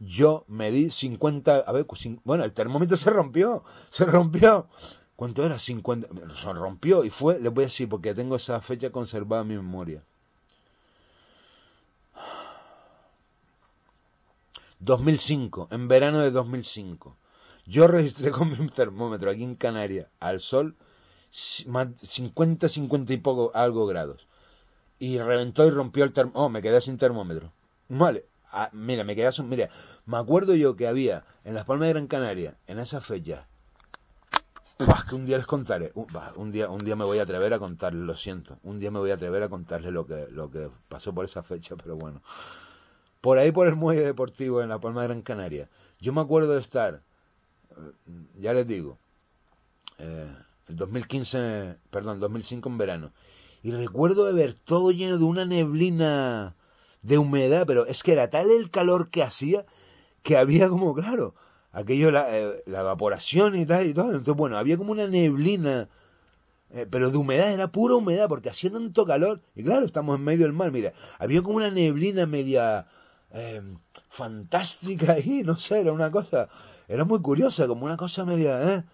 yo 0.00 0.44
me 0.48 0.70
di 0.70 0.90
50, 0.90 1.56
a 1.58 1.72
ver, 1.72 1.86
bueno, 2.24 2.44
el 2.44 2.52
termómetro 2.52 2.96
se 2.96 3.10
rompió, 3.10 3.64
se 3.90 4.04
rompió. 4.04 4.68
¿Cuánto 5.16 5.44
era? 5.44 5.58
50, 5.58 6.08
se 6.42 6.52
rompió 6.52 7.04
y 7.04 7.10
fue, 7.10 7.38
les 7.38 7.52
voy 7.52 7.64
a 7.64 7.66
decir, 7.66 7.88
porque 7.88 8.14
tengo 8.14 8.36
esa 8.36 8.60
fecha 8.60 8.90
conservada 8.90 9.42
en 9.42 9.48
mi 9.48 9.54
memoria. 9.54 10.02
2005, 14.84 15.68
en 15.70 15.88
verano 15.88 16.18
de 16.18 16.30
2005. 16.30 17.16
Yo 17.66 17.88
registré 17.88 18.30
con 18.30 18.50
mi 18.50 18.68
termómetro 18.68 19.30
aquí 19.30 19.42
en 19.42 19.54
Canarias 19.54 20.08
al 20.20 20.40
sol 20.40 20.76
50, 21.30 22.68
50 22.68 23.12
y 23.12 23.16
poco 23.16 23.50
algo 23.54 23.86
grados. 23.86 24.28
Y 24.98 25.18
reventó 25.18 25.66
y 25.66 25.70
rompió 25.70 26.04
el 26.04 26.12
termómetro. 26.12 26.42
Oh, 26.42 26.48
me 26.50 26.60
quedé 26.60 26.80
sin 26.80 26.98
termómetro. 26.98 27.50
Vale. 27.88 28.26
Ah, 28.52 28.68
mira, 28.72 29.04
me 29.04 29.16
quedé 29.16 29.32
sin... 29.32 29.48
Mira, 29.48 29.70
me 30.06 30.18
acuerdo 30.18 30.54
yo 30.54 30.76
que 30.76 30.86
había 30.86 31.24
en 31.44 31.54
las 31.54 31.64
Palmas 31.64 31.88
de 31.88 31.94
Gran 31.94 32.06
Canaria, 32.06 32.54
en 32.66 32.78
esa 32.78 33.00
fecha, 33.00 33.48
que 35.08 35.14
un 35.14 35.26
día 35.26 35.38
les 35.38 35.46
contaré. 35.46 35.92
Un, 36.36 36.52
día, 36.52 36.68
un 36.68 36.78
día 36.78 36.94
me 36.94 37.04
voy 37.04 37.18
a 37.18 37.22
atrever 37.22 37.54
a 37.54 37.58
contarles, 37.58 38.02
lo 38.02 38.14
siento. 38.14 38.58
Un 38.62 38.78
día 38.78 38.90
me 38.90 38.98
voy 38.98 39.10
a 39.10 39.14
atrever 39.14 39.42
a 39.42 39.48
contarles 39.48 39.92
lo 39.92 40.06
que, 40.06 40.28
lo 40.30 40.50
que 40.50 40.70
pasó 40.88 41.14
por 41.14 41.24
esa 41.24 41.42
fecha, 41.42 41.74
pero 41.74 41.96
bueno 41.96 42.20
por 43.24 43.38
ahí 43.38 43.52
por 43.52 43.66
el 43.66 43.74
muelle 43.74 44.02
deportivo 44.02 44.60
en 44.60 44.68
la 44.68 44.78
Palma 44.78 45.00
de 45.00 45.08
Gran 45.08 45.22
Canaria. 45.22 45.70
Yo 45.98 46.12
me 46.12 46.20
acuerdo 46.20 46.52
de 46.52 46.60
estar, 46.60 47.00
eh, 47.70 47.92
ya 48.38 48.52
les 48.52 48.66
digo, 48.66 48.98
eh, 49.96 50.30
el 50.68 50.76
2015, 50.76 51.78
perdón, 51.90 52.20
2005 52.20 52.68
en 52.68 52.76
verano, 52.76 53.12
y 53.62 53.70
recuerdo 53.70 54.26
de 54.26 54.34
ver 54.34 54.52
todo 54.52 54.90
lleno 54.90 55.16
de 55.16 55.24
una 55.24 55.46
neblina 55.46 56.54
de 57.00 57.16
humedad, 57.16 57.64
pero 57.66 57.86
es 57.86 58.02
que 58.02 58.12
era 58.12 58.28
tal 58.28 58.50
el 58.50 58.68
calor 58.68 59.08
que 59.08 59.22
hacía 59.22 59.64
que 60.22 60.36
había 60.36 60.68
como, 60.68 60.94
claro, 60.94 61.34
aquello, 61.72 62.10
la, 62.10 62.26
eh, 62.28 62.62
la 62.66 62.80
evaporación 62.80 63.56
y 63.56 63.64
tal 63.64 63.86
y 63.86 63.94
todo. 63.94 64.08
Entonces, 64.08 64.34
bueno, 64.34 64.58
había 64.58 64.76
como 64.76 64.92
una 64.92 65.06
neblina, 65.06 65.88
pero 66.90 67.10
de 67.10 67.16
humedad, 67.16 67.50
era 67.50 67.72
pura 67.72 67.94
humedad, 67.94 68.28
porque 68.28 68.50
hacía 68.50 68.70
tanto 68.70 69.06
calor. 69.06 69.40
Y 69.54 69.64
claro, 69.64 69.86
estamos 69.86 70.18
en 70.18 70.24
medio 70.24 70.44
del 70.44 70.52
mar, 70.52 70.70
mira, 70.72 70.92
había 71.18 71.40
como 71.40 71.56
una 71.56 71.70
neblina 71.70 72.26
media 72.26 72.86
eh, 73.34 73.62
fantástica 74.08 75.12
ahí, 75.12 75.42
no 75.44 75.56
sé, 75.58 75.80
era 75.80 75.92
una 75.92 76.10
cosa, 76.10 76.48
era 76.88 77.04
muy 77.04 77.20
curiosa, 77.20 77.66
como 77.66 77.84
una 77.84 77.96
cosa 77.96 78.24
media, 78.24 78.74
¿eh? 78.74 78.84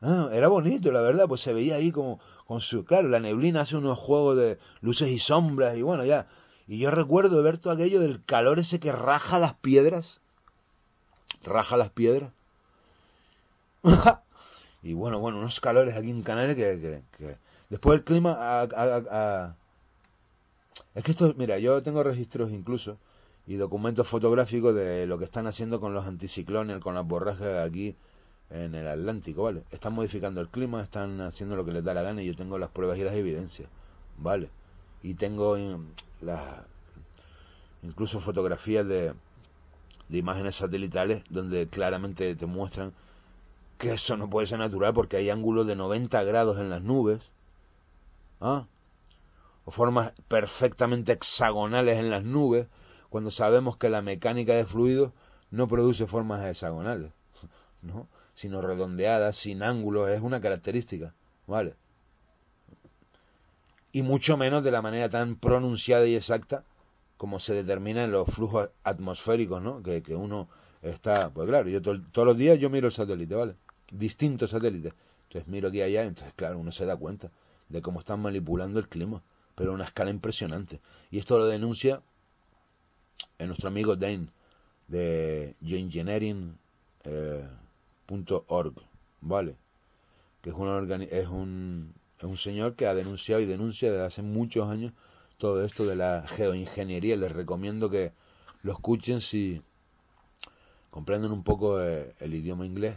Ah, 0.00 0.28
era 0.32 0.46
bonito, 0.46 0.92
la 0.92 1.00
verdad, 1.00 1.26
pues 1.26 1.40
se 1.40 1.52
veía 1.52 1.74
ahí 1.74 1.90
como 1.90 2.20
con 2.46 2.60
su, 2.60 2.84
claro, 2.84 3.08
la 3.08 3.18
neblina 3.18 3.62
hace 3.62 3.76
unos 3.76 3.98
juegos 3.98 4.36
de 4.36 4.58
luces 4.80 5.08
y 5.08 5.18
sombras 5.18 5.76
y 5.76 5.82
bueno, 5.82 6.04
ya. 6.04 6.28
Y 6.68 6.78
yo 6.78 6.90
recuerdo 6.92 7.42
ver 7.42 7.58
todo 7.58 7.72
aquello 7.72 8.00
del 8.00 8.24
calor 8.24 8.60
ese 8.60 8.78
que 8.78 8.92
raja 8.92 9.38
las 9.38 9.54
piedras. 9.54 10.20
Raja 11.42 11.76
las 11.76 11.90
piedras. 11.90 12.30
y 14.82 14.92
bueno, 14.92 15.18
bueno, 15.18 15.38
unos 15.38 15.58
calores 15.60 15.96
aquí 15.96 16.10
en 16.10 16.22
Canarias 16.22 16.56
que, 16.56 17.02
que, 17.16 17.36
después 17.68 17.98
el 17.98 18.04
clima 18.04 18.68
es 20.94 21.04
que 21.04 21.10
esto, 21.10 21.34
mira, 21.36 21.58
yo 21.58 21.82
tengo 21.82 22.02
registros 22.02 22.52
incluso 22.52 22.98
y 23.48 23.56
documentos 23.56 24.06
fotográficos 24.06 24.74
de 24.74 25.06
lo 25.06 25.18
que 25.18 25.24
están 25.24 25.46
haciendo 25.46 25.80
con 25.80 25.94
los 25.94 26.06
anticiclones, 26.06 26.80
con 26.80 26.94
las 26.94 27.06
borrajas 27.06 27.66
aquí 27.66 27.96
en 28.50 28.74
el 28.74 28.86
Atlántico, 28.86 29.44
¿vale? 29.44 29.64
Están 29.70 29.94
modificando 29.94 30.42
el 30.42 30.48
clima, 30.48 30.82
están 30.82 31.22
haciendo 31.22 31.56
lo 31.56 31.64
que 31.64 31.72
les 31.72 31.82
da 31.82 31.94
la 31.94 32.02
gana 32.02 32.22
y 32.22 32.26
yo 32.26 32.36
tengo 32.36 32.58
las 32.58 32.68
pruebas 32.68 32.98
y 32.98 33.04
las 33.04 33.14
evidencias, 33.14 33.70
¿vale? 34.18 34.50
Y 35.02 35.14
tengo 35.14 35.56
las 36.20 36.66
incluso 37.82 38.20
fotografías 38.20 38.86
de, 38.86 39.14
de 40.10 40.18
imágenes 40.18 40.56
satelitales 40.56 41.22
donde 41.30 41.68
claramente 41.68 42.34
te 42.34 42.44
muestran 42.44 42.92
que 43.78 43.94
eso 43.94 44.18
no 44.18 44.28
puede 44.28 44.46
ser 44.46 44.58
natural 44.58 44.92
porque 44.92 45.16
hay 45.16 45.30
ángulos 45.30 45.66
de 45.66 45.74
90 45.74 46.22
grados 46.24 46.58
en 46.58 46.68
las 46.68 46.82
nubes, 46.82 47.22
¿ah? 48.42 48.66
o 49.64 49.70
formas 49.70 50.12
perfectamente 50.28 51.12
hexagonales 51.12 51.96
en 51.98 52.10
las 52.10 52.24
nubes, 52.24 52.66
cuando 53.08 53.30
sabemos 53.30 53.76
que 53.76 53.88
la 53.88 54.02
mecánica 54.02 54.54
de 54.54 54.64
fluidos 54.64 55.12
no 55.50 55.68
produce 55.68 56.06
formas 56.06 56.44
hexagonales, 56.44 57.12
¿no? 57.82 58.06
sino 58.34 58.62
redondeadas, 58.62 59.36
sin 59.36 59.62
ángulos, 59.62 60.10
es 60.10 60.20
una 60.20 60.40
característica, 60.40 61.14
¿vale? 61.46 61.74
Y 63.90 64.02
mucho 64.02 64.36
menos 64.36 64.62
de 64.62 64.70
la 64.70 64.82
manera 64.82 65.08
tan 65.08 65.34
pronunciada 65.34 66.06
y 66.06 66.14
exacta 66.14 66.62
como 67.16 67.40
se 67.40 67.52
determina 67.54 68.04
en 68.04 68.12
los 68.12 68.28
flujos 68.28 68.68
atmosféricos, 68.84 69.60
¿no? 69.60 69.82
Que, 69.82 70.02
que 70.02 70.14
uno 70.14 70.48
está, 70.82 71.30
pues 71.30 71.48
claro, 71.48 71.68
yo 71.68 71.82
todos 71.82 72.26
los 72.26 72.36
días 72.36 72.58
yo 72.58 72.70
miro 72.70 72.86
el 72.86 72.92
satélite, 72.92 73.34
¿vale? 73.34 73.56
Distintos 73.90 74.50
satélites. 74.50 74.94
Entonces 75.24 75.48
miro 75.48 75.68
aquí 75.68 75.78
y 75.78 75.82
allá, 75.82 76.04
entonces 76.04 76.32
claro, 76.36 76.58
uno 76.58 76.70
se 76.70 76.86
da 76.86 76.96
cuenta 76.96 77.30
de 77.68 77.82
cómo 77.82 77.98
están 77.98 78.20
manipulando 78.20 78.78
el 78.78 78.88
clima, 78.88 79.22
pero 79.54 79.72
a 79.72 79.74
una 79.74 79.84
escala 79.84 80.10
impresionante. 80.10 80.80
Y 81.10 81.18
esto 81.18 81.38
lo 81.38 81.46
denuncia 81.46 82.02
nuestro 83.46 83.68
amigo 83.68 83.94
Dane, 83.96 84.28
de 84.88 85.54
geoengineering.org, 85.62 86.58
eh, 87.04 88.86
¿vale? 89.20 89.56
Que 90.42 90.50
es, 90.50 90.56
es, 91.12 91.28
un, 91.28 91.94
es 92.18 92.24
un 92.24 92.36
señor 92.36 92.74
que 92.74 92.86
ha 92.86 92.94
denunciado 92.94 93.40
y 93.40 93.46
denuncia 93.46 93.90
desde 93.90 94.04
hace 94.04 94.22
muchos 94.22 94.68
años 94.68 94.92
todo 95.36 95.64
esto 95.64 95.86
de 95.86 95.96
la 95.96 96.24
geoingeniería. 96.26 97.16
Les 97.16 97.32
recomiendo 97.32 97.90
que 97.90 98.12
lo 98.62 98.72
escuchen 98.72 99.20
si 99.20 99.62
comprenden 100.90 101.32
un 101.32 101.44
poco 101.44 101.80
eh, 101.80 102.12
el 102.20 102.34
idioma 102.34 102.66
inglés, 102.66 102.96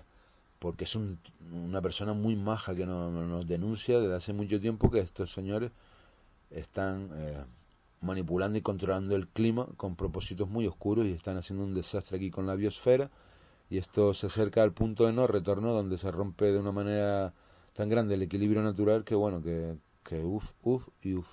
porque 0.60 0.86
es 0.86 0.96
una 0.96 1.82
persona 1.82 2.14
muy 2.14 2.36
maja 2.36 2.76
que 2.76 2.86
nos, 2.86 3.48
denuncia 3.48 4.00
desde 4.00 4.16
hace 4.16 4.34
mucho 4.34 4.60
tiempo 4.60 4.90
que 4.90 5.00
estos 5.00 5.32
señores 5.32 5.72
están 6.50 7.10
eh, 7.14 7.44
manipulando 8.04 8.58
y 8.58 8.62
controlando 8.62 9.16
el 9.16 9.28
clima 9.28 9.68
con 9.78 9.96
propósitos 9.96 10.50
muy 10.50 10.68
oscuros 10.68 11.06
y 11.06 11.12
están 11.12 11.38
haciendo 11.38 11.64
un 11.64 11.74
desastre 11.74 12.18
aquí 12.18 12.32
con 12.32 12.48
la 12.48 12.56
biosfera 12.56 13.12
y 13.70 13.78
esto 13.78 14.14
se 14.14 14.28
acerca 14.28 14.64
al 14.64 14.74
punto 14.74 15.06
de 15.06 15.14
no 15.14 15.28
retorno 15.28 15.74
donde 15.74 15.98
se 15.98 16.12
rompe 16.12 16.52
de 16.52 16.60
una 16.60 16.72
manera 16.72 17.34
tan 17.74 17.90
grande 17.90 18.16
el 18.16 18.22
equilibrio 18.22 18.62
natural 18.62 19.04
que 19.04 19.16
bueno 19.16 19.42
que, 19.42 19.78
que 20.04 20.24
uff, 20.24 20.52
uff 20.64 20.88
y 21.02 21.16
uff. 21.16 21.28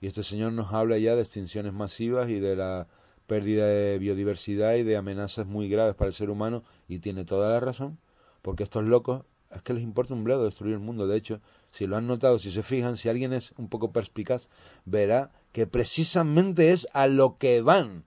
Y 0.00 0.06
este 0.06 0.22
señor 0.22 0.52
nos 0.52 0.72
habla 0.72 0.98
ya 0.98 1.16
de 1.16 1.22
extinciones 1.22 1.72
masivas 1.72 2.28
y 2.28 2.38
de 2.38 2.56
la 2.56 2.86
pérdida 3.26 3.66
de 3.66 3.98
biodiversidad 3.98 4.74
y 4.74 4.82
de 4.82 4.96
amenazas 4.96 5.46
muy 5.46 5.68
graves 5.68 5.94
para 5.94 6.08
el 6.08 6.14
ser 6.14 6.30
humano 6.30 6.62
y 6.88 6.98
tiene 6.98 7.24
toda 7.24 7.50
la 7.50 7.60
razón, 7.60 7.98
porque 8.42 8.64
estos 8.64 8.84
locos 8.84 9.24
es 9.50 9.62
que 9.62 9.72
les 9.72 9.82
importa 9.82 10.14
un 10.14 10.24
bledo 10.24 10.44
destruir 10.44 10.74
el 10.74 10.80
mundo. 10.80 11.06
De 11.06 11.16
hecho, 11.16 11.40
si 11.72 11.86
lo 11.86 11.96
han 11.96 12.06
notado, 12.06 12.38
si 12.38 12.50
se 12.50 12.62
fijan, 12.62 12.96
si 12.96 13.08
alguien 13.08 13.32
es 13.32 13.52
un 13.56 13.68
poco 13.68 13.92
perspicaz, 13.92 14.48
verá 14.84 15.30
que 15.54 15.68
precisamente 15.68 16.72
es 16.72 16.88
a 16.92 17.06
lo 17.06 17.36
que 17.36 17.62
van. 17.62 18.04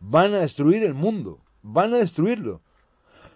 Van 0.00 0.34
a 0.34 0.40
destruir 0.40 0.82
el 0.84 0.92
mundo, 0.92 1.40
van 1.62 1.94
a 1.94 1.96
destruirlo. 1.98 2.60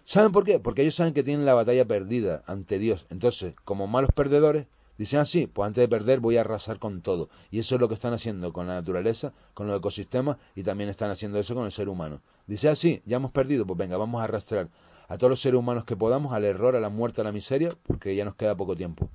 ¿Saben 0.04 0.32
por 0.32 0.44
qué? 0.44 0.60
Porque 0.60 0.82
ellos 0.82 0.96
saben 0.96 1.14
que 1.14 1.22
tienen 1.22 1.46
la 1.46 1.54
batalla 1.54 1.86
perdida 1.86 2.42
ante 2.46 2.78
Dios. 2.78 3.06
Entonces, 3.08 3.54
como 3.64 3.86
malos 3.86 4.10
perdedores, 4.14 4.66
Dicen 4.98 5.20
así, 5.20 5.44
ah, 5.46 5.50
pues 5.52 5.66
antes 5.66 5.82
de 5.82 5.88
perder 5.88 6.20
voy 6.20 6.38
a 6.38 6.40
arrasar 6.40 6.78
con 6.78 7.02
todo. 7.02 7.28
Y 7.50 7.58
eso 7.58 7.74
es 7.74 7.80
lo 7.80 7.88
que 7.88 7.94
están 7.94 8.14
haciendo 8.14 8.54
con 8.54 8.66
la 8.66 8.74
naturaleza, 8.74 9.34
con 9.52 9.66
los 9.66 9.78
ecosistemas 9.78 10.38
y 10.54 10.62
también 10.62 10.88
están 10.88 11.10
haciendo 11.10 11.38
eso 11.38 11.54
con 11.54 11.66
el 11.66 11.72
ser 11.72 11.90
humano. 11.90 12.22
Dice 12.46 12.70
así, 12.70 13.00
ah, 13.00 13.02
ya 13.04 13.16
hemos 13.16 13.30
perdido, 13.30 13.66
pues 13.66 13.78
venga, 13.78 13.98
vamos 13.98 14.22
a 14.22 14.24
arrastrar 14.24 14.70
a 15.08 15.18
todos 15.18 15.30
los 15.30 15.40
seres 15.40 15.58
humanos 15.58 15.84
que 15.84 15.96
podamos 15.96 16.32
al 16.32 16.44
error, 16.44 16.76
a 16.76 16.80
la 16.80 16.88
muerte, 16.88 17.20
a 17.20 17.24
la 17.24 17.32
miseria, 17.32 17.72
porque 17.86 18.16
ya 18.16 18.24
nos 18.24 18.36
queda 18.36 18.56
poco 18.56 18.74
tiempo. 18.74 19.10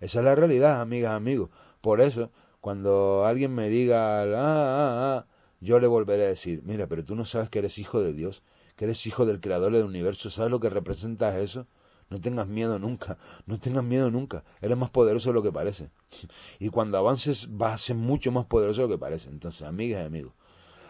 Esa 0.00 0.20
es 0.20 0.24
la 0.24 0.36
realidad, 0.36 0.80
amigas, 0.80 1.12
amigos. 1.12 1.50
Por 1.80 2.00
eso, 2.00 2.30
cuando 2.60 3.24
alguien 3.26 3.54
me 3.54 3.68
diga, 3.68 4.22
ah, 4.22 4.26
ah, 4.36 5.16
ah, 5.16 5.26
yo 5.60 5.80
le 5.80 5.86
volveré 5.86 6.24
a 6.24 6.28
decir, 6.28 6.62
mira, 6.64 6.86
pero 6.86 7.04
tú 7.04 7.14
no 7.14 7.24
sabes 7.24 7.50
que 7.50 7.58
eres 7.60 7.78
hijo 7.78 8.00
de 8.00 8.12
Dios, 8.12 8.42
que 8.76 8.84
eres 8.84 9.06
hijo 9.06 9.26
del 9.26 9.40
creador 9.40 9.72
del 9.72 9.84
universo, 9.84 10.30
¿sabes 10.30 10.50
lo 10.50 10.60
que 10.60 10.70
representa 10.70 11.38
eso? 11.40 11.66
No 12.10 12.20
tengas 12.20 12.48
miedo 12.48 12.78
nunca, 12.78 13.18
no 13.46 13.58
tengas 13.58 13.84
miedo 13.84 14.10
nunca. 14.10 14.42
Eres 14.62 14.78
más 14.78 14.88
poderoso 14.90 15.28
de 15.30 15.34
lo 15.34 15.42
que 15.42 15.52
parece. 15.52 15.90
Y 16.58 16.70
cuando 16.70 16.96
avances 16.96 17.48
vas 17.50 17.74
a 17.74 17.78
ser 17.78 17.96
mucho 17.96 18.32
más 18.32 18.46
poderoso 18.46 18.82
de 18.82 18.88
lo 18.88 18.94
que 18.94 18.98
parece. 18.98 19.28
Entonces, 19.28 19.62
amigas 19.62 20.02
y 20.02 20.06
amigos, 20.06 20.32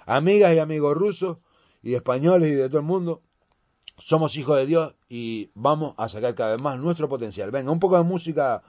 amigas 0.06 0.54
y 0.54 0.58
amigos 0.58 0.96
rusos 0.96 1.38
y 1.82 1.94
españoles 1.94 2.52
y 2.52 2.54
de 2.54 2.68
todo 2.68 2.78
el 2.78 2.86
mundo, 2.86 3.22
somos 3.98 4.36
hijos 4.36 4.56
de 4.58 4.66
Dios 4.66 4.94
y 5.08 5.50
vamos 5.54 5.94
a 5.96 6.08
sacar 6.08 6.34
cada 6.34 6.52
vez 6.52 6.62
más 6.62 6.78
nuestro 6.78 7.08
potencial. 7.08 7.50
Venga, 7.50 7.72
un 7.72 7.80
poco 7.80 7.96
de 7.96 8.04
música, 8.04 8.62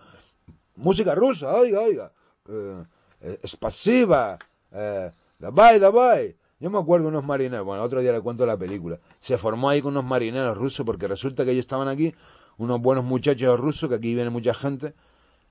música 0.76 1.14
rusa, 1.14 1.54
oiga, 1.54 1.82
oiga. 1.82 2.14
Eh, 2.50 3.40
es 3.42 3.56
pasiva. 3.56 4.38
Eh, 4.72 5.12
davai, 5.38 5.80
davai. 5.80 6.36
Yo 6.60 6.70
me 6.70 6.78
acuerdo 6.78 7.06
de 7.06 7.12
unos 7.12 7.26
marineros, 7.26 7.66
bueno, 7.66 7.84
otro 7.84 8.02
día 8.02 8.12
le 8.12 8.20
cuento 8.20 8.46
la 8.46 8.58
película. 8.58 9.00
Se 9.22 9.38
formó 9.38 9.70
ahí 9.70 9.82
con 9.82 9.92
unos 9.92 10.04
marineros 10.04 10.58
rusos 10.58 10.86
porque 10.86 11.08
resulta 11.08 11.46
que 11.46 11.52
ellos 11.52 11.64
estaban 11.64 11.88
aquí 11.88 12.14
unos 12.58 12.82
buenos 12.82 13.06
muchachos 13.06 13.58
rusos, 13.60 13.90
que 13.90 13.96
aquí 13.96 14.14
viene 14.14 14.30
mucha 14.30 14.54
gente. 14.54 14.94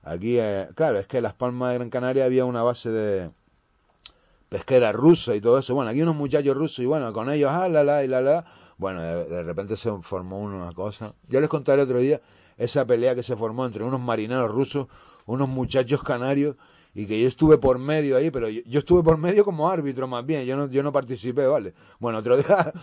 Aquí, 0.03 0.37
eh, 0.39 0.67
claro, 0.75 0.99
es 0.99 1.07
que 1.07 1.17
en 1.17 1.23
Las 1.23 1.33
Palmas 1.33 1.71
de 1.71 1.75
Gran 1.79 1.89
Canaria 1.89 2.25
había 2.25 2.45
una 2.45 2.61
base 2.61 2.89
de 2.91 3.31
pesquera 4.49 4.91
rusa 4.91 5.35
y 5.35 5.41
todo 5.41 5.57
eso. 5.57 5.73
Bueno, 5.73 5.89
aquí 5.91 6.01
unos 6.01 6.15
muchachos 6.15 6.55
rusos 6.55 6.79
y 6.79 6.85
bueno, 6.85 7.11
con 7.11 7.31
ellos, 7.31 7.49
ah, 7.51 7.67
la, 7.67 7.83
la, 7.83 8.03
y 8.03 8.07
la, 8.07 8.21
la. 8.21 8.45
Bueno, 8.77 9.01
de, 9.01 9.43
repente 9.43 9.75
se 9.75 9.91
formó 10.03 10.39
una 10.39 10.71
cosa. 10.73 11.13
Yo 11.27 11.41
les 11.41 11.49
contaré 11.49 11.81
otro 11.81 11.99
día 11.99 12.21
esa 12.57 12.85
pelea 12.85 13.15
que 13.15 13.23
se 13.23 13.35
formó 13.35 13.65
entre 13.65 13.83
unos 13.83 13.99
marineros 13.99 14.51
rusos, 14.51 14.87
unos 15.25 15.49
muchachos 15.49 16.03
canarios 16.03 16.55
y 16.93 17.05
que 17.05 17.21
yo 17.21 17.27
estuve 17.27 17.57
por 17.57 17.79
medio 17.79 18.17
ahí, 18.17 18.31
pero 18.31 18.49
yo, 18.49 18.79
estuve 18.79 19.03
por 19.03 19.17
medio 19.17 19.45
como 19.45 19.69
árbitro 19.69 20.07
más 20.07 20.25
bien, 20.25 20.45
yo 20.45 20.57
no, 20.57 20.67
yo 20.67 20.83
no 20.83 20.91
participé, 20.91 21.45
¿vale? 21.45 21.73
Bueno, 21.99 22.19
otro 22.19 22.37
día, 22.37 22.73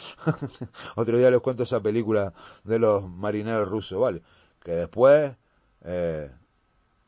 otro 0.97 1.19
día 1.19 1.31
les 1.31 1.41
cuento 1.41 1.65
esa 1.65 1.81
película 1.81 2.33
de 2.65 2.79
los 2.79 3.09
marineros 3.09 3.69
rusos, 3.69 4.01
¿vale? 4.01 4.23
Que 4.63 4.73
después, 4.73 5.37
eh, 5.85 6.31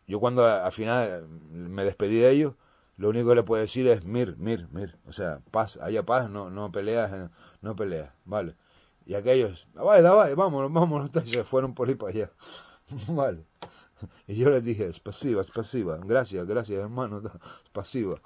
yo 0.06 0.20
cuando 0.20 0.46
al 0.46 0.72
final 0.72 1.28
me 1.28 1.84
despedí 1.84 2.18
de 2.18 2.30
ellos, 2.30 2.54
lo 2.96 3.10
único 3.10 3.28
que 3.28 3.36
le 3.36 3.42
puedo 3.44 3.62
decir 3.62 3.86
es 3.86 4.04
mir, 4.04 4.36
mir, 4.38 4.68
mir, 4.72 4.98
o 5.06 5.12
sea, 5.12 5.40
paz, 5.52 5.78
haya 5.80 6.04
paz, 6.04 6.28
no, 6.28 6.50
no 6.50 6.72
peleas, 6.72 7.12
eh, 7.12 7.28
no 7.62 7.76
peleas, 7.76 8.10
¿vale? 8.24 8.56
Y 9.06 9.14
aquellos, 9.14 9.68
vale, 9.74 10.02
vale, 10.08 10.34
vámonos, 10.34 10.72
vámonos, 10.72 11.10
se 11.24 11.44
fueron 11.44 11.74
por 11.74 11.88
ahí 11.88 11.94
para 11.94 12.12
allá, 12.12 12.32
¿vale? 13.08 13.44
Y 14.26 14.36
yo 14.36 14.50
les 14.50 14.64
dije, 14.64 14.88
es 14.88 15.00
pasiva, 15.00 15.42
es 15.42 15.50
pasiva. 15.50 15.98
Gracias, 16.04 16.46
gracias, 16.46 16.78
hermano. 16.80 17.20
Es 17.64 17.70
pasiva. 17.72 18.20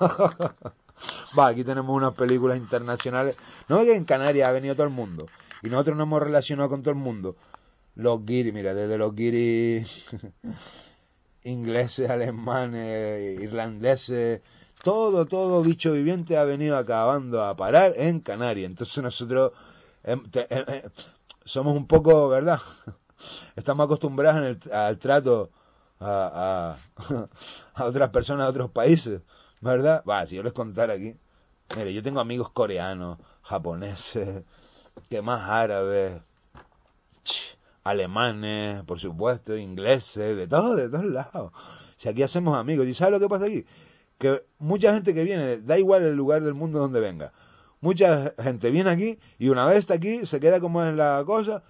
Va, 1.38 1.48
aquí 1.48 1.64
tenemos 1.64 1.94
unas 1.94 2.14
películas 2.14 2.56
internacionales. 2.56 3.36
No 3.68 3.80
que 3.80 3.94
en 3.94 4.04
Canarias 4.04 4.48
ha 4.48 4.52
venido 4.52 4.74
todo 4.74 4.86
el 4.86 4.92
mundo. 4.92 5.26
Y 5.62 5.68
nosotros 5.68 5.96
nos 5.96 6.06
hemos 6.06 6.22
relacionado 6.22 6.68
con 6.70 6.82
todo 6.82 6.92
el 6.92 7.00
mundo. 7.00 7.36
Los 7.94 8.24
guiris, 8.24 8.52
mira, 8.52 8.74
desde 8.74 8.98
los 8.98 9.14
guiris 9.14 10.10
ingleses, 11.44 12.10
alemanes, 12.10 13.40
irlandeses, 13.40 14.40
todo, 14.82 15.26
todo 15.26 15.62
bicho 15.62 15.92
viviente 15.92 16.36
ha 16.36 16.44
venido 16.44 16.76
acabando 16.76 17.42
a 17.42 17.56
parar 17.56 17.94
en 17.96 18.20
Canarias. 18.20 18.70
Entonces 18.70 19.02
nosotros 19.02 19.52
em, 20.04 20.20
em, 20.34 20.64
em, 20.68 20.82
somos 21.44 21.76
un 21.76 21.86
poco, 21.86 22.28
¿verdad? 22.28 22.60
Estamos 23.56 23.84
acostumbrados 23.84 24.58
al 24.72 24.98
trato 24.98 25.50
a, 26.00 26.76
a, 27.74 27.84
otras 27.84 28.10
personas 28.10 28.46
de 28.46 28.50
otros 28.50 28.70
países, 28.70 29.22
¿verdad? 29.60 30.02
Va, 30.08 30.26
si 30.26 30.36
yo 30.36 30.42
les 30.42 30.52
contara 30.52 30.94
aquí, 30.94 31.16
mire, 31.76 31.92
yo 31.92 32.02
tengo 32.02 32.20
amigos 32.20 32.50
coreanos, 32.50 33.18
japoneses, 33.42 34.42
que 35.10 35.22
más 35.22 35.48
árabes, 35.48 36.20
alemanes, 37.84 38.82
por 38.84 38.98
supuesto, 38.98 39.56
ingleses, 39.56 40.36
de 40.36 40.46
todos, 40.46 40.76
de 40.76 40.88
todos 40.88 41.06
lados. 41.06 41.52
Si 41.96 42.08
aquí 42.08 42.22
hacemos 42.22 42.56
amigos, 42.56 42.86
¿y 42.86 42.94
sabes 42.94 43.12
lo 43.12 43.20
que 43.20 43.28
pasa 43.28 43.46
aquí? 43.46 43.64
Que 44.18 44.44
mucha 44.58 44.92
gente 44.92 45.14
que 45.14 45.24
viene, 45.24 45.58
da 45.58 45.78
igual 45.78 46.02
el 46.02 46.14
lugar 46.14 46.42
del 46.42 46.54
mundo 46.54 46.78
donde 46.78 47.00
venga, 47.00 47.32
mucha 47.80 48.32
gente 48.42 48.70
viene 48.70 48.90
aquí 48.90 49.18
y 49.38 49.48
una 49.48 49.66
vez 49.66 49.78
está 49.78 49.94
aquí 49.94 50.26
se 50.26 50.40
queda 50.40 50.60
como 50.60 50.82
en 50.82 50.96
la 50.96 51.22
cosa 51.26 51.62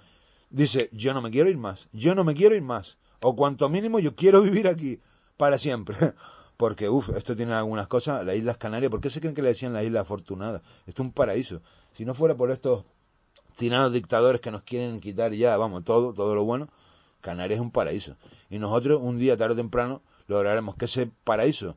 dice, 0.50 0.88
yo 0.92 1.14
no 1.14 1.20
me 1.20 1.30
quiero 1.30 1.48
ir 1.48 1.58
más, 1.58 1.88
yo 1.92 2.14
no 2.14 2.24
me 2.24 2.34
quiero 2.34 2.54
ir 2.54 2.62
más, 2.62 2.96
o 3.20 3.34
cuanto 3.36 3.68
mínimo 3.68 3.98
yo 3.98 4.14
quiero 4.14 4.42
vivir 4.42 4.68
aquí 4.68 5.00
para 5.36 5.58
siempre. 5.58 5.96
Porque, 6.56 6.88
uff, 6.88 7.10
esto 7.10 7.36
tiene 7.36 7.52
algunas 7.52 7.86
cosas, 7.86 8.24
las 8.24 8.34
Islas 8.34 8.56
Canarias, 8.56 8.90
¿por 8.90 9.02
qué 9.02 9.10
se 9.10 9.20
creen 9.20 9.34
que 9.34 9.42
le 9.42 9.48
decían 9.48 9.74
las 9.74 9.84
Islas 9.84 10.02
Afortunadas? 10.02 10.62
Esto 10.86 11.02
es 11.02 11.06
un 11.06 11.12
paraíso. 11.12 11.60
Si 11.94 12.06
no 12.06 12.14
fuera 12.14 12.34
por 12.34 12.50
estos 12.50 12.84
tiranos 13.56 13.92
dictadores 13.92 14.40
que 14.40 14.50
nos 14.50 14.62
quieren 14.62 15.00
quitar 15.00 15.32
ya, 15.32 15.56
vamos, 15.58 15.84
todo, 15.84 16.14
todo 16.14 16.34
lo 16.34 16.44
bueno, 16.44 16.68
Canarias 17.20 17.58
es 17.58 17.62
un 17.62 17.70
paraíso. 17.70 18.16
Y 18.48 18.58
nosotros, 18.58 19.00
un 19.02 19.18
día, 19.18 19.36
tarde 19.36 19.52
o 19.52 19.56
temprano, 19.56 20.00
lograremos 20.28 20.76
que 20.76 20.86
ese 20.86 21.10
paraíso 21.24 21.76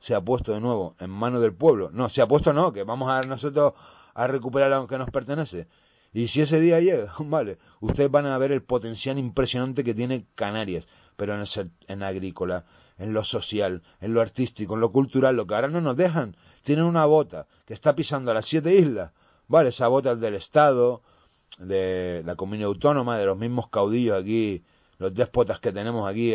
sea 0.00 0.20
puesto 0.20 0.52
de 0.52 0.60
nuevo 0.60 0.94
en 1.00 1.10
manos 1.10 1.40
del 1.40 1.52
pueblo. 1.52 1.90
No, 1.92 2.08
se 2.08 2.22
ha 2.22 2.28
puesto 2.28 2.52
no, 2.52 2.72
que 2.72 2.84
vamos 2.84 3.10
a 3.10 3.22
nosotros 3.22 3.74
a 4.14 4.26
recuperar 4.26 4.70
lo 4.70 4.86
que 4.86 4.98
nos 4.98 5.10
pertenece. 5.10 5.66
Y 6.14 6.28
si 6.28 6.40
ese 6.40 6.60
día 6.60 6.80
llega, 6.80 7.12
vale, 7.18 7.58
ustedes 7.80 8.10
van 8.10 8.26
a 8.26 8.38
ver 8.38 8.52
el 8.52 8.62
potencial 8.62 9.18
impresionante 9.18 9.82
que 9.82 9.94
tiene 9.94 10.26
Canarias, 10.36 10.86
pero 11.16 11.34
en, 11.34 11.40
el, 11.40 11.70
en 11.88 12.02
agrícola, 12.04 12.64
en 12.98 13.12
lo 13.12 13.24
social, 13.24 13.82
en 14.00 14.14
lo 14.14 14.20
artístico, 14.20 14.74
en 14.74 14.80
lo 14.80 14.92
cultural, 14.92 15.34
lo 15.34 15.46
que 15.46 15.56
ahora 15.56 15.68
no 15.68 15.80
nos 15.80 15.96
dejan. 15.96 16.36
Tienen 16.62 16.84
una 16.84 17.04
bota 17.04 17.48
que 17.66 17.74
está 17.74 17.96
pisando 17.96 18.30
a 18.30 18.34
las 18.34 18.46
siete 18.46 18.76
islas, 18.76 19.10
vale, 19.48 19.70
esa 19.70 19.88
bota 19.88 20.14
del 20.14 20.34
Estado, 20.34 21.02
de 21.58 22.22
la 22.24 22.36
comunidad 22.36 22.68
autónoma, 22.68 23.18
de 23.18 23.26
los 23.26 23.36
mismos 23.36 23.68
caudillos 23.68 24.16
aquí, 24.16 24.62
los 24.98 25.12
déspotas 25.14 25.58
que 25.58 25.72
tenemos 25.72 26.08
aquí, 26.08 26.34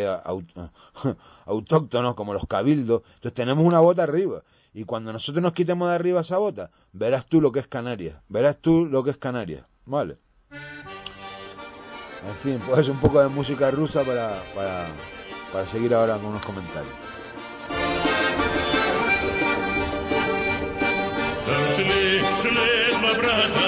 autóctonos 1.46 2.14
como 2.14 2.34
los 2.34 2.46
cabildos. 2.46 3.02
Entonces 3.14 3.34
tenemos 3.34 3.64
una 3.64 3.80
bota 3.80 4.02
arriba. 4.02 4.42
Y 4.74 4.84
cuando 4.84 5.12
nosotros 5.12 5.42
nos 5.42 5.54
quitemos 5.54 5.88
de 5.88 5.94
arriba 5.94 6.20
esa 6.20 6.36
bota, 6.36 6.70
verás 6.92 7.24
tú 7.26 7.40
lo 7.40 7.50
que 7.50 7.60
es 7.60 7.66
Canarias. 7.66 8.16
Verás 8.28 8.58
tú 8.60 8.84
lo 8.84 9.02
que 9.02 9.10
es 9.10 9.16
Canarias. 9.16 9.69
Vale. 9.85 10.17
En 10.51 12.35
fin, 12.41 12.59
pues 12.67 12.87
un 12.89 12.99
poco 12.99 13.21
de 13.21 13.27
música 13.29 13.69
rusa 13.71 14.03
para, 14.03 14.41
para, 14.55 14.87
para 15.53 15.67
seguir 15.67 15.93
ahora 15.93 16.15
con 16.15 16.27
unos 16.27 16.45
comentarios. 16.45 16.93
Шли, 21.75 22.21
шли 22.41 23.01
два 23.01 23.13
брата 23.17 23.58